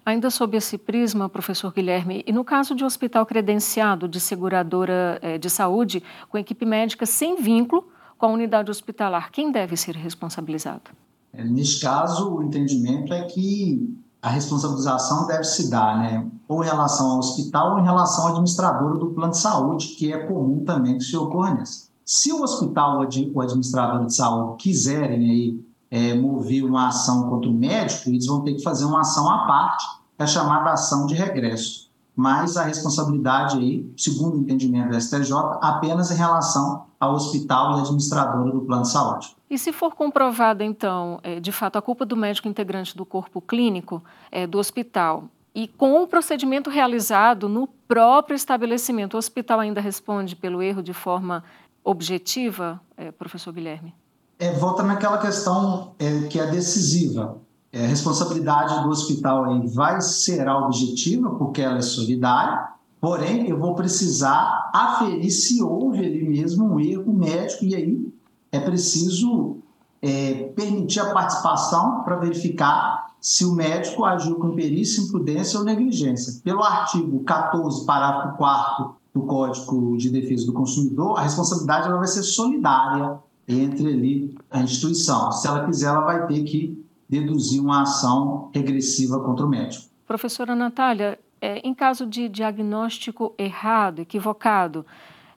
Ainda 0.04 0.30
sob 0.30 0.56
esse 0.56 0.78
prisma, 0.78 1.28
professor 1.28 1.72
Guilherme, 1.72 2.22
e 2.26 2.32
no 2.32 2.44
caso 2.44 2.74
de 2.74 2.84
hospital 2.84 3.26
credenciado 3.26 4.06
de 4.06 4.20
seguradora 4.20 5.18
eh, 5.20 5.36
de 5.36 5.50
saúde 5.50 6.02
com 6.28 6.38
equipe 6.38 6.64
médica 6.64 7.04
sem 7.04 7.34
vínculo 7.36 7.88
com 8.16 8.26
a 8.26 8.28
unidade 8.28 8.70
hospitalar, 8.70 9.30
quem 9.32 9.50
deve 9.50 9.76
ser 9.76 9.96
responsabilizado? 9.96 10.90
É, 11.32 11.44
neste 11.44 11.80
caso, 11.80 12.36
o 12.36 12.42
entendimento 12.42 13.12
é 13.12 13.22
que 13.24 13.96
a 14.22 14.30
responsabilização 14.30 15.26
deve 15.26 15.44
se 15.44 15.70
dar, 15.70 15.98
né, 15.98 16.26
ou 16.48 16.62
em 16.62 16.66
relação 16.66 17.10
ao 17.10 17.18
hospital 17.18 17.72
ou 17.72 17.80
em 17.80 17.84
relação 17.84 18.24
ao 18.24 18.30
administrador 18.30 18.98
do 18.98 19.10
plano 19.10 19.32
de 19.32 19.38
saúde, 19.38 19.88
que 19.88 20.12
é 20.12 20.26
comum 20.26 20.64
também 20.64 20.98
que 20.98 21.04
se 21.04 21.16
ocorra 21.16 21.54
nessa. 21.54 21.86
Se 22.09 22.32
o 22.32 22.40
hospital 22.40 23.00
ou 23.00 23.09
o 23.34 23.40
administrador 23.40 24.07
de 24.07 24.14
saúde 24.14 24.62
quiserem 24.62 25.28
aí, 25.28 25.61
é, 25.90 26.14
mover 26.14 26.64
uma 26.64 26.86
ação 26.86 27.28
contra 27.28 27.50
o 27.50 27.52
médico, 27.52 28.11
eles 28.11 28.26
vão 28.26 28.44
ter 28.44 28.54
que 28.54 28.62
fazer 28.62 28.84
uma 28.84 29.00
ação 29.00 29.28
à 29.28 29.44
parte, 29.44 29.84
é 30.16 30.22
a 30.22 30.26
chamada 30.26 30.70
ação 30.70 31.04
de 31.07 31.16
regresso. 31.16 31.90
Mas 32.14 32.57
a 32.57 32.62
responsabilidade 32.62 33.59
aí, 33.59 33.92
segundo 33.96 34.36
o 34.36 34.40
entendimento 34.40 34.90
do 34.90 35.00
STJ, 35.00 35.34
apenas 35.61 36.12
em 36.12 36.14
relação 36.14 36.86
ao 37.00 37.12
hospital 37.12 37.76
e 37.76 37.80
administradora 37.80 38.52
do 38.52 38.61
plano 38.61 38.82
de 38.82 38.90
saúde. 38.90 39.36
E 39.50 39.59
se 39.59 39.72
for 39.72 39.92
comprovada, 39.92 40.62
então, 40.64 41.18
é, 41.24 41.40
de 41.40 41.50
fato, 41.50 41.76
a 41.76 41.82
culpa 41.82 42.07
do 42.07 42.16
médico 42.16 42.46
integrante 42.46 42.96
do 42.96 43.04
corpo 43.04 43.40
clínico 43.40 44.00
é, 44.30 44.46
do 44.46 44.59
hospital 44.59 45.24
e 45.57 45.66
com 45.66 46.02
o 46.02 46.07
procedimento 46.07 46.70
realizado 46.70 47.48
no 47.48 47.66
próprio 47.88 48.36
estabelecimento, 48.36 49.14
o 49.14 49.16
hospital 49.16 49.59
ainda 49.59 49.80
responde 49.80 50.36
pelo 50.36 50.62
erro 50.62 50.82
de 50.82 50.92
forma 50.92 51.42
objetiva, 51.87 52.80
é, 52.97 53.12
professor 53.12 53.53
Guilherme? 53.53 53.95
É, 54.39 54.53
volta 54.53 54.82
naquela 54.82 55.18
questão 55.18 55.95
é, 55.99 56.26
que 56.26 56.39
é 56.39 56.47
decisiva. 56.51 57.39
É, 57.72 57.84
a 57.84 57.89
responsabilidade 57.89 58.82
do 58.82 58.89
hospital 58.89 59.45
aí 59.45 59.66
vai 59.68 60.01
ser 60.01 60.49
objetiva, 60.49 61.30
porque 61.37 61.62
ela 61.62 61.78
é 61.78 61.82
solidária, 61.82 62.68
porém 63.01 63.49
eu 63.49 63.59
vou 63.59 63.74
precisar 63.74 64.70
aferir 64.74 65.30
se 65.30 65.62
houve 65.62 66.05
ali 66.05 66.28
mesmo 66.28 66.74
um 66.74 66.80
erro 66.80 67.12
médico, 67.12 67.64
e 67.64 67.74
aí 67.76 68.12
é 68.51 68.59
preciso 68.59 69.59
é, 70.03 70.51
permitir 70.57 71.01
a 71.01 71.12
participação 71.12 72.03
para 72.03 72.16
verificar 72.16 73.07
se 73.20 73.45
o 73.45 73.53
médico 73.53 74.05
agiu 74.05 74.37
com 74.37 74.55
perícia, 74.55 75.03
imprudência 75.03 75.59
ou 75.59 75.64
negligência. 75.64 76.41
Pelo 76.43 76.62
artigo 76.62 77.22
14, 77.24 77.87
parágrafo 77.87 78.37
4 78.37 78.97
do 79.16 79.22
Código 79.22 79.96
de 79.96 80.10
Defesa 80.10 80.44
do 80.44 80.52
Consumidor, 80.52 81.18
a 81.18 81.22
responsabilidade 81.22 81.88
ela 81.88 81.96
vai 81.96 82.06
ser 82.06 82.22
solidária 82.22 83.18
entre 83.48 83.86
ali 83.86 84.36
a 84.50 84.60
instituição. 84.60 85.32
Se 85.32 85.48
ela 85.48 85.64
quiser, 85.64 85.86
ela 85.86 86.02
vai 86.02 86.26
ter 86.26 86.42
que 86.44 86.84
deduzir 87.08 87.62
uma 87.62 87.82
ação 87.82 88.50
regressiva 88.52 89.18
contra 89.20 89.46
o 89.46 89.48
médico. 89.48 89.86
Professora 90.06 90.54
Natália, 90.54 91.18
é, 91.40 91.58
em 91.60 91.72
caso 91.72 92.04
de 92.04 92.28
diagnóstico 92.28 93.34
errado, 93.38 94.00
equivocado, 94.00 94.84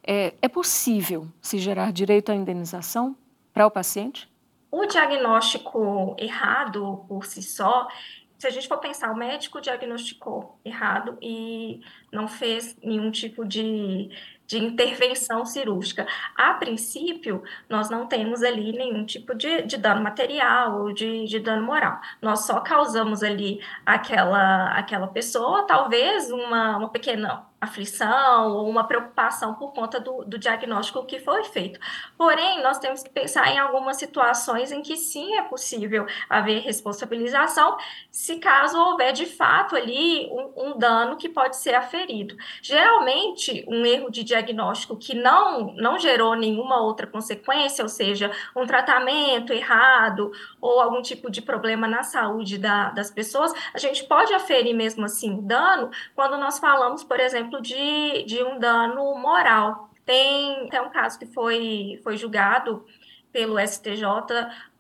é, 0.04 0.34
é 0.42 0.48
possível 0.50 1.28
se 1.42 1.58
gerar 1.58 1.94
direito 1.94 2.32
à 2.32 2.36
indenização 2.36 3.16
para 3.54 3.66
o 3.66 3.72
paciente? 3.72 4.30
O 4.72 4.86
diagnóstico 4.86 6.16
errado 6.20 7.06
por 7.08 7.26
si 7.26 7.42
só, 7.42 7.88
se 8.40 8.48
a 8.48 8.50
gente 8.50 8.70
for 8.70 8.78
pensar, 8.78 9.12
o 9.12 9.18
médico 9.18 9.60
diagnosticou 9.60 10.58
errado 10.64 11.18
e 11.22 11.82
não 12.10 12.26
fez 12.26 12.78
nenhum 12.82 13.12
tipo 13.12 13.46
de, 13.46 14.10
de 14.48 14.58
intervenção 14.58 15.46
cirúrgica. 15.46 16.08
A 16.38 16.54
princípio, 16.54 17.44
nós 17.68 17.90
não 17.90 18.08
temos 18.08 18.42
ali 18.42 18.72
nenhum 18.72 19.06
tipo 19.06 19.36
de, 19.36 19.64
de 19.64 19.76
dano 19.76 20.02
material 20.02 20.84
ou 20.84 20.94
de, 20.94 21.26
de 21.26 21.38
dano 21.38 21.66
moral. 21.66 22.00
Nós 22.22 22.46
só 22.46 22.62
causamos 22.62 23.24
ali 23.24 23.60
aquela, 23.86 24.70
aquela 24.70 25.08
pessoa, 25.08 25.68
talvez 25.68 26.32
uma, 26.32 26.78
uma 26.78 26.90
pequena 26.90 27.49
aflição 27.62 28.52
ou 28.54 28.70
uma 28.70 28.86
preocupação 28.86 29.54
por 29.56 29.74
conta 29.74 30.00
do, 30.00 30.24
do, 30.24 30.38
diagnóstico 30.38 31.06
que 31.06 31.20
foi 31.20 31.44
feito. 31.44 31.80
Porém, 32.18 32.64
nós 32.64 32.80
temos 32.80 33.04
que 33.04 33.10
pensar 33.10 33.50
em 33.52 33.60
algumas 33.60 33.98
situações 33.98 34.72
em 34.72 34.82
que 34.82 34.96
sim 34.96 35.36
é 35.36 35.42
possível 35.42 36.06
haver 36.30 36.62
responsabilização, 36.62 37.78
se 38.10 38.38
caso 38.38 38.80
houver 38.80 39.12
de 39.12 39.26
fato 39.26 39.76
ali 39.76 40.28
um, 40.32 40.70
um 40.70 40.78
dano 40.78 41.18
que 41.18 41.28
pode 41.28 41.58
ser 41.58 41.76
aferido. 41.76 42.38
Geralmente, 42.62 43.66
um 43.68 43.86
erro 43.86 44.10
de 44.10 44.24
diagnóstico 44.24 44.96
que 44.96 45.14
não, 45.14 45.74
não 45.76 46.00
gerou 46.00 46.36
nenhuma 46.36 46.82
outra 46.82 47.08
consequência, 47.08 47.84
ou 47.84 47.90
seja, 47.90 48.32
um 48.56 48.66
tratamento 48.66 49.52
errado 49.52 50.32
ou 50.62 50.80
algum 50.80 51.02
tipo 51.02 51.30
de 51.30 51.42
problema 51.42 51.88
na 51.88 52.04
saúde 52.04 52.58
da, 52.58 52.90
das 52.92 53.12
pessoas, 53.12 53.54
a 53.74 53.78
gente 53.78 54.06
pode 54.06 54.34
aferir 54.34 54.76
mesmo 54.76 55.06
assim 55.06 55.42
dano 55.42 55.90
quando 56.16 56.38
nós 56.38 56.60
falamos, 56.60 57.04
por 57.04 57.20
exemplo, 57.20 57.49
exemplo, 57.50 57.62
de, 57.62 58.24
de 58.24 58.44
um 58.44 58.60
dano 58.60 59.16
moral. 59.16 59.90
Tem 60.06 60.68
até 60.68 60.82
um 60.82 60.90
caso 60.90 61.18
que 61.18 61.26
foi, 61.26 62.00
foi 62.04 62.16
julgado 62.16 62.86
pelo 63.32 63.60
STJ, 63.60 64.04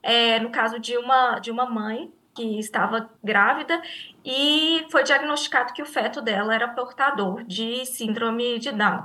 é, 0.01 0.39
no 0.39 0.49
caso 0.49 0.79
de 0.79 0.97
uma, 0.97 1.39
de 1.39 1.51
uma 1.51 1.65
mãe 1.65 2.11
que 2.33 2.59
estava 2.59 3.09
grávida 3.23 3.81
e 4.23 4.85
foi 4.89 5.03
diagnosticado 5.03 5.73
que 5.73 5.81
o 5.81 5.85
feto 5.85 6.21
dela 6.21 6.53
era 6.55 6.67
portador 6.69 7.43
de 7.43 7.85
síndrome 7.85 8.59
de 8.59 8.71
Down. 8.71 9.03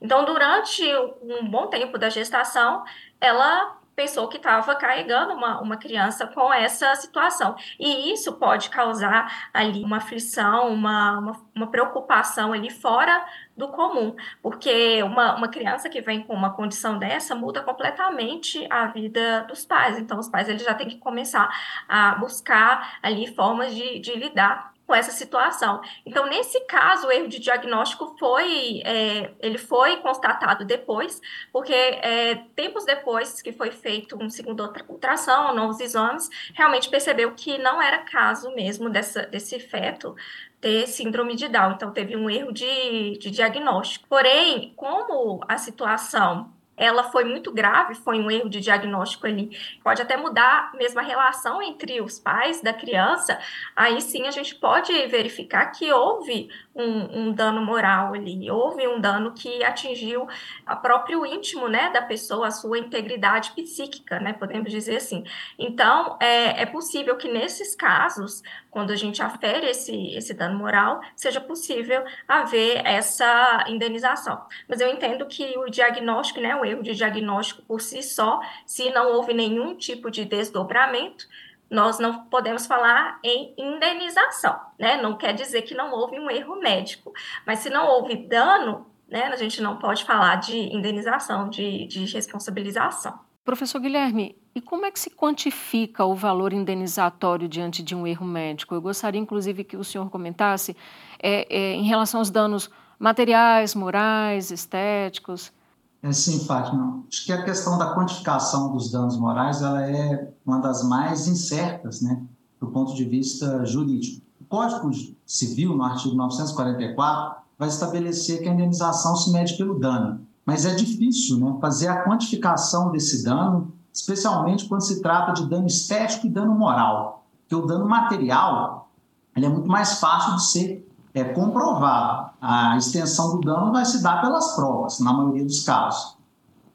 Então, 0.00 0.24
durante 0.24 0.82
um 1.22 1.48
bom 1.48 1.68
tempo 1.68 1.96
da 1.96 2.10
gestação, 2.10 2.82
ela 3.20 3.78
pensou 3.94 4.28
que 4.28 4.36
estava 4.36 4.74
carregando 4.74 5.34
uma, 5.34 5.60
uma 5.60 5.76
criança 5.76 6.26
com 6.26 6.52
essa 6.52 6.94
situação. 6.96 7.54
E 7.78 8.12
isso 8.12 8.32
pode 8.34 8.70
causar 8.70 9.50
ali 9.52 9.82
uma 9.82 9.98
aflição, 9.98 10.72
uma, 10.72 11.18
uma, 11.18 11.46
uma, 11.54 11.66
preocupação 11.66 12.52
ali 12.52 12.70
fora 12.70 13.24
do 13.56 13.68
comum, 13.68 14.16
porque 14.42 15.02
uma, 15.02 15.36
uma 15.36 15.48
criança 15.48 15.88
que 15.88 16.00
vem 16.00 16.22
com 16.22 16.34
uma 16.34 16.54
condição 16.54 16.98
dessa 16.98 17.34
muda 17.34 17.62
completamente 17.62 18.66
a 18.70 18.86
vida 18.86 19.44
dos 19.48 19.64
pais. 19.64 19.98
Então, 19.98 20.18
os 20.18 20.28
pais 20.28 20.48
eles 20.48 20.62
já 20.62 20.74
têm 20.74 20.88
que 20.88 20.98
começar 20.98 21.48
a 21.88 22.14
buscar 22.14 22.98
ali 23.02 23.26
formas 23.34 23.74
de, 23.74 23.98
de 23.98 24.14
lidar 24.14 24.71
com 24.92 24.96
essa 24.96 25.10
situação. 25.10 25.80
Então, 26.04 26.26
nesse 26.26 26.60
caso, 26.66 27.06
o 27.06 27.10
erro 27.10 27.26
de 27.26 27.38
diagnóstico 27.38 28.14
foi, 28.18 28.82
é, 28.84 29.30
ele 29.40 29.56
foi 29.56 29.96
constatado 30.02 30.66
depois, 30.66 31.18
porque 31.50 31.72
é, 31.72 32.34
tempos 32.54 32.84
depois 32.84 33.40
que 33.40 33.52
foi 33.52 33.70
feito 33.70 34.22
um 34.22 34.28
segundo 34.28 34.70
ultrassom, 34.90 35.54
novos 35.54 35.80
exames, 35.80 36.28
realmente 36.52 36.90
percebeu 36.90 37.32
que 37.34 37.56
não 37.56 37.80
era 37.80 38.00
caso 38.00 38.54
mesmo 38.54 38.90
dessa, 38.90 39.22
desse 39.22 39.58
feto 39.58 40.14
ter 40.60 40.86
síndrome 40.86 41.36
de 41.36 41.48
Down. 41.48 41.72
Então, 41.72 41.90
teve 41.90 42.14
um 42.14 42.28
erro 42.28 42.52
de, 42.52 43.16
de 43.16 43.30
diagnóstico. 43.30 44.06
Porém, 44.10 44.74
como 44.76 45.40
a 45.48 45.56
situação 45.56 46.52
ela 46.82 47.04
foi 47.04 47.24
muito 47.24 47.52
grave, 47.52 47.94
foi 47.94 48.18
um 48.18 48.30
erro 48.30 48.48
de 48.48 48.60
diagnóstico 48.60 49.26
ali, 49.26 49.56
pode 49.84 50.02
até 50.02 50.16
mudar 50.16 50.72
mesmo 50.74 50.98
a 50.98 51.02
relação 51.02 51.62
entre 51.62 52.00
os 52.00 52.18
pais 52.18 52.60
da 52.60 52.72
criança, 52.72 53.38
aí 53.76 54.00
sim 54.00 54.26
a 54.26 54.30
gente 54.30 54.54
pode 54.56 54.92
verificar 55.06 55.66
que 55.66 55.92
houve 55.92 56.50
um, 56.74 57.20
um 57.20 57.32
dano 57.32 57.64
moral 57.64 58.14
ali, 58.14 58.50
houve 58.50 58.86
um 58.88 59.00
dano 59.00 59.32
que 59.32 59.62
atingiu 59.62 60.26
o 60.68 60.76
próprio 60.76 61.24
íntimo, 61.24 61.68
né, 61.68 61.90
da 61.90 62.02
pessoa, 62.02 62.48
a 62.48 62.50
sua 62.50 62.78
integridade 62.78 63.52
psíquica, 63.52 64.18
né, 64.18 64.32
podemos 64.32 64.70
dizer 64.70 64.96
assim. 64.96 65.24
Então, 65.58 66.16
é, 66.20 66.62
é 66.62 66.66
possível 66.66 67.16
que 67.16 67.28
nesses 67.28 67.76
casos, 67.76 68.42
quando 68.72 68.90
a 68.90 68.96
gente 68.96 69.22
afere 69.22 69.68
esse, 69.68 70.14
esse 70.16 70.32
dano 70.32 70.58
moral, 70.58 71.02
seja 71.14 71.42
possível 71.42 72.02
haver 72.26 72.80
essa 72.86 73.66
indenização. 73.68 74.42
Mas 74.66 74.80
eu 74.80 74.88
entendo 74.88 75.26
que 75.26 75.56
o 75.58 75.68
diagnóstico, 75.68 76.40
né, 76.40 76.56
o 76.56 76.64
erro 76.64 76.82
de 76.82 76.94
diagnóstico 76.94 77.60
por 77.62 77.82
si 77.82 78.02
só, 78.02 78.40
se 78.64 78.90
não 78.90 79.12
houve 79.12 79.34
nenhum 79.34 79.76
tipo 79.76 80.10
de 80.10 80.24
desdobramento, 80.24 81.28
nós 81.68 81.98
não 81.98 82.24
podemos 82.24 82.66
falar 82.66 83.20
em 83.22 83.54
indenização, 83.58 84.58
né? 84.78 85.00
Não 85.00 85.16
quer 85.16 85.34
dizer 85.34 85.62
que 85.62 85.74
não 85.74 85.92
houve 85.92 86.18
um 86.18 86.30
erro 86.30 86.56
médico, 86.56 87.12
mas 87.46 87.58
se 87.58 87.68
não 87.68 87.86
houve 87.86 88.16
dano, 88.26 88.86
né, 89.06 89.24
a 89.26 89.36
gente 89.36 89.60
não 89.60 89.76
pode 89.76 90.04
falar 90.04 90.36
de 90.36 90.56
indenização, 90.56 91.50
de, 91.50 91.86
de 91.86 92.06
responsabilização. 92.06 93.20
Professor 93.44 93.80
Guilherme, 93.80 94.36
e 94.54 94.60
como 94.60 94.86
é 94.86 94.90
que 94.90 95.00
se 95.00 95.10
quantifica 95.10 96.04
o 96.04 96.14
valor 96.14 96.52
indenizatório 96.52 97.48
diante 97.48 97.82
de 97.82 97.92
um 97.92 98.06
erro 98.06 98.24
médico? 98.24 98.72
Eu 98.72 98.80
gostaria, 98.80 99.20
inclusive, 99.20 99.64
que 99.64 99.76
o 99.76 99.82
senhor 99.82 100.08
comentasse 100.10 100.76
é, 101.20 101.46
é, 101.52 101.74
em 101.74 101.82
relação 101.82 102.20
aos 102.20 102.30
danos 102.30 102.70
materiais, 103.00 103.74
morais, 103.74 104.52
estéticos. 104.52 105.52
É, 106.00 106.12
sim, 106.12 106.44
Fátima. 106.44 107.02
Acho 107.08 107.24
que 107.24 107.32
a 107.32 107.44
questão 107.44 107.76
da 107.76 107.94
quantificação 107.94 108.72
dos 108.72 108.92
danos 108.92 109.18
morais 109.18 109.60
ela 109.60 109.84
é 109.88 110.32
uma 110.46 110.60
das 110.60 110.84
mais 110.84 111.26
incertas, 111.26 112.00
né, 112.00 112.22
do 112.60 112.68
ponto 112.68 112.94
de 112.94 113.04
vista 113.04 113.64
jurídico. 113.64 114.22
O 114.40 114.44
Código 114.44 114.88
Civil, 115.26 115.74
no 115.74 115.82
artigo 115.82 116.14
944, 116.14 117.42
vai 117.58 117.68
estabelecer 117.68 118.40
que 118.40 118.48
a 118.48 118.52
indenização 118.52 119.16
se 119.16 119.32
mede 119.32 119.56
pelo 119.56 119.80
dano. 119.80 120.24
Mas 120.44 120.64
é 120.64 120.74
difícil 120.74 121.38
né, 121.38 121.56
fazer 121.60 121.88
a 121.88 122.04
quantificação 122.04 122.90
desse 122.90 123.24
dano, 123.24 123.72
especialmente 123.92 124.66
quando 124.66 124.82
se 124.82 125.00
trata 125.00 125.32
de 125.32 125.46
dano 125.46 125.66
estético 125.66 126.26
e 126.26 126.30
dano 126.30 126.54
moral. 126.54 127.24
Porque 127.42 127.54
o 127.54 127.66
dano 127.66 127.88
material 127.88 128.90
ele 129.34 129.46
é 129.46 129.48
muito 129.48 129.68
mais 129.68 129.98
fácil 129.98 130.36
de 130.36 130.44
ser 130.44 130.88
é 131.14 131.24
comprovado. 131.24 132.30
A 132.40 132.76
extensão 132.76 133.36
do 133.36 133.40
dano 133.40 133.70
vai 133.70 133.84
se 133.84 134.02
dar 134.02 134.20
pelas 134.22 134.54
provas, 134.54 134.98
na 134.98 135.12
maioria 135.12 135.44
dos 135.44 135.62
casos. 135.62 136.16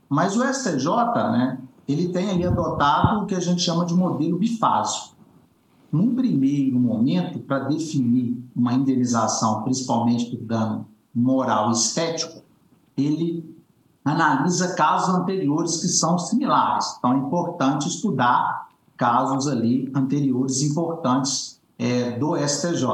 Mas 0.08 0.38
o 0.38 0.44
STJ, 0.44 0.86
né, 1.32 1.60
ele 1.88 2.10
tem 2.10 2.30
ali 2.30 2.46
adotado 2.46 3.22
o 3.22 3.26
que 3.26 3.36
a 3.36 3.40
gente 3.40 3.62
chama 3.62 3.86
de 3.86 3.94
modelo 3.94 4.38
bifásico. 4.38 5.16
Num 5.92 6.14
primeiro 6.14 6.80
momento, 6.80 7.40
para 7.40 7.60
definir 7.60 8.38
uma 8.56 8.74
indenização, 8.74 9.64
principalmente 9.64 10.26
por 10.26 10.46
dano 10.46 10.86
moral 11.14 11.70
e 11.70 11.74
estético, 11.74 12.42
ele 12.96 13.57
analisa 14.12 14.76
casos 14.76 15.14
anteriores 15.16 15.78
que 15.78 15.88
são 15.88 16.18
similares. 16.18 16.96
Então, 16.98 17.14
é 17.14 17.18
importante 17.18 17.88
estudar 17.88 18.68
casos 18.96 19.48
ali 19.48 19.92
anteriores 19.96 20.62
importantes 20.62 21.60
é, 21.78 22.12
do 22.12 22.36
STJ. 22.36 22.86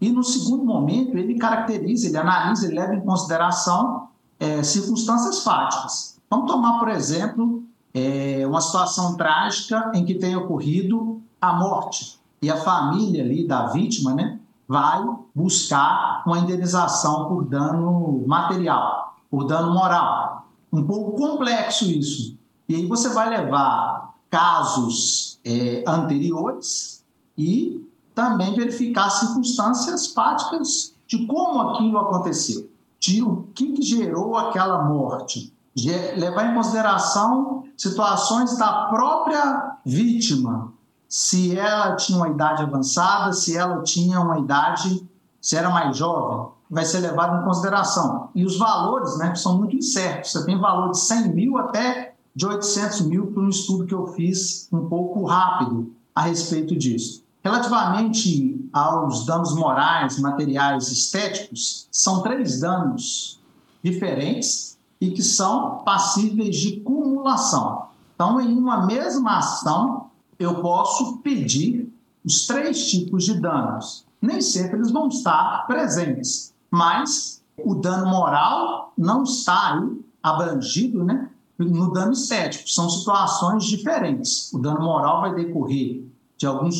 E 0.00 0.10
no 0.10 0.24
segundo 0.24 0.64
momento, 0.64 1.16
ele 1.16 1.38
caracteriza, 1.38 2.08
ele 2.08 2.16
analisa, 2.16 2.66
ele 2.66 2.74
leva 2.74 2.94
em 2.94 3.00
consideração 3.00 4.08
é, 4.38 4.62
circunstâncias 4.62 5.42
fáticas. 5.42 6.18
Vamos 6.30 6.50
tomar, 6.50 6.78
por 6.78 6.88
exemplo, 6.88 7.62
é, 7.92 8.46
uma 8.46 8.60
situação 8.60 9.16
trágica 9.16 9.92
em 9.94 10.04
que 10.04 10.14
tenha 10.14 10.38
ocorrido 10.38 11.20
a 11.40 11.52
morte 11.52 12.18
e 12.40 12.50
a 12.50 12.56
família 12.56 13.22
ali 13.22 13.46
da 13.46 13.66
vítima, 13.66 14.14
né, 14.14 14.38
vai 14.66 15.04
buscar 15.34 16.22
uma 16.26 16.38
indenização 16.38 17.28
por 17.28 17.44
dano 17.44 18.24
material, 18.26 19.09
por 19.30 19.44
dano 19.44 19.72
moral. 19.72 20.48
Um 20.72 20.84
pouco 20.84 21.12
complexo 21.16 21.84
isso. 21.84 22.36
E 22.68 22.74
aí 22.74 22.86
você 22.86 23.08
vai 23.10 23.28
levar 23.30 24.14
casos 24.28 25.40
é, 25.44 25.82
anteriores 25.86 27.04
e 27.36 27.84
também 28.14 28.54
verificar 28.54 29.10
circunstâncias 29.10 30.08
práticas 30.08 30.94
de 31.06 31.26
como 31.26 31.60
aquilo 31.70 31.98
aconteceu, 31.98 32.70
de 32.98 33.22
o 33.22 33.48
que, 33.54 33.72
que 33.72 33.82
gerou 33.82 34.36
aquela 34.36 34.84
morte, 34.84 35.52
de 35.74 35.90
levar 36.16 36.50
em 36.50 36.54
consideração 36.54 37.64
situações 37.76 38.56
da 38.58 38.86
própria 38.86 39.78
vítima, 39.84 40.72
se 41.08 41.58
ela 41.58 41.96
tinha 41.96 42.18
uma 42.18 42.28
idade 42.28 42.62
avançada, 42.62 43.32
se 43.32 43.56
ela 43.56 43.82
tinha 43.82 44.20
uma 44.20 44.38
idade, 44.38 45.08
se 45.40 45.56
era 45.56 45.70
mais 45.70 45.96
jovem, 45.96 46.52
vai 46.70 46.84
ser 46.84 47.00
levado 47.00 47.40
em 47.40 47.44
consideração. 47.44 48.30
E 48.34 48.44
os 48.44 48.56
valores 48.56 49.18
né, 49.18 49.34
são 49.34 49.58
muito 49.58 49.76
incertos. 49.76 50.32
Você 50.32 50.46
tem 50.46 50.58
valor 50.58 50.92
de 50.92 51.00
100 51.00 51.34
mil 51.34 51.58
até 51.58 52.14
de 52.34 52.46
800 52.46 53.02
mil 53.02 53.26
para 53.28 53.42
um 53.42 53.48
estudo 53.48 53.86
que 53.86 53.94
eu 53.94 54.06
fiz 54.08 54.68
um 54.72 54.88
pouco 54.88 55.24
rápido 55.24 55.92
a 56.14 56.22
respeito 56.22 56.76
disso. 56.76 57.24
Relativamente 57.42 58.68
aos 58.72 59.26
danos 59.26 59.54
morais, 59.54 60.18
materiais, 60.18 60.88
estéticos, 60.88 61.88
são 61.90 62.22
três 62.22 62.60
danos 62.60 63.40
diferentes 63.82 64.78
e 65.00 65.10
que 65.10 65.22
são 65.22 65.78
passíveis 65.78 66.56
de 66.56 66.80
cumulação. 66.80 67.86
Então, 68.14 68.40
em 68.40 68.56
uma 68.56 68.86
mesma 68.86 69.38
ação, 69.38 70.10
eu 70.38 70.60
posso 70.60 71.18
pedir 71.18 71.90
os 72.24 72.46
três 72.46 72.90
tipos 72.90 73.24
de 73.24 73.40
danos. 73.40 74.04
Nem 74.20 74.42
sempre 74.42 74.76
eles 74.76 74.90
vão 74.90 75.08
estar 75.08 75.66
presentes, 75.66 76.52
mas 76.70 77.42
o 77.58 77.74
dano 77.74 78.06
moral 78.06 78.92
não 78.96 79.22
está 79.22 79.82
abrangido 80.22 81.04
né, 81.04 81.30
no 81.58 81.92
dano 81.92 82.12
estético. 82.12 82.68
São 82.68 82.88
situações 82.88 83.64
diferentes. 83.64 84.52
O 84.52 84.58
dano 84.58 84.80
moral 84.80 85.20
vai 85.22 85.34
decorrer 85.34 86.04
de 86.36 86.46
algum 86.46 86.70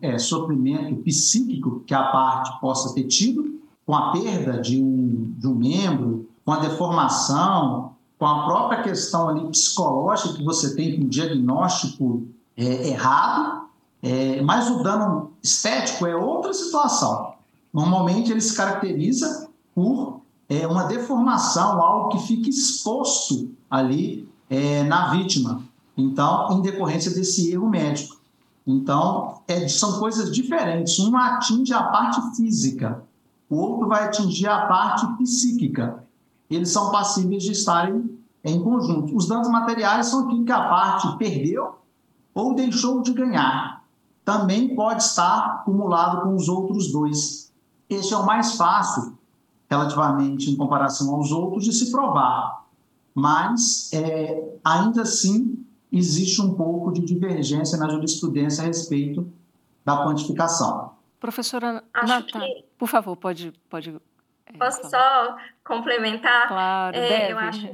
é, 0.00 0.18
sofrimento 0.18 1.02
psíquico 1.02 1.80
que 1.80 1.92
a 1.92 2.04
parte 2.04 2.60
possa 2.60 2.94
ter 2.94 3.04
tido, 3.04 3.58
com 3.84 3.94
a 3.94 4.12
perda 4.12 4.60
de 4.60 4.80
um, 4.80 5.34
de 5.36 5.46
um 5.48 5.54
membro, 5.54 6.28
com 6.44 6.52
a 6.52 6.60
deformação, 6.60 7.92
com 8.18 8.26
a 8.26 8.44
própria 8.44 8.82
questão 8.82 9.28
ali 9.28 9.48
psicológica 9.48 10.34
que 10.34 10.44
você 10.44 10.76
tem 10.76 10.96
com 10.96 11.06
um 11.06 11.08
diagnóstico 11.08 12.26
é, 12.56 12.88
errado, 12.88 13.62
é, 14.02 14.40
mas 14.42 14.70
o 14.70 14.82
dano 14.82 15.32
estético 15.42 16.06
é 16.06 16.14
outra 16.14 16.52
situação. 16.52 17.34
Normalmente 17.72 18.30
ele 18.30 18.40
se 18.40 18.56
caracteriza 18.56 19.48
por 19.74 20.20
é, 20.48 20.66
uma 20.66 20.84
deformação, 20.84 21.80
algo 21.80 22.08
que 22.10 22.26
fica 22.26 22.48
exposto 22.48 23.50
ali 23.70 24.28
é, 24.48 24.82
na 24.82 25.10
vítima. 25.10 25.62
Então, 25.96 26.52
em 26.52 26.62
decorrência 26.62 27.12
desse 27.12 27.52
erro 27.52 27.68
médico. 27.68 28.16
Então, 28.66 29.40
é, 29.48 29.66
são 29.68 29.98
coisas 29.98 30.32
diferentes. 30.32 30.98
Um 30.98 31.16
atinge 31.16 31.72
a 31.72 31.82
parte 31.82 32.36
física, 32.36 33.02
o 33.48 33.56
outro 33.56 33.88
vai 33.88 34.04
atingir 34.04 34.46
a 34.46 34.66
parte 34.66 35.06
psíquica. 35.16 36.04
Eles 36.50 36.70
são 36.70 36.90
passíveis 36.90 37.42
de 37.42 37.52
estarem 37.52 38.18
em 38.44 38.62
conjunto. 38.62 39.16
Os 39.16 39.26
danos 39.26 39.48
materiais 39.48 40.06
são 40.06 40.26
aquilo 40.26 40.44
que 40.44 40.52
a 40.52 40.68
parte 40.68 41.16
perdeu 41.16 41.76
ou 42.34 42.54
deixou 42.54 43.02
de 43.02 43.12
ganhar. 43.12 43.78
também 44.24 44.74
pode 44.76 45.02
estar 45.02 45.60
acumulado 45.60 46.20
com 46.22 46.36
os 46.36 46.50
outros 46.50 46.92
dois. 46.92 47.47
Este 47.88 48.12
é 48.12 48.16
o 48.16 48.26
mais 48.26 48.54
fácil, 48.54 49.18
relativamente 49.70 50.50
em 50.50 50.56
comparação 50.56 51.14
aos 51.14 51.32
outros, 51.32 51.64
de 51.64 51.72
se 51.72 51.90
provar. 51.90 52.64
Mas, 53.14 53.90
é, 53.92 54.58
ainda 54.64 55.02
assim, 55.02 55.64
existe 55.92 56.40
um 56.40 56.54
pouco 56.54 56.92
de 56.92 57.00
divergência 57.00 57.78
na 57.78 57.88
jurisprudência 57.88 58.62
a 58.62 58.66
respeito 58.66 59.30
da 59.84 60.04
quantificação. 60.04 60.92
Professora 61.18 61.82
Natália, 61.94 62.22
que... 62.22 62.64
por 62.78 62.88
favor, 62.88 63.16
pode. 63.16 63.52
pode 63.68 63.96
é, 64.46 64.52
Posso 64.56 64.88
falar. 64.88 64.90
só 64.90 65.36
complementar? 65.64 66.48
Claro, 66.48 66.96
é, 66.96 67.08
deve. 67.08 67.32
Eu 67.32 67.38
acho... 67.38 67.68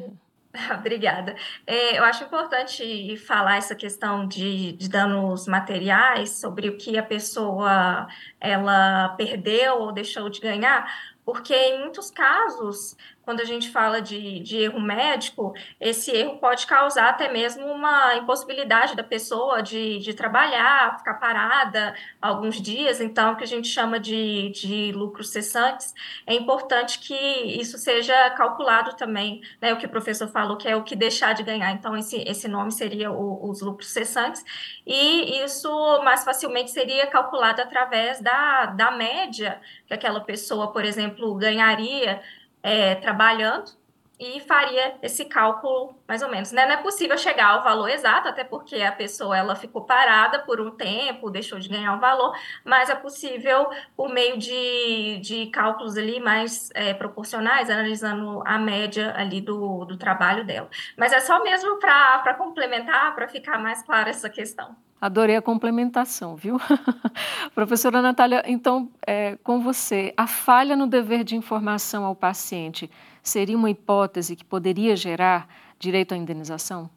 Obrigada. 0.78 1.34
É, 1.66 1.98
eu 1.98 2.04
acho 2.04 2.24
importante 2.24 3.16
falar 3.18 3.56
essa 3.56 3.74
questão 3.74 4.26
de, 4.26 4.72
de, 4.72 4.88
danos 4.88 5.46
materiais, 5.46 6.30
sobre 6.30 6.68
o 6.68 6.76
que 6.76 6.96
a 6.96 7.02
pessoa 7.02 8.06
ela 8.40 9.10
perdeu 9.16 9.80
ou 9.80 9.92
deixou 9.92 10.28
de 10.28 10.40
ganhar, 10.40 10.86
porque 11.24 11.54
em 11.54 11.80
muitos 11.80 12.10
casos 12.10 12.96
quando 13.24 13.40
a 13.40 13.44
gente 13.44 13.70
fala 13.70 14.00
de, 14.00 14.40
de, 14.40 14.58
erro 14.58 14.80
médico, 14.80 15.54
esse 15.80 16.10
erro 16.10 16.38
pode 16.38 16.66
causar 16.66 17.08
até 17.08 17.32
mesmo 17.32 17.66
uma 17.66 18.16
impossibilidade 18.16 18.94
da 18.94 19.02
pessoa 19.02 19.62
de, 19.62 19.98
de 19.98 20.12
trabalhar, 20.12 20.98
ficar 20.98 21.14
parada 21.14 21.94
alguns 22.20 22.60
dias, 22.60 23.00
então, 23.00 23.32
o 23.32 23.36
que 23.36 23.44
a 23.44 23.46
gente 23.46 23.68
chama 23.68 23.98
de, 23.98 24.50
de 24.50 24.92
lucros 24.92 25.30
cessantes. 25.30 25.94
É 26.26 26.34
importante 26.34 26.98
que 26.98 27.14
isso 27.14 27.78
seja 27.78 28.30
calculado 28.30 28.94
também, 28.94 29.40
né, 29.60 29.72
o 29.72 29.78
que 29.78 29.86
o 29.86 29.90
professor 29.90 30.28
falou, 30.28 30.56
que 30.56 30.68
é 30.68 30.76
o 30.76 30.82
que 30.82 30.94
deixar 30.94 31.32
de 31.34 31.42
ganhar, 31.42 31.72
então, 31.72 31.96
esse, 31.96 32.16
esse 32.28 32.46
nome 32.46 32.72
seria 32.72 33.10
o, 33.10 33.48
os 33.48 33.62
lucros 33.62 33.88
cessantes, 33.90 34.44
e 34.86 35.42
isso 35.42 35.70
mais 36.04 36.24
facilmente 36.24 36.70
seria 36.70 37.06
calculado 37.06 37.62
através 37.62 38.20
da, 38.20 38.66
da 38.66 38.90
média 38.90 39.60
que 39.86 39.94
aquela 39.94 40.20
pessoa, 40.20 40.72
por 40.72 40.84
exemplo, 40.84 41.34
ganharia 41.34 42.22
é, 42.64 42.94
trabalhando 42.94 43.70
e 44.18 44.40
faria 44.40 44.96
esse 45.02 45.24
cálculo 45.24 45.94
mais 46.08 46.22
ou 46.22 46.30
menos. 46.30 46.50
Né? 46.52 46.64
Não 46.64 46.74
é 46.74 46.76
possível 46.82 47.18
chegar 47.18 47.48
ao 47.48 47.62
valor 47.62 47.90
exato, 47.90 48.28
até 48.28 48.42
porque 48.42 48.76
a 48.76 48.92
pessoa 48.92 49.36
ela 49.36 49.54
ficou 49.54 49.82
parada 49.82 50.38
por 50.38 50.60
um 50.60 50.70
tempo, 50.70 51.30
deixou 51.30 51.58
de 51.58 51.68
ganhar 51.68 51.94
o 51.94 52.00
valor, 52.00 52.34
mas 52.64 52.88
é 52.88 52.94
possível 52.94 53.68
por 53.96 54.08
meio 54.08 54.38
de, 54.38 55.18
de 55.20 55.46
cálculos 55.46 55.96
ali 55.98 56.20
mais 56.20 56.70
é, 56.74 56.94
proporcionais, 56.94 57.68
analisando 57.68 58.42
a 58.46 58.56
média 58.56 59.12
ali 59.16 59.40
do, 59.40 59.84
do 59.84 59.96
trabalho 59.98 60.44
dela. 60.44 60.70
Mas 60.96 61.12
é 61.12 61.20
só 61.20 61.42
mesmo 61.42 61.78
para 61.78 62.34
complementar, 62.34 63.14
para 63.14 63.28
ficar 63.28 63.58
mais 63.58 63.82
clara 63.82 64.08
essa 64.08 64.30
questão. 64.30 64.74
Adorei 65.04 65.36
a 65.36 65.42
complementação, 65.42 66.34
viu? 66.34 66.58
Professora 67.54 68.00
Natália, 68.00 68.42
então, 68.46 68.90
é, 69.06 69.36
com 69.44 69.60
você, 69.60 70.14
a 70.16 70.26
falha 70.26 70.74
no 70.74 70.86
dever 70.86 71.24
de 71.24 71.36
informação 71.36 72.06
ao 72.06 72.16
paciente 72.16 72.90
seria 73.22 73.54
uma 73.54 73.68
hipótese 73.68 74.34
que 74.34 74.46
poderia 74.46 74.96
gerar 74.96 75.46
direito 75.78 76.14
à 76.14 76.16
indenização? 76.16 76.88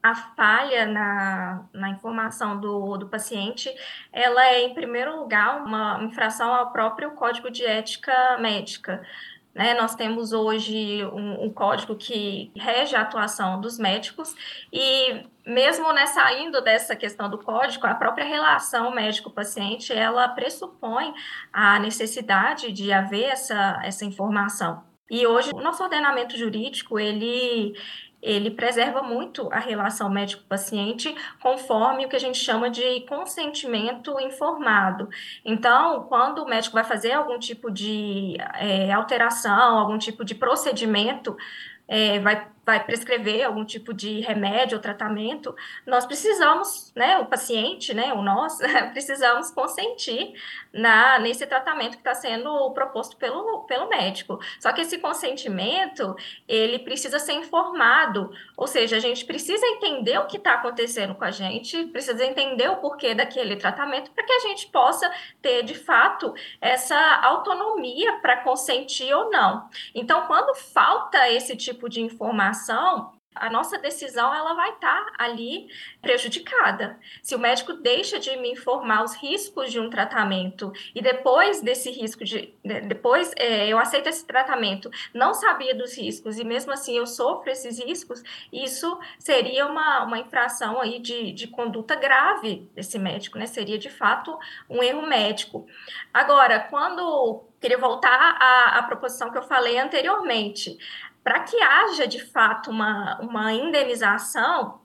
A 0.00 0.14
falha 0.14 0.86
na, 0.86 1.64
na 1.74 1.90
informação 1.90 2.60
do, 2.60 2.96
do 2.96 3.08
paciente, 3.08 3.68
ela 4.12 4.46
é, 4.46 4.62
em 4.62 4.72
primeiro 4.72 5.18
lugar, 5.18 5.64
uma 5.64 6.04
infração 6.04 6.54
ao 6.54 6.70
próprio 6.70 7.10
Código 7.16 7.50
de 7.50 7.66
Ética 7.66 8.38
Médica. 8.38 9.02
Né, 9.52 9.74
nós 9.74 9.96
temos 9.96 10.32
hoje 10.32 11.04
um, 11.06 11.46
um, 11.46 11.50
código 11.52 11.96
que 11.96 12.52
rege 12.54 12.94
a 12.94 13.00
atuação 13.00 13.60
dos 13.60 13.80
médicos 13.80 14.32
e 14.72 15.24
mesmo 15.44 15.92
né, 15.92 16.06
saindo 16.06 16.60
dessa 16.60 16.94
questão 16.94 17.28
do 17.28 17.36
código, 17.36 17.84
a 17.84 17.94
própria 17.96 18.24
relação 18.24 18.94
médico-paciente, 18.94 19.92
ela 19.92 20.28
pressupõe 20.28 21.12
a 21.52 21.80
necessidade 21.80 22.70
de 22.70 22.92
haver 22.92 23.24
essa, 23.24 23.80
essa 23.82 24.04
informação. 24.04 24.84
E 25.10 25.26
hoje 25.26 25.50
o 25.52 25.60
nosso 25.60 25.82
ordenamento 25.82 26.38
jurídico, 26.38 26.96
ele 26.96 27.74
ele 28.22 28.50
preserva 28.50 29.02
muito 29.02 29.48
a 29.52 29.58
relação 29.58 30.10
médico-paciente 30.10 31.14
conforme 31.40 32.04
o 32.04 32.08
que 32.08 32.16
a 32.16 32.20
gente 32.20 32.38
chama 32.38 32.68
de 32.68 33.00
consentimento 33.08 34.18
informado. 34.20 35.08
Então, 35.44 36.04
quando 36.04 36.42
o 36.42 36.48
médico 36.48 36.74
vai 36.74 36.84
fazer 36.84 37.12
algum 37.12 37.38
tipo 37.38 37.70
de 37.70 38.36
é, 38.54 38.92
alteração, 38.92 39.78
algum 39.78 39.98
tipo 39.98 40.24
de 40.24 40.34
procedimento, 40.34 41.36
é, 41.88 42.18
vai 42.20 42.46
vai 42.70 42.84
prescrever 42.84 43.44
algum 43.44 43.64
tipo 43.64 43.92
de 43.92 44.20
remédio 44.20 44.76
ou 44.76 44.82
tratamento, 44.82 45.54
nós 45.84 46.06
precisamos, 46.06 46.92
né, 46.94 47.18
o 47.18 47.26
paciente, 47.26 47.92
né, 47.92 48.12
o 48.12 48.22
nós, 48.22 48.58
precisamos 48.92 49.50
consentir 49.50 50.34
na, 50.72 51.18
nesse 51.18 51.44
tratamento 51.48 51.92
que 51.92 51.98
está 52.00 52.14
sendo 52.14 52.70
proposto 52.70 53.16
pelo, 53.16 53.64
pelo 53.64 53.88
médico. 53.88 54.38
Só 54.60 54.72
que 54.72 54.82
esse 54.82 54.98
consentimento, 54.98 56.14
ele 56.46 56.78
precisa 56.78 57.18
ser 57.18 57.32
informado, 57.32 58.30
ou 58.56 58.68
seja, 58.68 58.96
a 58.96 59.00
gente 59.00 59.24
precisa 59.24 59.66
entender 59.66 60.18
o 60.18 60.26
que 60.26 60.36
está 60.36 60.54
acontecendo 60.54 61.16
com 61.16 61.24
a 61.24 61.30
gente, 61.32 61.86
precisa 61.86 62.24
entender 62.24 62.70
o 62.70 62.76
porquê 62.76 63.16
daquele 63.16 63.56
tratamento, 63.56 64.12
para 64.12 64.24
que 64.24 64.32
a 64.32 64.40
gente 64.40 64.68
possa 64.68 65.10
ter, 65.42 65.64
de 65.64 65.74
fato, 65.74 66.32
essa 66.60 66.96
autonomia 67.24 68.18
para 68.18 68.36
consentir 68.44 69.12
ou 69.12 69.28
não. 69.28 69.68
Então, 69.92 70.26
quando 70.28 70.54
falta 70.54 71.28
esse 71.30 71.56
tipo 71.56 71.88
de 71.88 72.00
informação, 72.00 72.59
a 73.34 73.48
nossa 73.48 73.78
decisão 73.78 74.34
ela 74.34 74.54
vai 74.54 74.70
estar 74.70 75.04
tá 75.04 75.12
ali 75.18 75.68
prejudicada. 76.02 76.98
Se 77.22 77.34
o 77.34 77.38
médico 77.38 77.74
deixa 77.74 78.18
de 78.18 78.36
me 78.36 78.52
informar 78.52 79.04
os 79.04 79.14
riscos 79.14 79.70
de 79.70 79.78
um 79.78 79.88
tratamento 79.88 80.72
e 80.94 81.00
depois 81.00 81.60
desse 81.60 81.90
risco 81.90 82.24
de 82.24 82.52
depois 82.62 83.32
é, 83.36 83.68
eu 83.68 83.78
aceito 83.78 84.08
esse 84.08 84.26
tratamento, 84.26 84.90
não 85.14 85.32
sabia 85.32 85.74
dos 85.74 85.96
riscos 85.96 86.38
e 86.38 86.44
mesmo 86.44 86.72
assim 86.72 86.96
eu 86.96 87.06
sofro 87.06 87.50
esses 87.50 87.78
riscos, 87.78 88.22
isso 88.52 88.98
seria 89.18 89.66
uma, 89.66 90.04
uma 90.04 90.18
infração 90.18 90.80
aí 90.80 90.98
de, 90.98 91.32
de 91.32 91.46
conduta 91.46 91.94
grave 91.94 92.68
desse 92.74 92.98
médico, 92.98 93.38
né? 93.38 93.46
Seria 93.46 93.78
de 93.78 93.88
fato 93.88 94.36
um 94.68 94.82
erro 94.82 95.06
médico. 95.06 95.66
Agora, 96.12 96.58
quando 96.58 97.44
queria 97.60 97.78
voltar 97.78 98.36
à, 98.40 98.78
à 98.78 98.82
proposição 98.82 99.30
que 99.30 99.38
eu 99.38 99.42
falei 99.42 99.78
anteriormente 99.78 100.78
para 101.22 101.40
que 101.40 101.60
haja 101.60 102.06
de 102.06 102.20
fato 102.24 102.70
uma, 102.70 103.18
uma 103.20 103.52
indenização 103.52 104.80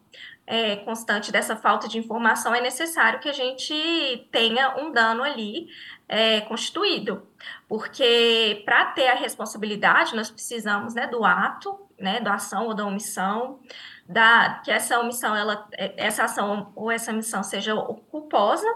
é, 0.48 0.76
constante 0.78 1.32
dessa 1.32 1.56
falta 1.56 1.88
de 1.88 1.98
informação, 1.98 2.54
é 2.54 2.62
necessário 2.62 3.20
que 3.20 3.30
a 3.30 3.34
gente 3.34 4.28
tenha 4.32 4.78
um 4.78 4.92
dano 4.92 5.24
ali 5.24 5.68
é, 6.08 6.42
constituído, 6.42 7.28
porque 7.68 8.62
para 8.64 8.86
ter 8.86 9.08
a 9.08 9.16
responsabilidade 9.16 10.16
nós 10.16 10.30
precisamos 10.30 10.94
né, 10.94 11.08
do 11.08 11.26
ato, 11.26 11.80
né, 12.00 12.20
da 12.20 12.36
ação 12.36 12.68
ou 12.68 12.76
da 12.76 12.86
omissão, 12.86 13.60
da, 14.08 14.62
que 14.64 14.70
essa 14.70 15.00
omissão, 15.00 15.36
ela, 15.36 15.68
é, 15.72 15.94
essa 15.98 16.26
ação 16.26 16.72
ou 16.76 16.92
essa 16.92 17.12
omissão 17.12 17.42
seja 17.42 17.76
culposa 18.12 18.68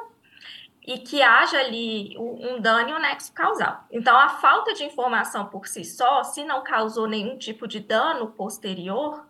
e 0.86 0.98
que 0.98 1.22
haja 1.22 1.60
ali 1.60 2.16
um 2.18 2.60
dano 2.60 2.90
e 2.90 2.94
um 2.94 3.00
nexo 3.00 3.32
causal. 3.34 3.86
Então, 3.92 4.18
a 4.18 4.30
falta 4.30 4.74
de 4.74 4.84
informação 4.84 5.46
por 5.46 5.68
si 5.68 5.84
só, 5.84 6.24
se 6.24 6.44
não 6.44 6.64
causou 6.64 7.08
nenhum 7.08 7.38
tipo 7.38 7.68
de 7.68 7.80
dano 7.80 8.28
posterior, 8.28 9.24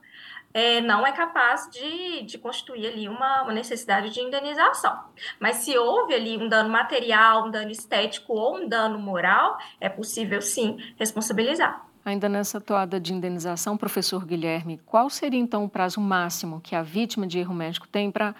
é, 0.54 0.82
não 0.82 1.06
é 1.06 1.12
capaz 1.12 1.70
de, 1.72 2.24
de 2.24 2.38
constituir 2.38 2.88
ali 2.88 3.08
uma, 3.08 3.44
uma, 3.44 3.54
necessidade 3.54 4.10
de 4.10 4.20
indenização. 4.20 4.98
Mas 5.40 5.58
se 5.58 5.78
houve 5.78 6.14
ali 6.14 6.38
um 6.38 6.48
dano 6.48 6.70
material, 6.70 7.46
um 7.48 7.52
dano 7.52 7.70
estético 7.70 8.34
ou 8.34 8.58
um 8.58 8.68
dano 8.68 8.98
moral, 8.98 9.58
é 9.80 9.90
possível 9.90 10.42
sim 10.42 10.78
responsabilizar. 10.98 11.86
Ainda 12.04 12.28
nessa 12.28 12.60
toada 12.60 13.00
de 13.00 13.14
indenização, 13.14 13.78
professor 13.78 14.26
Guilherme, 14.26 14.80
qual 14.86 15.10
seria 15.10 15.40
então 15.40 15.66
o 15.66 15.70
prazo 15.70 16.02
máximo 16.02 16.62
que 16.62 16.76
a 16.76 16.82
vítima 16.82 17.28
de 17.28 17.40
erro 17.40 17.54
médico 17.54 17.88
tem 17.88 18.10
para 18.10 18.34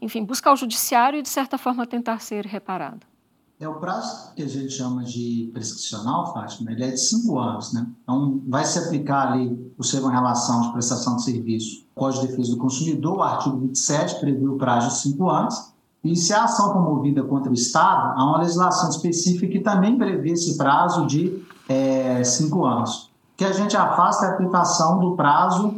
enfim, 0.00 0.24
buscar 0.24 0.52
o 0.52 0.56
judiciário 0.56 1.18
e, 1.18 1.22
de 1.22 1.28
certa 1.28 1.58
forma, 1.58 1.86
tentar 1.86 2.20
ser 2.20 2.46
reparado. 2.46 3.06
É 3.60 3.68
o 3.68 3.74
prazo 3.74 4.32
que 4.36 4.42
a 4.42 4.46
gente 4.46 4.70
chama 4.72 5.02
de 5.02 5.50
prescricional, 5.52 6.32
Fátima, 6.32 6.70
ele 6.70 6.84
é 6.84 6.90
de 6.92 7.00
cinco 7.00 7.40
anos, 7.40 7.72
né? 7.72 7.84
Então, 8.04 8.40
vai 8.46 8.64
se 8.64 8.78
aplicar 8.78 9.32
ali, 9.32 9.74
o 9.76 9.82
ser 9.82 10.00
uma 10.00 10.12
relação 10.12 10.60
de 10.60 10.72
prestação 10.72 11.16
de 11.16 11.24
serviço, 11.24 11.84
Código 11.92 12.22
de 12.22 12.28
Defesa 12.28 12.52
do 12.52 12.58
Consumidor, 12.58 13.18
o 13.18 13.22
artigo 13.22 13.58
27 13.58 14.20
prevê 14.20 14.46
o 14.46 14.56
prazo 14.56 14.90
de 14.90 14.98
cinco 14.98 15.28
anos, 15.28 15.72
e 16.04 16.14
se 16.14 16.32
a 16.32 16.44
ação 16.44 16.72
for 16.72 16.82
movida 16.82 17.24
contra 17.24 17.50
o 17.50 17.54
Estado, 17.54 18.16
há 18.16 18.24
uma 18.24 18.38
legislação 18.38 18.90
específica 18.90 19.48
que 19.48 19.58
também 19.58 19.98
prevê 19.98 20.30
esse 20.30 20.56
prazo 20.56 21.04
de 21.06 21.42
é, 21.68 22.22
cinco 22.22 22.64
anos. 22.64 23.10
que 23.36 23.44
a 23.44 23.52
gente 23.52 23.76
afasta 23.76 24.26
a 24.26 24.30
aplicação 24.30 25.00
do 25.00 25.16
prazo 25.16 25.70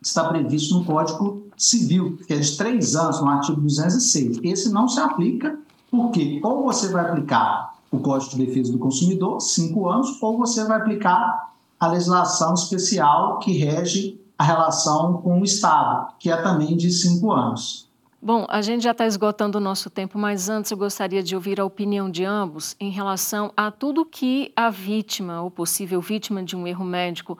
que 0.00 0.06
está 0.06 0.24
previsto 0.24 0.74
no 0.74 0.84
Código 0.84 1.44
Civil, 1.60 2.18
que 2.26 2.32
é 2.32 2.38
de 2.38 2.56
três 2.56 2.96
anos, 2.96 3.20
no 3.20 3.28
artigo 3.28 3.60
206. 3.60 4.40
Esse 4.42 4.72
não 4.72 4.88
se 4.88 4.98
aplica, 4.98 5.58
porque 5.90 6.40
ou 6.42 6.64
você 6.64 6.88
vai 6.88 7.04
aplicar 7.04 7.74
o 7.90 7.98
Código 7.98 8.30
de 8.30 8.46
Defesa 8.46 8.72
do 8.72 8.78
Consumidor, 8.78 9.40
cinco 9.42 9.86
anos, 9.86 10.20
ou 10.22 10.38
você 10.38 10.64
vai 10.64 10.78
aplicar 10.78 11.52
a 11.78 11.86
legislação 11.88 12.54
especial 12.54 13.38
que 13.40 13.52
rege 13.52 14.18
a 14.38 14.44
relação 14.44 15.20
com 15.20 15.38
o 15.38 15.44
Estado, 15.44 16.14
que 16.18 16.30
é 16.30 16.36
também 16.38 16.78
de 16.78 16.90
cinco 16.90 17.30
anos. 17.30 17.86
Bom, 18.22 18.46
a 18.48 18.62
gente 18.62 18.84
já 18.84 18.92
está 18.92 19.06
esgotando 19.06 19.58
o 19.58 19.60
nosso 19.60 19.90
tempo, 19.90 20.18
mas 20.18 20.48
antes 20.48 20.70
eu 20.70 20.78
gostaria 20.78 21.22
de 21.22 21.34
ouvir 21.34 21.60
a 21.60 21.64
opinião 21.64 22.10
de 22.10 22.24
ambos 22.24 22.74
em 22.80 22.90
relação 22.90 23.52
a 23.54 23.70
tudo 23.70 24.06
que 24.06 24.50
a 24.56 24.70
vítima, 24.70 25.42
ou 25.42 25.50
possível 25.50 26.00
vítima 26.00 26.42
de 26.42 26.56
um 26.56 26.66
erro 26.66 26.84
médico, 26.84 27.36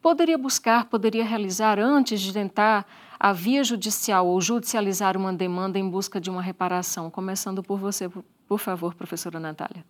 poderia 0.00 0.38
buscar, 0.38 0.84
poderia 0.84 1.24
realizar 1.24 1.80
antes 1.80 2.20
de 2.20 2.32
tentar 2.32 2.86
a 3.18 3.32
via 3.32 3.64
judicial 3.64 4.26
ou 4.26 4.40
judicializar 4.40 5.16
uma 5.16 5.32
demanda 5.32 5.78
em 5.78 5.88
busca 5.88 6.20
de 6.20 6.30
uma 6.30 6.42
reparação. 6.42 7.10
Começando 7.10 7.62
por 7.62 7.78
você, 7.78 8.08
por 8.46 8.58
favor, 8.58 8.94
professora 8.94 9.40
Natália. 9.40 9.84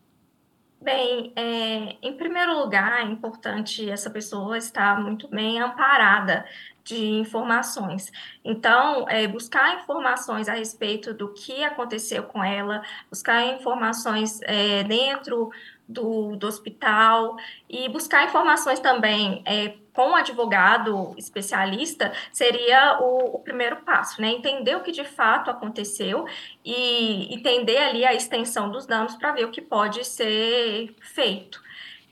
Bem, 0.80 1.32
é, 1.34 1.96
em 2.00 2.16
primeiro 2.16 2.56
lugar, 2.58 3.00
é 3.00 3.04
importante 3.04 3.90
essa 3.90 4.10
pessoa 4.10 4.56
estar 4.56 5.00
muito 5.00 5.26
bem 5.26 5.58
amparada 5.60 6.44
de 6.84 6.96
informações. 6.96 8.12
Então, 8.44 9.08
é, 9.08 9.26
buscar 9.26 9.80
informações 9.80 10.48
a 10.48 10.54
respeito 10.54 11.12
do 11.12 11.32
que 11.32 11.64
aconteceu 11.64 12.22
com 12.22 12.44
ela, 12.44 12.82
buscar 13.10 13.44
informações 13.46 14.40
é, 14.42 14.84
dentro 14.84 15.50
do, 15.88 16.36
do 16.36 16.46
hospital 16.46 17.36
e 17.68 17.88
buscar 17.88 18.24
informações 18.24 18.78
também 18.78 19.42
é, 19.44 19.74
com 19.96 20.10
um 20.10 20.14
advogado 20.14 21.14
especialista 21.16 22.12
seria 22.30 22.98
o, 23.00 23.36
o, 23.36 23.38
primeiro 23.38 23.76
passo, 23.76 24.20
né? 24.20 24.28
Entender 24.28 24.76
o 24.76 24.82
que 24.82 24.92
de 24.92 25.04
fato 25.04 25.50
aconteceu 25.50 26.26
e 26.62 27.34
entender 27.34 27.78
ali 27.78 28.04
a 28.04 28.12
extensão 28.12 28.70
dos 28.70 28.84
danos 28.84 29.14
para 29.16 29.32
ver 29.32 29.46
o 29.46 29.50
que 29.50 29.62
pode 29.62 30.04
ser 30.04 30.94
feito. 31.00 31.62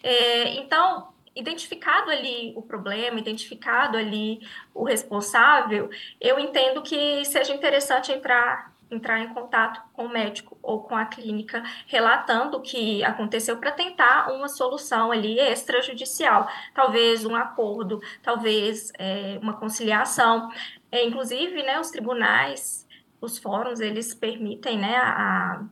É, 0.03 0.55
então, 0.55 1.09
identificado 1.37 2.11
ali 2.11 2.55
o 2.57 2.62
problema, 2.62 3.18
identificado 3.18 3.99
ali 3.99 4.41
o 4.72 4.82
responsável, 4.82 5.91
eu 6.18 6.39
entendo 6.39 6.80
que 6.80 7.22
seja 7.26 7.53
interessante 7.53 8.11
entrar 8.11 8.74
entrar 8.95 9.21
em 9.21 9.33
contato 9.35 9.83
com 9.93 10.07
o 10.07 10.09
médico 10.09 10.57
ou 10.63 10.83
com 10.83 10.97
a 10.97 11.05
clínica, 11.05 11.63
relatando 11.87 12.57
o 12.57 12.61
que 12.63 13.03
aconteceu 13.05 13.57
para 13.57 13.73
tentar 13.73 14.33
uma 14.33 14.49
solução 14.49 15.11
ali 15.11 15.39
extrajudicial, 15.39 16.49
talvez 16.75 17.25
um 17.25 17.35
acordo, 17.35 18.01
talvez 18.23 18.93
é, 18.99 19.39
uma 19.43 19.55
conciliação. 19.55 20.51
É, 20.91 21.05
inclusive, 21.05 21.63
né, 21.63 21.79
os 21.81 21.91
tribunais, 21.91 22.87
os 23.21 23.39
fóruns, 23.39 23.81
eles 23.81 24.15
permitem 24.15 24.79
né, 24.79 24.97
a, 24.97 25.65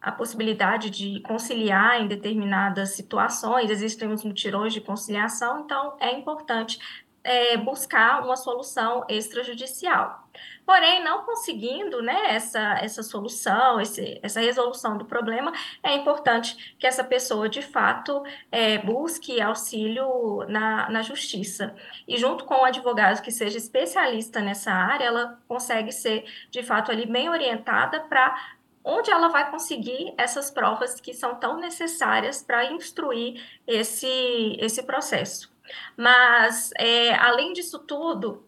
a 0.00 0.12
possibilidade 0.12 0.90
de 0.90 1.20
conciliar 1.20 2.00
em 2.00 2.08
determinadas 2.08 2.90
situações, 2.90 3.70
existem 3.70 4.10
os 4.10 4.24
mutirões 4.24 4.72
de 4.72 4.80
conciliação, 4.80 5.60
então 5.60 5.96
é 6.00 6.12
importante 6.12 6.78
é, 7.22 7.56
buscar 7.56 8.22
uma 8.24 8.36
solução 8.36 9.04
extrajudicial. 9.08 10.28
Porém, 10.64 11.02
não 11.02 11.24
conseguindo 11.24 12.00
né, 12.00 12.34
essa, 12.34 12.78
essa 12.80 13.02
solução, 13.02 13.80
esse, 13.80 14.20
essa 14.22 14.40
resolução 14.40 14.96
do 14.96 15.04
problema, 15.04 15.52
é 15.82 15.94
importante 15.94 16.76
que 16.78 16.86
essa 16.86 17.02
pessoa, 17.02 17.48
de 17.48 17.60
fato, 17.60 18.22
é, 18.52 18.78
busque 18.78 19.40
auxílio 19.40 20.44
na, 20.48 20.88
na 20.88 21.02
justiça. 21.02 21.74
E 22.06 22.16
junto 22.16 22.44
com 22.44 22.54
o 22.54 22.64
advogado 22.64 23.20
que 23.20 23.32
seja 23.32 23.58
especialista 23.58 24.40
nessa 24.40 24.70
área, 24.70 25.06
ela 25.06 25.40
consegue 25.48 25.90
ser, 25.90 26.24
de 26.50 26.62
fato, 26.62 26.92
ali 26.92 27.04
bem 27.04 27.28
orientada 27.28 28.00
para 28.00 28.36
onde 28.84 29.10
ela 29.10 29.28
vai 29.28 29.50
conseguir 29.50 30.14
essas 30.16 30.50
provas 30.50 31.00
que 31.00 31.12
são 31.12 31.34
tão 31.34 31.58
necessárias 31.58 32.42
para 32.42 32.72
instruir 32.72 33.42
esse, 33.66 34.56
esse 34.58 34.82
processo. 34.84 35.49
Mas, 35.96 36.70
é, 36.78 37.14
além 37.14 37.52
disso 37.52 37.78
tudo, 37.78 38.44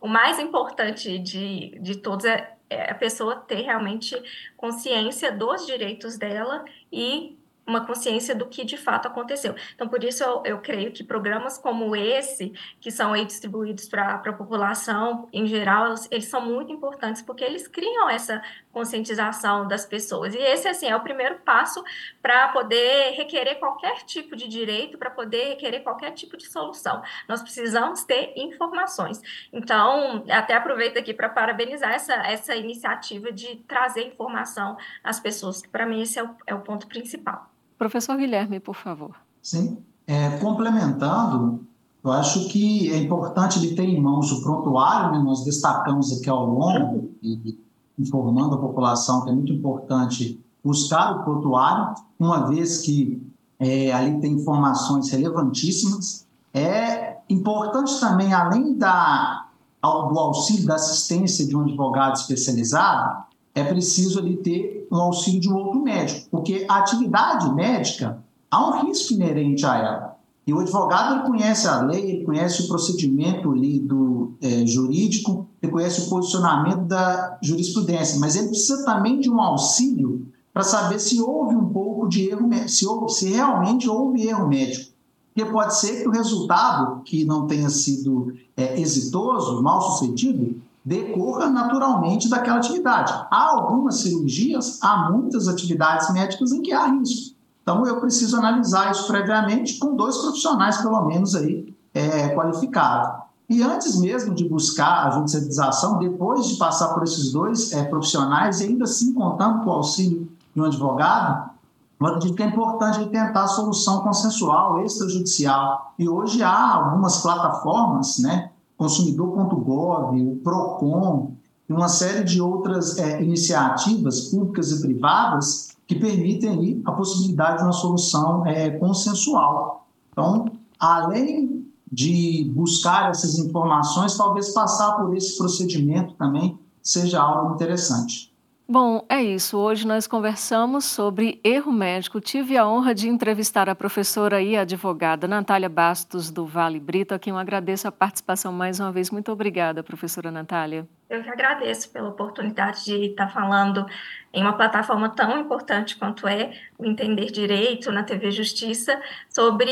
o 0.00 0.08
mais 0.08 0.38
importante 0.38 1.18
de, 1.18 1.78
de 1.80 1.96
todos 1.96 2.24
é, 2.24 2.54
é 2.68 2.90
a 2.90 2.94
pessoa 2.94 3.36
ter 3.36 3.62
realmente 3.62 4.14
consciência 4.56 5.32
dos 5.32 5.66
direitos 5.66 6.16
dela 6.18 6.64
e 6.92 7.38
uma 7.66 7.86
consciência 7.86 8.34
do 8.34 8.46
que 8.46 8.64
de 8.64 8.76
fato 8.76 9.08
aconteceu. 9.08 9.54
Então, 9.74 9.88
por 9.88 10.04
isso 10.04 10.22
eu, 10.22 10.42
eu 10.44 10.58
creio 10.58 10.92
que 10.92 11.02
programas 11.02 11.56
como 11.56 11.96
esse, 11.96 12.52
que 12.80 12.90
são 12.90 13.12
aí 13.12 13.24
distribuídos 13.24 13.88
para 13.88 14.14
a 14.14 14.32
população 14.32 15.28
em 15.32 15.46
geral, 15.46 15.86
eles, 15.86 16.08
eles, 16.10 16.24
são 16.26 16.40
muito 16.42 16.72
importantes 16.72 17.22
porque 17.22 17.42
eles 17.42 17.66
criam 17.66 18.08
essa 18.08 18.42
conscientização 18.74 19.66
das 19.66 19.86
pessoas. 19.86 20.34
E 20.34 20.38
esse, 20.38 20.68
assim, 20.68 20.86
é 20.86 20.96
o 20.96 21.00
primeiro 21.00 21.36
passo 21.38 21.82
para 22.20 22.48
poder 22.48 23.14
requerer 23.16 23.58
qualquer 23.58 24.04
tipo 24.04 24.36
de 24.36 24.48
direito, 24.48 24.98
para 24.98 25.10
poder 25.10 25.50
requerer 25.50 25.82
qualquer 25.82 26.10
tipo 26.10 26.36
de 26.36 26.46
solução. 26.46 27.00
Nós 27.28 27.40
precisamos 27.40 28.02
ter 28.04 28.34
informações. 28.36 29.22
Então, 29.52 30.24
até 30.28 30.54
aproveito 30.54 30.98
aqui 30.98 31.14
para 31.14 31.28
parabenizar 31.28 31.92
essa, 31.92 32.14
essa 32.14 32.54
iniciativa 32.56 33.32
de 33.32 33.56
trazer 33.68 34.08
informação 34.08 34.76
às 35.02 35.20
pessoas, 35.20 35.62
que 35.62 35.68
para 35.68 35.86
mim 35.86 36.02
esse 36.02 36.18
é 36.18 36.24
o, 36.24 36.30
é 36.46 36.54
o 36.54 36.60
ponto 36.60 36.86
principal. 36.86 37.48
Professor 37.78 38.16
Guilherme, 38.16 38.60
por 38.60 38.74
favor. 38.74 39.14
Sim. 39.40 39.82
É, 40.06 40.36
complementando, 40.38 41.66
eu 42.04 42.12
acho 42.12 42.48
que 42.48 42.92
é 42.92 42.98
importante 42.98 43.58
ele 43.58 43.74
ter 43.74 43.84
em 43.84 44.00
mãos 44.00 44.30
o 44.30 44.42
prontuário, 44.42 45.12
né? 45.12 45.24
nós 45.24 45.44
destacamos 45.44 46.12
aqui 46.12 46.28
ao 46.28 46.44
longo, 46.44 47.14
e, 47.22 47.58
informando 47.98 48.54
a 48.54 48.58
população 48.58 49.22
que 49.22 49.30
é 49.30 49.32
muito 49.32 49.52
importante 49.52 50.40
buscar 50.62 51.12
o 51.12 51.24
prontuário, 51.24 51.94
uma 52.18 52.48
vez 52.48 52.78
que 52.78 53.22
é, 53.58 53.92
ali 53.92 54.20
tem 54.20 54.32
informações 54.32 55.10
relevantíssimas. 55.10 56.26
É 56.52 57.16
importante 57.28 57.98
também, 58.00 58.32
além 58.32 58.74
da, 58.76 59.46
do 59.82 60.18
auxílio 60.18 60.66
da 60.66 60.74
assistência 60.74 61.46
de 61.46 61.56
um 61.56 61.62
advogado 61.62 62.16
especializado, 62.16 63.24
é 63.54 63.62
preciso 63.62 64.18
ali 64.18 64.36
ter 64.38 64.88
um 64.90 64.96
auxílio 64.96 65.40
de 65.40 65.48
um 65.48 65.56
outro 65.56 65.80
médico, 65.80 66.28
porque 66.30 66.66
a 66.68 66.78
atividade 66.78 67.52
médica 67.52 68.18
há 68.50 68.68
um 68.68 68.86
risco 68.86 69.14
inerente 69.14 69.64
a 69.64 69.76
ela. 69.76 70.13
E 70.46 70.52
o 70.52 70.60
advogado 70.60 71.14
ele 71.14 71.26
conhece 71.26 71.66
a 71.66 71.82
lei, 71.82 72.10
ele 72.10 72.24
conhece 72.24 72.62
o 72.62 72.68
procedimento 72.68 73.50
ali 73.50 73.80
do 73.80 74.34
é, 74.42 74.66
jurídico, 74.66 75.46
ele 75.62 75.72
conhece 75.72 76.02
o 76.02 76.10
posicionamento 76.10 76.82
da 76.82 77.38
jurisprudência, 77.42 78.18
mas 78.20 78.36
ele 78.36 78.48
precisa 78.48 78.84
também 78.84 79.18
de 79.18 79.30
um 79.30 79.40
auxílio 79.40 80.26
para 80.52 80.62
saber 80.62 81.00
se 81.00 81.20
houve 81.20 81.56
um 81.56 81.68
pouco 81.68 82.08
de 82.08 82.28
erro, 82.28 82.48
se, 82.68 82.86
houve, 82.86 83.12
se 83.12 83.30
realmente 83.30 83.88
houve 83.88 84.26
erro 84.26 84.46
médico. 84.46 84.92
Porque 85.34 85.50
pode 85.50 85.76
ser 85.76 86.02
que 86.02 86.08
o 86.08 86.12
resultado, 86.12 87.02
que 87.02 87.24
não 87.24 87.46
tenha 87.46 87.68
sido 87.68 88.32
é, 88.56 88.80
exitoso, 88.80 89.60
mal 89.62 89.80
sucedido, 89.80 90.62
decorra 90.84 91.48
naturalmente 91.48 92.28
daquela 92.28 92.58
atividade. 92.58 93.12
Há 93.30 93.50
algumas 93.50 94.00
cirurgias, 94.00 94.78
há 94.80 95.10
muitas 95.10 95.48
atividades 95.48 96.12
médicas 96.12 96.52
em 96.52 96.62
que 96.62 96.72
há 96.72 96.86
risco. 96.86 97.33
Então, 97.64 97.86
eu 97.86 97.98
preciso 97.98 98.36
analisar 98.36 98.92
isso 98.92 99.06
previamente 99.06 99.78
com 99.78 99.96
dois 99.96 100.18
profissionais, 100.18 100.76
pelo 100.76 101.02
menos, 101.06 101.34
aí, 101.34 101.74
é, 101.94 102.28
qualificados. 102.28 103.24
E 103.48 103.62
antes 103.62 103.98
mesmo 103.98 104.34
de 104.34 104.46
buscar 104.46 105.06
a 105.06 105.10
judicialização, 105.12 105.98
depois 105.98 106.46
de 106.46 106.56
passar 106.56 106.92
por 106.92 107.02
esses 107.02 107.32
dois 107.32 107.72
é, 107.72 107.84
profissionais, 107.84 108.60
e 108.60 108.64
ainda 108.64 108.84
assim 108.84 109.14
contando 109.14 109.64
com 109.64 109.70
o 109.70 109.72
auxílio 109.72 110.28
de 110.54 110.60
um 110.60 110.64
advogado, 110.64 111.50
eu 111.98 112.06
acredito 112.06 112.36
que 112.36 112.42
é 112.42 112.46
importante 112.46 113.06
tentar 113.06 113.44
a 113.44 113.48
solução 113.48 114.02
consensual, 114.02 114.84
extrajudicial. 114.84 115.94
E 115.98 116.06
hoje 116.06 116.42
há 116.42 116.74
algumas 116.74 117.22
plataformas, 117.22 118.18
né, 118.18 118.50
consumidor.gov, 118.76 120.20
o 120.20 120.36
PROCON, 120.36 121.32
e 121.66 121.72
uma 121.72 121.88
série 121.88 122.24
de 122.24 122.42
outras 122.42 122.98
é, 122.98 123.22
iniciativas 123.22 124.28
públicas 124.28 124.70
e 124.70 124.82
privadas 124.82 125.73
que 125.86 125.94
permitem 125.94 126.50
aí 126.50 126.82
a 126.84 126.92
possibilidade 126.92 127.58
de 127.58 127.64
uma 127.64 127.72
solução 127.72 128.46
é, 128.46 128.70
consensual. 128.70 129.86
Então, 130.10 130.46
além 130.78 131.66
de 131.90 132.50
buscar 132.54 133.10
essas 133.10 133.38
informações, 133.38 134.16
talvez 134.16 134.50
passar 134.50 134.92
por 134.96 135.16
esse 135.16 135.36
procedimento 135.36 136.14
também 136.14 136.58
seja 136.82 137.20
algo 137.20 137.54
interessante. 137.54 138.33
Bom, 138.66 139.04
é 139.10 139.22
isso. 139.22 139.58
Hoje 139.58 139.86
nós 139.86 140.06
conversamos 140.06 140.86
sobre 140.86 141.38
erro 141.44 141.70
médico. 141.70 142.18
Tive 142.18 142.56
a 142.56 142.66
honra 142.66 142.94
de 142.94 143.10
entrevistar 143.10 143.68
a 143.68 143.74
professora 143.74 144.40
e 144.40 144.56
advogada 144.56 145.28
Natália 145.28 145.68
Bastos, 145.68 146.30
do 146.30 146.46
Vale 146.46 146.80
Brito, 146.80 147.12
a 147.12 147.18
quem 147.18 147.30
eu 147.30 147.38
agradeço 147.38 147.86
a 147.86 147.92
participação 147.92 148.50
mais 148.54 148.80
uma 148.80 148.90
vez. 148.90 149.10
Muito 149.10 149.30
obrigada, 149.30 149.82
professora 149.82 150.30
Natália. 150.30 150.88
Eu 151.10 151.22
que 151.22 151.28
agradeço 151.28 151.90
pela 151.90 152.08
oportunidade 152.08 152.86
de 152.86 153.04
estar 153.04 153.28
falando 153.28 153.84
em 154.32 154.40
uma 154.40 154.54
plataforma 154.54 155.10
tão 155.10 155.38
importante 155.38 155.96
quanto 155.96 156.26
é 156.26 156.58
o 156.78 156.86
Entender 156.86 157.26
Direito 157.26 157.92
na 157.92 158.02
TV 158.02 158.30
Justiça 158.30 158.98
sobre 159.28 159.70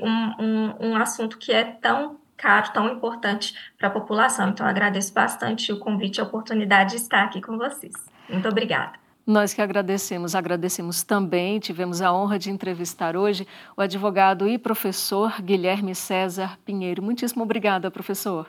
um, 0.00 0.42
um, 0.42 0.74
um 0.88 0.96
assunto 0.96 1.36
que 1.36 1.52
é 1.52 1.64
tão 1.64 2.16
caro, 2.34 2.72
tão 2.72 2.88
importante 2.88 3.54
para 3.76 3.88
a 3.88 3.90
população. 3.90 4.48
Então, 4.48 4.66
agradeço 4.66 5.12
bastante 5.12 5.70
o 5.70 5.78
convite 5.78 6.16
e 6.16 6.20
a 6.22 6.24
oportunidade 6.24 6.92
de 6.92 6.96
estar 6.96 7.24
aqui 7.24 7.42
com 7.42 7.58
vocês. 7.58 8.11
Muito 8.32 8.48
obrigada. 8.48 8.92
Nós 9.24 9.54
que 9.54 9.62
agradecemos, 9.62 10.34
agradecemos 10.34 11.04
também, 11.04 11.60
tivemos 11.60 12.02
a 12.02 12.12
honra 12.12 12.38
de 12.38 12.50
entrevistar 12.50 13.16
hoje 13.16 13.46
o 13.76 13.80
advogado 13.80 14.48
e 14.48 14.58
professor 14.58 15.40
Guilherme 15.40 15.94
César 15.94 16.58
Pinheiro. 16.64 17.02
Muitíssimo 17.02 17.44
obrigada, 17.44 17.88
professor. 17.88 18.48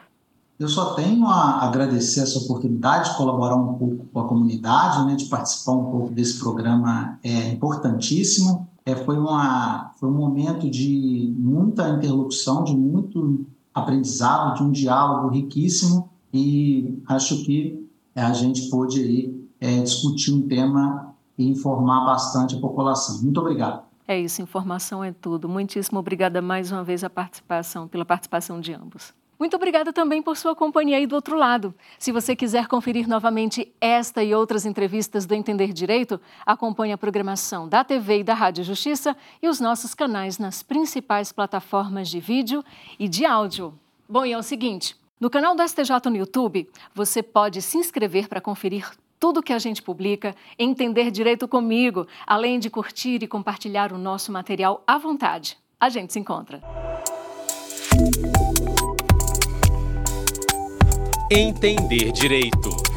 Eu 0.59 0.67
só 0.67 0.93
tenho 0.93 1.27
a 1.27 1.63
agradecer 1.63 2.21
essa 2.21 2.39
oportunidade 2.39 3.11
de 3.11 3.17
colaborar 3.17 3.55
um 3.55 3.73
pouco 3.73 4.05
com 4.11 4.19
a 4.19 4.27
comunidade, 4.27 5.05
né, 5.05 5.15
de 5.15 5.25
participar 5.25 5.73
um 5.73 5.91
pouco 5.91 6.11
desse 6.11 6.39
programa 6.39 7.19
é 7.23 7.49
importantíssimo. 7.49 8.67
É, 8.85 8.95
foi, 8.95 9.17
uma, 9.17 9.91
foi 9.99 10.09
um 10.09 10.13
momento 10.13 10.69
de 10.69 11.33
muita 11.37 11.89
interlocução, 11.89 12.63
de 12.63 12.75
muito 12.75 13.45
aprendizado, 13.73 14.57
de 14.57 14.63
um 14.63 14.71
diálogo 14.71 15.29
riquíssimo 15.29 16.09
e 16.33 16.99
acho 17.07 17.43
que 17.43 17.87
a 18.15 18.31
gente 18.33 18.69
pôde 18.69 19.01
aí, 19.01 19.42
é, 19.63 19.81
discutir 19.81 20.33
um 20.33 20.45
tema 20.45 21.15
e 21.37 21.47
informar 21.49 22.05
bastante 22.05 22.55
a 22.55 22.59
população. 22.59 23.23
Muito 23.23 23.39
obrigado. 23.39 23.81
É 24.05 24.19
isso, 24.19 24.41
informação 24.41 25.01
é 25.01 25.13
tudo. 25.13 25.47
Muitíssimo 25.47 25.97
obrigada 25.97 26.41
mais 26.41 26.69
uma 26.69 26.83
vez 26.83 27.01
a 27.01 27.09
participação, 27.09 27.87
pela 27.87 28.03
participação 28.03 28.59
de 28.59 28.73
ambos. 28.73 29.13
Muito 29.39 29.55
obrigada 29.55 29.93
também 29.93 30.21
por 30.21 30.35
sua 30.35 30.53
companhia 30.53 30.97
aí 30.97 31.07
do 31.07 31.15
outro 31.15 31.37
lado. 31.37 31.73
Se 31.97 32.11
você 32.11 32.35
quiser 32.35 32.67
conferir 32.67 33.07
novamente 33.07 33.73
esta 33.79 34.21
e 34.21 34.35
outras 34.35 34.65
entrevistas 34.65 35.25
do 35.25 35.33
Entender 35.33 35.71
Direito, 35.71 36.19
acompanhe 36.45 36.91
a 36.91 36.97
programação 36.97 37.67
da 37.67 37.85
TV 37.85 38.19
e 38.19 38.23
da 38.23 38.33
Rádio 38.33 38.65
Justiça 38.65 39.15
e 39.41 39.47
os 39.47 39.61
nossos 39.61 39.93
canais 39.93 40.37
nas 40.37 40.61
principais 40.61 41.31
plataformas 41.31 42.09
de 42.09 42.19
vídeo 42.19 42.63
e 42.99 43.07
de 43.07 43.25
áudio. 43.25 43.73
Bom, 44.07 44.25
e 44.25 44.33
é 44.33 44.37
o 44.37 44.43
seguinte: 44.43 44.95
no 45.19 45.29
canal 45.29 45.55
do 45.55 45.65
STJ 45.65 46.09
no 46.09 46.17
YouTube, 46.17 46.69
você 46.93 47.23
pode 47.23 47.61
se 47.61 47.77
inscrever 47.77 48.27
para 48.27 48.41
conferir 48.41 48.91
tudo 49.23 49.41
que 49.41 49.53
a 49.53 49.57
gente 49.57 49.81
publica, 49.81 50.35
entender 50.59 51.09
direito 51.09 51.47
comigo, 51.47 52.05
além 52.27 52.59
de 52.59 52.69
curtir 52.69 53.23
e 53.23 53.25
compartilhar 53.25 53.93
o 53.93 53.97
nosso 53.97 54.33
material 54.33 54.83
à 54.85 54.97
vontade. 54.97 55.57
A 55.79 55.87
gente 55.87 56.11
se 56.11 56.19
encontra. 56.19 56.61
Entender 61.31 62.11
Direito. 62.11 62.92